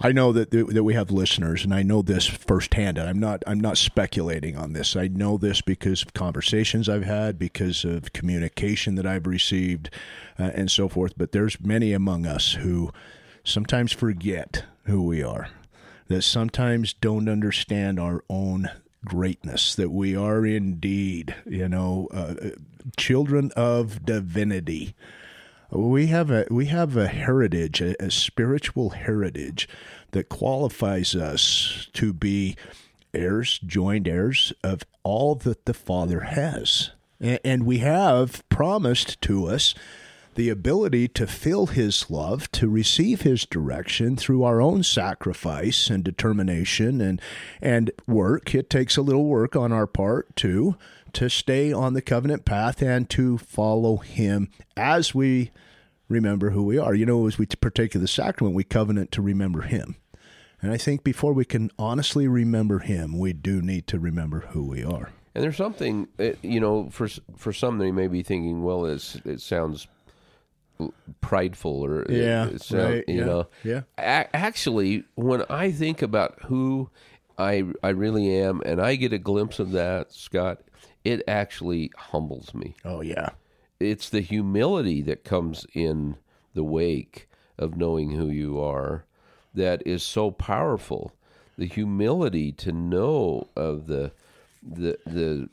I 0.00 0.12
know 0.12 0.32
that 0.32 0.50
that 0.50 0.84
we 0.84 0.94
have 0.94 1.10
listeners, 1.10 1.64
and 1.64 1.74
I 1.74 1.82
know 1.82 2.02
this 2.02 2.26
firsthand. 2.26 2.98
And 2.98 3.08
I'm 3.08 3.18
not 3.18 3.42
I'm 3.46 3.60
not 3.60 3.78
speculating 3.78 4.56
on 4.56 4.72
this. 4.72 4.94
I 4.94 5.08
know 5.08 5.36
this 5.36 5.60
because 5.60 6.02
of 6.02 6.14
conversations 6.14 6.88
I've 6.88 7.04
had, 7.04 7.38
because 7.38 7.84
of 7.84 8.12
communication 8.12 8.94
that 8.94 9.06
I've 9.06 9.26
received, 9.26 9.90
uh, 10.38 10.50
and 10.54 10.70
so 10.70 10.88
forth. 10.88 11.14
But 11.16 11.32
there's 11.32 11.60
many 11.60 11.92
among 11.92 12.26
us 12.26 12.52
who 12.52 12.92
sometimes 13.42 13.92
forget 13.92 14.64
who 14.84 15.02
we 15.02 15.22
are, 15.22 15.48
that 16.06 16.22
sometimes 16.22 16.92
don't 16.92 17.28
understand 17.28 17.98
our 17.98 18.22
own 18.30 18.70
greatness, 19.04 19.74
that 19.74 19.90
we 19.90 20.14
are 20.14 20.46
indeed, 20.46 21.34
you 21.44 21.68
know, 21.68 22.08
uh, 22.12 22.34
children 22.96 23.50
of 23.56 24.04
divinity. 24.04 24.94
We 25.70 26.06
have 26.06 26.30
a 26.30 26.46
we 26.50 26.66
have 26.66 26.96
a 26.96 27.08
heritage, 27.08 27.80
a, 27.82 28.02
a 28.02 28.10
spiritual 28.10 28.90
heritage 28.90 29.68
that 30.12 30.28
qualifies 30.30 31.14
us 31.14 31.88
to 31.92 32.12
be 32.12 32.56
heirs, 33.12 33.58
joint 33.58 34.08
heirs 34.08 34.52
of 34.64 34.82
all 35.02 35.34
that 35.34 35.66
the 35.66 35.74
Father 35.74 36.20
has. 36.20 36.90
A- 37.20 37.44
And 37.46 37.64
we 37.66 37.78
have 37.78 38.48
promised 38.48 39.20
to 39.22 39.46
us 39.46 39.74
the 40.36 40.48
ability 40.48 41.08
to 41.08 41.26
feel 41.26 41.66
His 41.66 42.08
love, 42.10 42.50
to 42.52 42.68
receive 42.68 43.22
His 43.22 43.44
direction 43.44 44.16
through 44.16 44.44
our 44.44 44.62
own 44.62 44.82
sacrifice 44.84 45.90
and 45.90 46.02
determination 46.02 47.00
and 47.02 47.20
and 47.60 47.90
work. 48.06 48.54
It 48.54 48.70
takes 48.70 48.96
a 48.96 49.02
little 49.02 49.26
work 49.26 49.54
on 49.54 49.70
our 49.72 49.86
part 49.86 50.34
too 50.34 50.76
to 51.14 51.28
stay 51.30 51.72
on 51.72 51.94
the 51.94 52.02
covenant 52.02 52.44
path 52.44 52.82
and 52.82 53.08
to 53.10 53.38
follow 53.38 53.96
Him 53.98 54.50
as 54.76 55.14
we 55.14 55.50
remember 56.08 56.50
who 56.50 56.62
we 56.64 56.78
are. 56.78 56.94
You 56.94 57.06
know, 57.06 57.26
as 57.26 57.38
we 57.38 57.46
partake 57.46 57.94
of 57.94 58.00
the 58.00 58.08
sacrament, 58.08 58.54
we 58.56 58.64
covenant 58.64 59.12
to 59.12 59.22
remember 59.22 59.62
Him. 59.62 59.96
And 60.60 60.72
I 60.72 60.76
think 60.76 61.04
before 61.04 61.32
we 61.32 61.44
can 61.44 61.70
honestly 61.78 62.26
remember 62.26 62.80
Him, 62.80 63.18
we 63.18 63.32
do 63.32 63.62
need 63.62 63.86
to 63.88 63.98
remember 63.98 64.40
who 64.50 64.64
we 64.64 64.82
are. 64.82 65.10
And 65.34 65.44
there's 65.44 65.56
something, 65.56 66.08
uh, 66.18 66.30
you 66.42 66.58
know, 66.58 66.88
for 66.90 67.08
for 67.36 67.52
some 67.52 67.78
they 67.78 67.92
may 67.92 68.08
be 68.08 68.22
thinking, 68.24 68.62
well, 68.64 68.86
it's, 68.86 69.14
it 69.24 69.40
sounds 69.40 69.86
prideful 71.20 71.84
or 71.84 72.02
it- 72.02 72.10
it 72.10 72.62
sound- 72.62 73.04
you 73.08 73.18
yeah, 73.18 73.24
know. 73.24 73.46
yeah. 73.64 73.80
A- 73.98 74.34
actually, 74.36 75.04
when 75.14 75.42
I 75.50 75.70
think 75.70 76.02
about 76.02 76.42
who 76.44 76.90
I 77.36 77.64
I 77.82 77.90
really 77.90 78.34
am, 78.40 78.62
and 78.66 78.80
I 78.80 78.96
get 78.96 79.12
a 79.12 79.18
glimpse 79.18 79.58
of 79.60 79.70
that, 79.72 80.12
Scott, 80.12 80.60
it 81.04 81.22
actually 81.28 81.90
humbles 81.96 82.54
me. 82.54 82.74
Oh 82.84 83.00
yeah, 83.00 83.30
It's 83.80 84.08
the 84.08 84.20
humility 84.20 85.02
that 85.02 85.24
comes 85.24 85.66
in 85.74 86.16
the 86.54 86.64
wake 86.64 87.28
of 87.58 87.76
knowing 87.76 88.12
who 88.12 88.28
you 88.28 88.60
are 88.60 89.04
that 89.54 89.86
is 89.86 90.02
so 90.02 90.30
powerful. 90.30 91.12
The 91.56 91.66
humility 91.66 92.52
to 92.52 92.72
know 92.72 93.48
of 93.56 93.86
the 93.86 94.12
the 94.62 94.98
the 95.06 95.48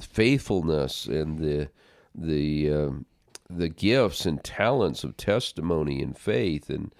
faithfulness 0.00 1.06
and 1.06 1.38
the 1.38 1.68
the 2.14 2.72
um, 2.72 3.06
the 3.48 3.68
gifts 3.68 4.26
and 4.26 4.42
talents 4.42 5.04
of 5.04 5.16
testimony 5.16 6.02
and 6.02 6.16
faith 6.16 6.70
and 6.70 6.94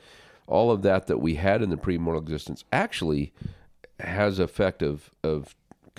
all 0.47 0.71
of 0.73 0.83
that 0.83 1.07
that 1.07 1.19
we 1.19 1.37
had 1.37 1.63
in 1.63 1.71
the 1.71 1.77
premortal 1.77 2.19
existence 2.19 2.65
actually 2.73 3.33
has 4.01 4.39
effect 4.39 4.83
of 4.83 5.11
of 5.23 5.55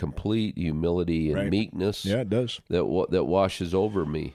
complete 0.06 0.58
humility 0.58 1.28
and 1.32 1.38
Right. 1.42 1.50
meekness 1.52 2.06
yeah, 2.06 2.22
it 2.22 2.30
does. 2.30 2.60
that 2.70 2.86
wa- 2.86 3.06
that 3.10 3.26
washes 3.26 3.74
over 3.74 4.06
me, 4.06 4.34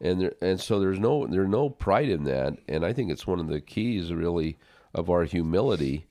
and 0.00 0.20
there, 0.20 0.34
and 0.42 0.60
so 0.60 0.78
there's 0.78 0.98
no 1.00 1.26
there's 1.26 1.48
no 1.48 1.70
pride 1.70 2.08
in 2.16 2.24
that, 2.24 2.58
and 2.68 2.84
I 2.84 2.92
think 2.92 3.10
it's 3.10 3.26
one 3.26 3.40
of 3.40 3.48
the 3.48 3.60
keys 3.60 4.12
really 4.12 4.56
of 4.94 5.08
our 5.10 5.24
humility 5.24 6.04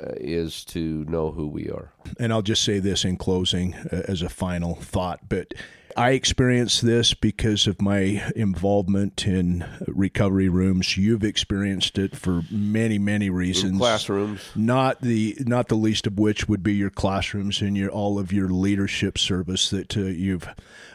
uh, 0.00 0.14
is 0.16 0.64
to 0.66 1.04
know 1.08 1.30
who 1.32 1.46
we 1.48 1.68
are. 1.70 1.90
and 2.20 2.32
I'll 2.32 2.42
just 2.52 2.62
say 2.62 2.78
this 2.78 3.04
in 3.04 3.16
closing 3.16 3.74
uh, 3.74 4.02
as 4.08 4.22
a 4.22 4.28
final 4.28 4.74
thought, 4.76 5.20
but 5.28 5.52
I 5.98 6.10
experienced 6.10 6.82
this 6.82 7.12
because 7.12 7.66
of 7.66 7.82
my 7.82 8.22
involvement 8.36 9.26
in 9.26 9.64
recovery 9.86 10.48
rooms. 10.48 10.96
You've 10.96 11.24
experienced 11.24 11.98
it 11.98 12.16
for 12.16 12.42
many, 12.50 12.98
many 12.98 13.30
reasons. 13.30 13.78
Classrooms, 13.78 14.40
Not 14.54 15.00
the 15.00 15.36
not 15.40 15.66
the 15.68 15.74
least 15.74 16.06
of 16.06 16.18
which 16.18 16.48
would 16.48 16.62
be 16.62 16.74
your 16.74 16.90
classrooms 16.90 17.60
and 17.60 17.76
your 17.76 17.90
all 17.90 18.18
of 18.18 18.32
your 18.32 18.48
leadership 18.48 19.18
service 19.18 19.70
that 19.70 19.96
uh, 19.96 20.02
you've 20.02 20.48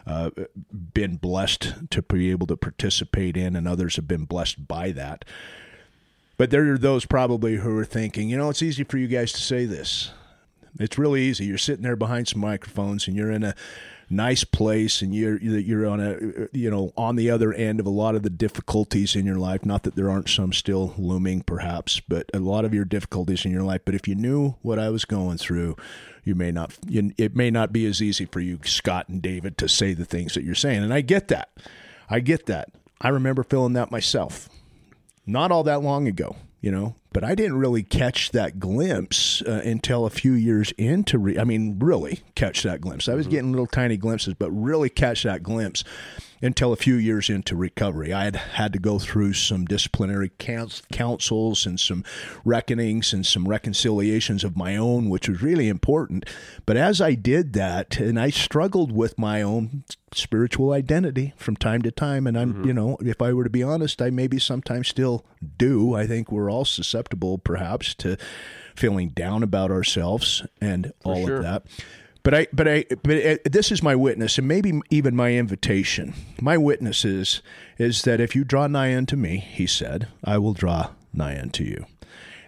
uh, 0.06 0.30
been 0.94 1.16
blessed 1.16 1.74
to 1.90 2.00
be 2.00 2.30
able 2.30 2.46
to 2.46 2.56
participate 2.56 3.36
in, 3.36 3.56
and 3.56 3.68
others 3.68 3.96
have 3.96 4.08
been 4.08 4.24
blessed 4.24 4.66
by 4.66 4.90
that. 4.92 5.24
But 6.36 6.50
there 6.50 6.72
are 6.72 6.78
those 6.78 7.04
probably 7.04 7.56
who 7.56 7.76
are 7.78 7.84
thinking, 7.84 8.28
you 8.28 8.36
know, 8.36 8.48
it's 8.48 8.62
easy 8.62 8.84
for 8.84 8.98
you 8.98 9.06
guys 9.06 9.32
to 9.32 9.40
say 9.40 9.66
this. 9.66 10.10
It's 10.80 10.98
really 10.98 11.22
easy. 11.22 11.44
You're 11.44 11.58
sitting 11.58 11.84
there 11.84 11.94
behind 11.94 12.26
some 12.26 12.40
microphones, 12.40 13.06
and 13.06 13.16
you're 13.16 13.30
in 13.30 13.44
a 13.44 13.54
nice 14.14 14.44
place, 14.44 15.02
and 15.02 15.14
you're 15.14 15.38
you're 15.38 15.86
on 15.86 16.00
a 16.00 16.48
you 16.56 16.70
know 16.70 16.92
on 16.96 17.16
the 17.16 17.30
other 17.30 17.52
end 17.52 17.80
of 17.80 17.86
a 17.86 17.90
lot 17.90 18.14
of 18.14 18.22
the 18.22 18.30
difficulties 18.30 19.16
in 19.16 19.26
your 19.26 19.36
life. 19.36 19.64
Not 19.64 19.82
that 19.82 19.96
there 19.96 20.10
aren't 20.10 20.28
some 20.28 20.52
still 20.52 20.94
looming, 20.96 21.42
perhaps, 21.42 22.00
but 22.00 22.30
a 22.32 22.38
lot 22.38 22.64
of 22.64 22.72
your 22.72 22.84
difficulties 22.84 23.44
in 23.44 23.50
your 23.50 23.62
life. 23.62 23.82
But 23.84 23.94
if 23.94 24.08
you 24.08 24.14
knew 24.14 24.54
what 24.62 24.78
I 24.78 24.90
was 24.90 25.04
going 25.04 25.38
through, 25.38 25.76
you 26.22 26.34
may 26.34 26.52
not. 26.52 26.76
You, 26.86 27.12
it 27.18 27.36
may 27.36 27.50
not 27.50 27.72
be 27.72 27.86
as 27.86 28.00
easy 28.00 28.26
for 28.26 28.40
you, 28.40 28.58
Scott 28.64 29.08
and 29.08 29.20
David, 29.20 29.58
to 29.58 29.68
say 29.68 29.94
the 29.94 30.04
things 30.04 30.34
that 30.34 30.44
you're 30.44 30.54
saying, 30.54 30.82
and 30.82 30.94
I 30.94 31.00
get 31.00 31.28
that. 31.28 31.50
I 32.08 32.20
get 32.20 32.46
that. 32.46 32.70
I 33.00 33.08
remember 33.08 33.42
feeling 33.42 33.74
that 33.74 33.90
myself 33.90 34.48
not 35.26 35.50
all 35.50 35.64
that 35.64 35.82
long 35.82 36.06
ago, 36.06 36.36
you 36.60 36.70
know. 36.70 36.94
But 37.14 37.24
I 37.24 37.34
didn't 37.34 37.56
really 37.56 37.84
catch 37.84 38.32
that 38.32 38.58
glimpse 38.58 39.40
uh, 39.42 39.62
until 39.64 40.04
a 40.04 40.10
few 40.10 40.32
years 40.32 40.72
into. 40.72 41.18
Re- 41.18 41.38
I 41.38 41.44
mean, 41.44 41.78
really 41.78 42.22
catch 42.34 42.62
that 42.64 42.82
glimpse. 42.82 43.08
I 43.08 43.14
was 43.14 43.26
getting 43.26 43.52
little 43.52 43.68
tiny 43.68 43.96
glimpses, 43.96 44.34
but 44.34 44.50
really 44.50 44.90
catch 44.90 45.22
that 45.22 45.42
glimpse 45.42 45.84
until 46.44 46.74
a 46.74 46.76
few 46.76 46.96
years 46.96 47.30
into 47.30 47.56
recovery. 47.56 48.12
I 48.12 48.24
had 48.24 48.36
had 48.36 48.72
to 48.74 48.78
go 48.78 48.98
through 48.98 49.32
some 49.32 49.64
disciplinary 49.64 50.30
councils 50.38 51.64
and 51.64 51.80
some 51.80 52.04
reckonings 52.44 53.14
and 53.14 53.24
some 53.24 53.48
reconciliations 53.48 54.44
of 54.44 54.54
my 54.54 54.76
own, 54.76 55.08
which 55.08 55.26
was 55.26 55.42
really 55.42 55.68
important. 55.68 56.28
But 56.66 56.76
as 56.76 57.00
I 57.00 57.14
did 57.14 57.54
that, 57.54 57.98
and 57.98 58.20
I 58.20 58.28
struggled 58.28 58.92
with 58.92 59.18
my 59.18 59.40
own 59.40 59.84
spiritual 60.12 60.72
identity 60.72 61.32
from 61.38 61.56
time 61.56 61.80
to 61.80 61.90
time, 61.90 62.26
and 62.26 62.38
I'm, 62.38 62.52
mm-hmm. 62.52 62.66
you 62.66 62.74
know, 62.74 62.98
if 63.00 63.22
I 63.22 63.32
were 63.32 63.44
to 63.44 63.50
be 63.50 63.62
honest, 63.62 64.02
I 64.02 64.10
maybe 64.10 64.38
sometimes 64.38 64.88
still 64.88 65.24
do. 65.56 65.94
I 65.94 66.06
think 66.06 66.30
we're 66.30 66.50
all 66.50 66.66
susceptible, 66.66 67.38
perhaps, 67.38 67.94
to 67.94 68.18
feeling 68.76 69.08
down 69.08 69.42
about 69.42 69.70
ourselves 69.70 70.44
and 70.60 70.92
all 71.04 71.26
sure. 71.26 71.36
of 71.36 71.42
that. 71.42 71.66
But 72.24 72.34
I, 72.34 72.46
but 72.54 72.66
I, 72.66 72.86
but 73.02 73.44
this 73.44 73.70
is 73.70 73.82
my 73.82 73.94
witness, 73.94 74.38
and 74.38 74.48
maybe 74.48 74.80
even 74.90 75.14
my 75.14 75.34
invitation. 75.34 76.14
My 76.40 76.56
witness 76.56 77.04
is 77.04 77.42
is 77.78 78.02
that 78.02 78.18
if 78.18 78.34
you 78.34 78.44
draw 78.44 78.66
nigh 78.66 78.96
unto 78.96 79.14
me, 79.14 79.36
he 79.36 79.66
said, 79.66 80.08
I 80.24 80.38
will 80.38 80.54
draw 80.54 80.90
nigh 81.12 81.38
unto 81.38 81.64
you. 81.64 81.84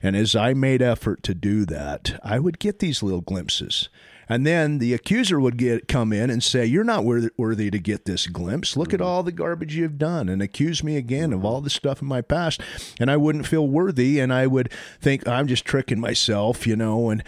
And 0.02 0.16
as 0.16 0.34
I 0.34 0.54
made 0.54 0.80
effort 0.80 1.22
to 1.24 1.34
do 1.34 1.66
that, 1.66 2.18
I 2.24 2.38
would 2.38 2.58
get 2.58 2.78
these 2.78 3.02
little 3.02 3.20
glimpses. 3.20 3.88
And 4.28 4.46
then 4.46 4.78
the 4.78 4.94
accuser 4.94 5.38
would 5.38 5.56
get 5.56 5.88
come 5.88 6.12
in 6.12 6.30
and 6.30 6.42
say, 6.42 6.64
"You're 6.64 6.82
not 6.82 7.04
worthy, 7.04 7.28
worthy 7.36 7.70
to 7.70 7.78
get 7.78 8.06
this 8.06 8.26
glimpse. 8.26 8.78
Look 8.78 8.88
mm-hmm. 8.88 8.94
at 8.96 9.00
all 9.02 9.22
the 9.22 9.30
garbage 9.30 9.76
you've 9.76 9.98
done," 9.98 10.30
and 10.30 10.40
accuse 10.40 10.82
me 10.82 10.96
again 10.96 11.34
of 11.34 11.44
all 11.44 11.60
the 11.60 11.70
stuff 11.70 12.00
in 12.00 12.08
my 12.08 12.22
past. 12.22 12.62
And 12.98 13.10
I 13.10 13.18
wouldn't 13.18 13.46
feel 13.46 13.68
worthy, 13.68 14.20
and 14.20 14.32
I 14.32 14.46
would 14.46 14.72
think 15.00 15.28
I'm 15.28 15.46
just 15.46 15.66
tricking 15.66 16.00
myself, 16.00 16.66
you 16.66 16.76
know. 16.76 17.10
And 17.10 17.22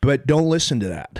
but 0.00 0.26
don't 0.26 0.50
listen 0.50 0.78
to 0.80 0.88
that. 0.88 1.18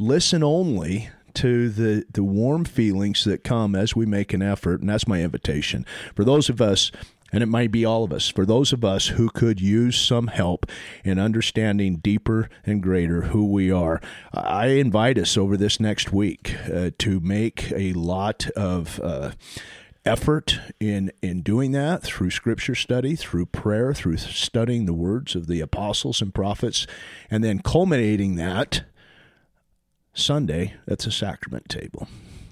Listen 0.00 0.42
only 0.42 1.10
to 1.34 1.68
the 1.68 2.06
the 2.10 2.24
warm 2.24 2.64
feelings 2.64 3.24
that 3.24 3.44
come 3.44 3.76
as 3.76 3.94
we 3.94 4.06
make 4.06 4.32
an 4.32 4.40
effort, 4.40 4.80
and 4.80 4.88
that's 4.88 5.06
my 5.06 5.22
invitation 5.22 5.84
for 6.14 6.24
those 6.24 6.48
of 6.48 6.62
us 6.62 6.90
and 7.32 7.42
it 7.42 7.46
might 7.46 7.70
be 7.70 7.84
all 7.84 8.02
of 8.02 8.12
us, 8.12 8.28
for 8.28 8.46
those 8.46 8.72
of 8.72 8.82
us 8.82 9.08
who 9.08 9.28
could 9.28 9.60
use 9.60 10.00
some 10.00 10.28
help 10.28 10.64
in 11.04 11.18
understanding 11.18 11.96
deeper 11.96 12.48
and 12.64 12.82
greater 12.82 13.22
who 13.22 13.44
we 13.44 13.70
are. 13.70 14.00
I 14.32 14.68
invite 14.68 15.18
us 15.18 15.36
over 15.36 15.56
this 15.56 15.78
next 15.78 16.12
week 16.12 16.56
uh, 16.72 16.90
to 16.98 17.20
make 17.20 17.70
a 17.72 17.92
lot 17.92 18.48
of. 18.56 18.98
Uh, 19.00 19.32
effort 20.06 20.58
in 20.80 21.12
in 21.20 21.42
doing 21.42 21.72
that 21.72 22.02
through 22.02 22.30
scripture 22.30 22.74
study 22.74 23.14
through 23.14 23.44
prayer 23.44 23.92
through 23.92 24.16
studying 24.16 24.86
the 24.86 24.94
words 24.94 25.34
of 25.34 25.46
the 25.46 25.60
apostles 25.60 26.22
and 26.22 26.34
prophets 26.34 26.86
and 27.30 27.44
then 27.44 27.58
culminating 27.58 28.36
that 28.36 28.82
sunday 30.14 30.74
at 30.86 30.98
the 31.00 31.10
sacrament 31.10 31.68
table 31.68 32.08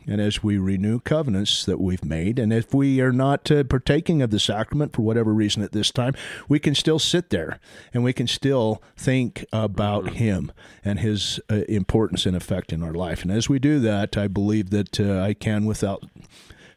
and 0.08 0.22
as 0.22 0.42
we 0.42 0.56
renew 0.56 0.98
covenants 0.98 1.64
that 1.66 1.78
we've 1.78 2.04
made. 2.04 2.38
And 2.38 2.52
if 2.52 2.72
we 2.72 3.00
are 3.00 3.12
not 3.12 3.50
uh, 3.50 3.62
partaking 3.64 4.22
of 4.22 4.30
the 4.30 4.40
sacrament 4.40 4.94
for 4.94 5.02
whatever 5.02 5.34
reason 5.34 5.62
at 5.62 5.72
this 5.72 5.90
time, 5.90 6.14
we 6.48 6.58
can 6.58 6.74
still 6.74 6.98
sit 6.98 7.28
there 7.28 7.60
and 7.92 8.02
we 8.02 8.14
can 8.14 8.26
still 8.26 8.82
think 8.96 9.44
about 9.52 10.04
mm-hmm. 10.04 10.14
Him 10.14 10.52
and 10.82 10.98
His 10.98 11.38
uh, 11.50 11.56
importance 11.68 12.24
and 12.24 12.34
effect 12.34 12.72
in 12.72 12.82
our 12.82 12.94
life. 12.94 13.22
And 13.22 13.30
as 13.30 13.48
we 13.50 13.58
do 13.58 13.78
that, 13.80 14.16
I 14.16 14.28
believe 14.28 14.70
that 14.70 14.98
uh, 14.98 15.20
I 15.20 15.34
can, 15.34 15.66
without 15.66 16.04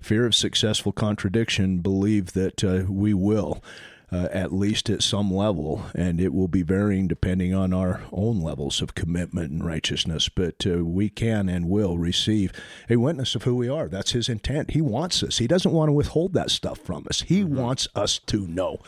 fear 0.02 0.26
of 0.26 0.36
successful 0.36 0.92
contradiction, 0.92 1.78
believe 1.78 2.34
that 2.34 2.64
uh, 2.64 2.84
we 2.90 3.14
will 3.14 3.64
uh, 4.12 4.28
at 4.32 4.52
least 4.52 4.90
at 4.90 5.02
some 5.02 5.34
level, 5.34 5.86
and 5.96 6.20
it 6.20 6.34
will 6.34 6.50
be 6.50 6.64
varying 6.64 7.08
depending 7.08 7.54
on 7.54 7.74
our 7.74 8.02
own 8.12 8.42
levels 8.42 8.82
of 8.82 8.94
commitment 8.94 9.52
and 9.52 9.66
righteousness. 9.66 10.28
But 10.28 10.66
uh, 10.66 10.84
we 10.84 11.10
can 11.10 11.48
and 11.48 11.70
will 11.70 11.98
receive 11.98 12.52
a 12.90 12.98
witness 12.98 13.36
of 13.36 13.44
who 13.44 13.56
we 13.56 13.70
are. 13.70 13.88
That's 13.88 14.12
His 14.12 14.28
intent. 14.28 14.72
He 14.72 14.82
wants 14.82 15.24
us. 15.24 15.38
He 15.38 15.48
doesn't 15.48 15.72
want 15.72 15.90
to 15.90 15.94
withhold 15.94 16.34
that 16.34 16.52
stuff 16.52 16.80
from 16.80 17.08
us. 17.10 17.22
He 17.22 17.42
mm-hmm. 17.42 17.56
wants 17.56 17.88
us 17.96 18.20
to 18.28 18.46
know. 18.48 18.80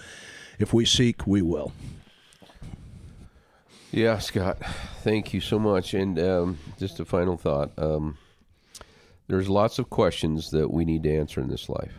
If 0.60 0.74
we 0.74 0.86
seek, 0.86 1.26
we 1.26 1.42
will. 1.42 1.72
Yeah, 3.92 4.18
Scott, 4.20 4.58
thank 5.02 5.34
you 5.34 5.40
so 5.40 5.60
much. 5.60 5.94
And 5.94 6.20
um, 6.20 6.58
just 6.80 7.00
a 7.00 7.06
final 7.06 7.38
thought. 7.38 7.72
Um, 7.78 8.18
there's 9.28 9.48
lots 9.48 9.80
of 9.80 9.90
questions 9.90 10.52
that 10.52 10.72
we 10.72 10.84
need 10.84 11.04
to 11.04 11.16
answer 11.16 11.40
in 11.40 11.48
this 11.48 11.70
life. 11.70 11.94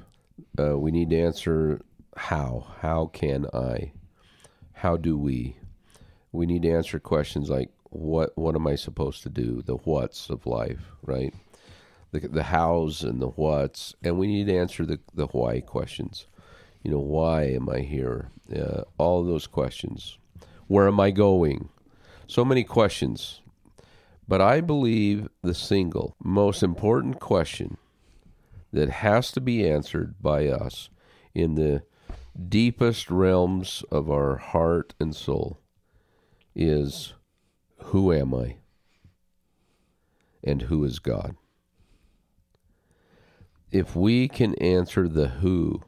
Uh, 0.59 0.77
we 0.79 0.91
need 0.91 1.11
to 1.11 1.18
answer 1.18 1.81
how? 2.17 2.67
How 2.81 3.07
can 3.07 3.47
I? 3.53 3.93
How 4.73 4.97
do 4.97 5.17
we? 5.17 5.57
We 6.33 6.47
need 6.47 6.62
to 6.62 6.71
answer 6.71 6.99
questions 6.99 7.51
like 7.51 7.71
what 7.91 8.37
what 8.37 8.55
am 8.55 8.67
I 8.67 8.75
supposed 8.75 9.23
to 9.23 9.31
do? 9.31 9.62
The 9.62 9.77
what's 9.77 10.29
of 10.31 10.47
life, 10.47 10.93
right? 11.03 11.33
The 12.11 12.21
the 12.21 12.43
hows 12.45 13.03
and 13.03 13.21
the 13.21 13.29
what's, 13.29 13.95
and 14.03 14.19
we 14.19 14.27
need 14.27 14.47
to 14.47 14.57
answer 14.57 14.85
the 14.85 14.99
the 15.15 15.27
why 15.27 15.61
questions. 15.61 16.27
You 16.83 16.91
know, 16.91 16.99
why 16.99 17.45
am 17.45 17.69
I 17.69 17.81
here? 17.81 18.31
Uh, 18.55 18.83
all 18.99 19.25
those 19.25 19.47
questions. 19.47 20.19
Where 20.67 20.87
am 20.87 21.01
I 21.01 21.11
going? 21.11 21.71
So 22.27 22.45
many 22.45 22.65
questions. 22.65 23.41
But 24.27 24.41
I 24.41 24.61
believe 24.61 25.29
the 25.43 25.55
single 25.55 26.17
most 26.23 26.62
important 26.62 27.21
question 27.21 27.77
that 28.73 28.89
has 28.89 29.31
to 29.33 29.41
be 29.41 29.69
answered 29.69 30.15
by 30.21 30.49
us 30.49 30.89
in 31.35 31.55
the 31.55 31.83
deepest 32.49 33.11
realms 33.11 33.85
of 33.91 34.11
our 34.11 34.37
heart 34.37 34.95
and 34.99 35.14
soul 35.14 35.61
is 36.55 37.14
who 37.78 38.12
am 38.12 38.35
I? 38.35 38.57
And 40.43 40.62
who 40.62 40.85
is 40.85 40.99
God? 40.99 41.37
If 43.70 43.97
we 43.97 44.28
can 44.28 44.55
answer 44.57 45.09
the 45.09 45.28
who 45.28 45.82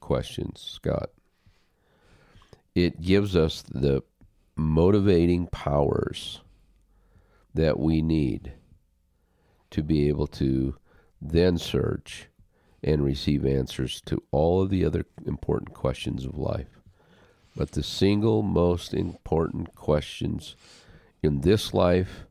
questions, 0.00 0.60
Scott, 0.60 1.10
it 2.74 3.00
gives 3.00 3.36
us 3.36 3.62
the 3.62 4.02
motivating 4.56 5.46
powers 5.48 6.40
that 7.54 7.78
we 7.78 8.02
need 8.02 8.52
to 9.70 9.82
be 9.82 10.08
able 10.08 10.26
to 10.26 10.76
then 11.20 11.56
search 11.56 12.28
and 12.84 13.02
receive 13.02 13.46
answers 13.46 14.00
to 14.02 14.22
all 14.30 14.62
of 14.62 14.68
the 14.70 14.84
other 14.84 15.06
important 15.26 15.72
questions 15.72 16.24
of 16.24 16.36
life. 16.36 16.80
But 17.56 17.72
the 17.72 17.82
single 17.82 18.42
most 18.42 18.92
important 18.92 19.74
questions 19.74 20.54
in 21.22 21.40
this 21.40 21.72
life 21.72 22.26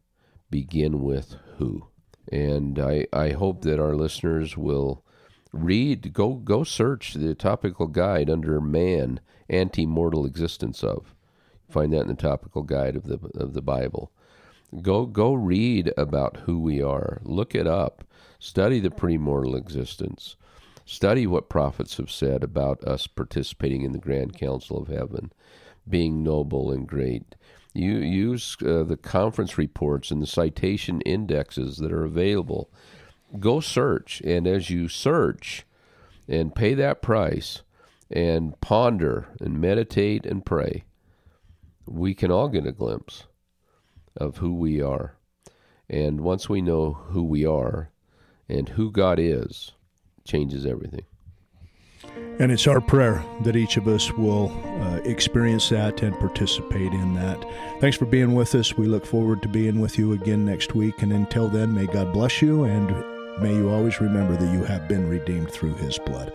begin 0.51 1.01
with 1.01 1.35
who. 1.57 1.87
And 2.31 2.79
I, 2.79 3.07
I 3.11 3.31
hope 3.31 3.63
that 3.63 3.79
our 3.79 3.95
listeners 3.95 4.55
will 4.55 5.03
read, 5.51 6.13
go 6.13 6.35
go 6.35 6.63
search 6.63 7.13
the 7.13 7.35
topical 7.35 7.87
guide 7.87 8.29
under 8.29 8.61
man, 8.61 9.19
antemortal 9.49 10.27
existence 10.27 10.83
of. 10.83 11.15
Find 11.69 11.91
that 11.93 12.01
in 12.01 12.07
the 12.09 12.13
topical 12.13 12.61
guide 12.63 12.95
of 12.95 13.03
the 13.05 13.19
of 13.35 13.53
the 13.53 13.61
Bible. 13.61 14.11
Go 14.81 15.05
go 15.05 15.33
read 15.33 15.91
about 15.97 16.41
who 16.45 16.59
we 16.59 16.81
are. 16.81 17.21
Look 17.23 17.55
it 17.55 17.67
up. 17.67 18.03
Study 18.39 18.79
the 18.79 18.89
premortal 18.89 19.57
existence. 19.57 20.35
Study 20.85 21.25
what 21.25 21.49
prophets 21.49 21.97
have 21.97 22.11
said 22.11 22.43
about 22.43 22.83
us 22.83 23.07
participating 23.07 23.83
in 23.83 23.93
the 23.93 23.99
grand 23.99 24.37
council 24.37 24.77
of 24.77 24.89
heaven, 24.89 25.31
being 25.87 26.23
noble 26.23 26.71
and 26.71 26.87
great. 26.87 27.35
You 27.73 27.97
use 27.97 28.57
uh, 28.61 28.83
the 28.83 28.97
conference 28.97 29.57
reports 29.57 30.11
and 30.11 30.21
the 30.21 30.27
citation 30.27 31.01
indexes 31.01 31.77
that 31.77 31.91
are 31.91 32.03
available. 32.03 32.69
Go 33.39 33.59
search, 33.61 34.21
and 34.21 34.45
as 34.45 34.69
you 34.69 34.87
search 34.87 35.65
and 36.27 36.53
pay 36.53 36.73
that 36.75 37.01
price 37.01 37.63
and 38.11 38.59
ponder 38.61 39.27
and 39.39 39.59
meditate 39.59 40.25
and 40.25 40.45
pray, 40.45 40.83
we 41.85 42.13
can 42.13 42.29
all 42.29 42.49
get 42.49 42.67
a 42.67 42.71
glimpse 42.71 43.23
of 44.15 44.37
who 44.37 44.53
we 44.53 44.81
are. 44.81 45.15
And 45.89 46.21
once 46.21 46.47
we 46.47 46.61
know 46.61 46.93
who 46.93 47.23
we 47.23 47.45
are 47.45 47.89
and 48.47 48.69
who 48.69 48.91
God 48.91 49.17
is, 49.19 49.71
changes 50.25 50.65
everything. 50.65 51.05
And 52.39 52.51
it's 52.51 52.67
our 52.67 52.81
prayer 52.81 53.23
that 53.43 53.55
each 53.55 53.77
of 53.77 53.87
us 53.87 54.11
will 54.11 54.51
uh, 54.81 54.97
experience 55.05 55.69
that 55.69 56.01
and 56.01 56.17
participate 56.19 56.91
in 56.91 57.13
that. 57.13 57.45
Thanks 57.79 57.95
for 57.95 58.05
being 58.05 58.33
with 58.33 58.55
us. 58.55 58.75
We 58.75 58.87
look 58.87 59.05
forward 59.05 59.41
to 59.43 59.47
being 59.47 59.79
with 59.79 59.97
you 59.97 60.13
again 60.13 60.45
next 60.45 60.73
week. 60.73 61.01
And 61.01 61.13
until 61.13 61.47
then, 61.47 61.73
may 61.73 61.85
God 61.85 62.11
bless 62.11 62.41
you 62.41 62.63
and 62.63 62.89
may 63.41 63.55
you 63.55 63.69
always 63.69 64.01
remember 64.01 64.35
that 64.35 64.51
you 64.51 64.63
have 64.63 64.87
been 64.87 65.07
redeemed 65.07 65.51
through 65.51 65.75
his 65.75 65.99
blood. 65.99 66.33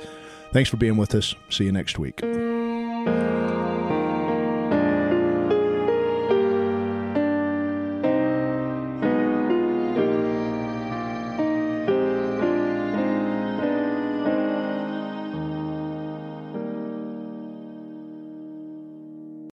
Thanks 0.53 0.71
for 0.71 0.77
being 0.77 0.97
with 0.97 1.15
us. 1.15 1.35
See 1.51 1.65
you 1.65 1.73
next 1.73 1.99
week. 1.99 2.23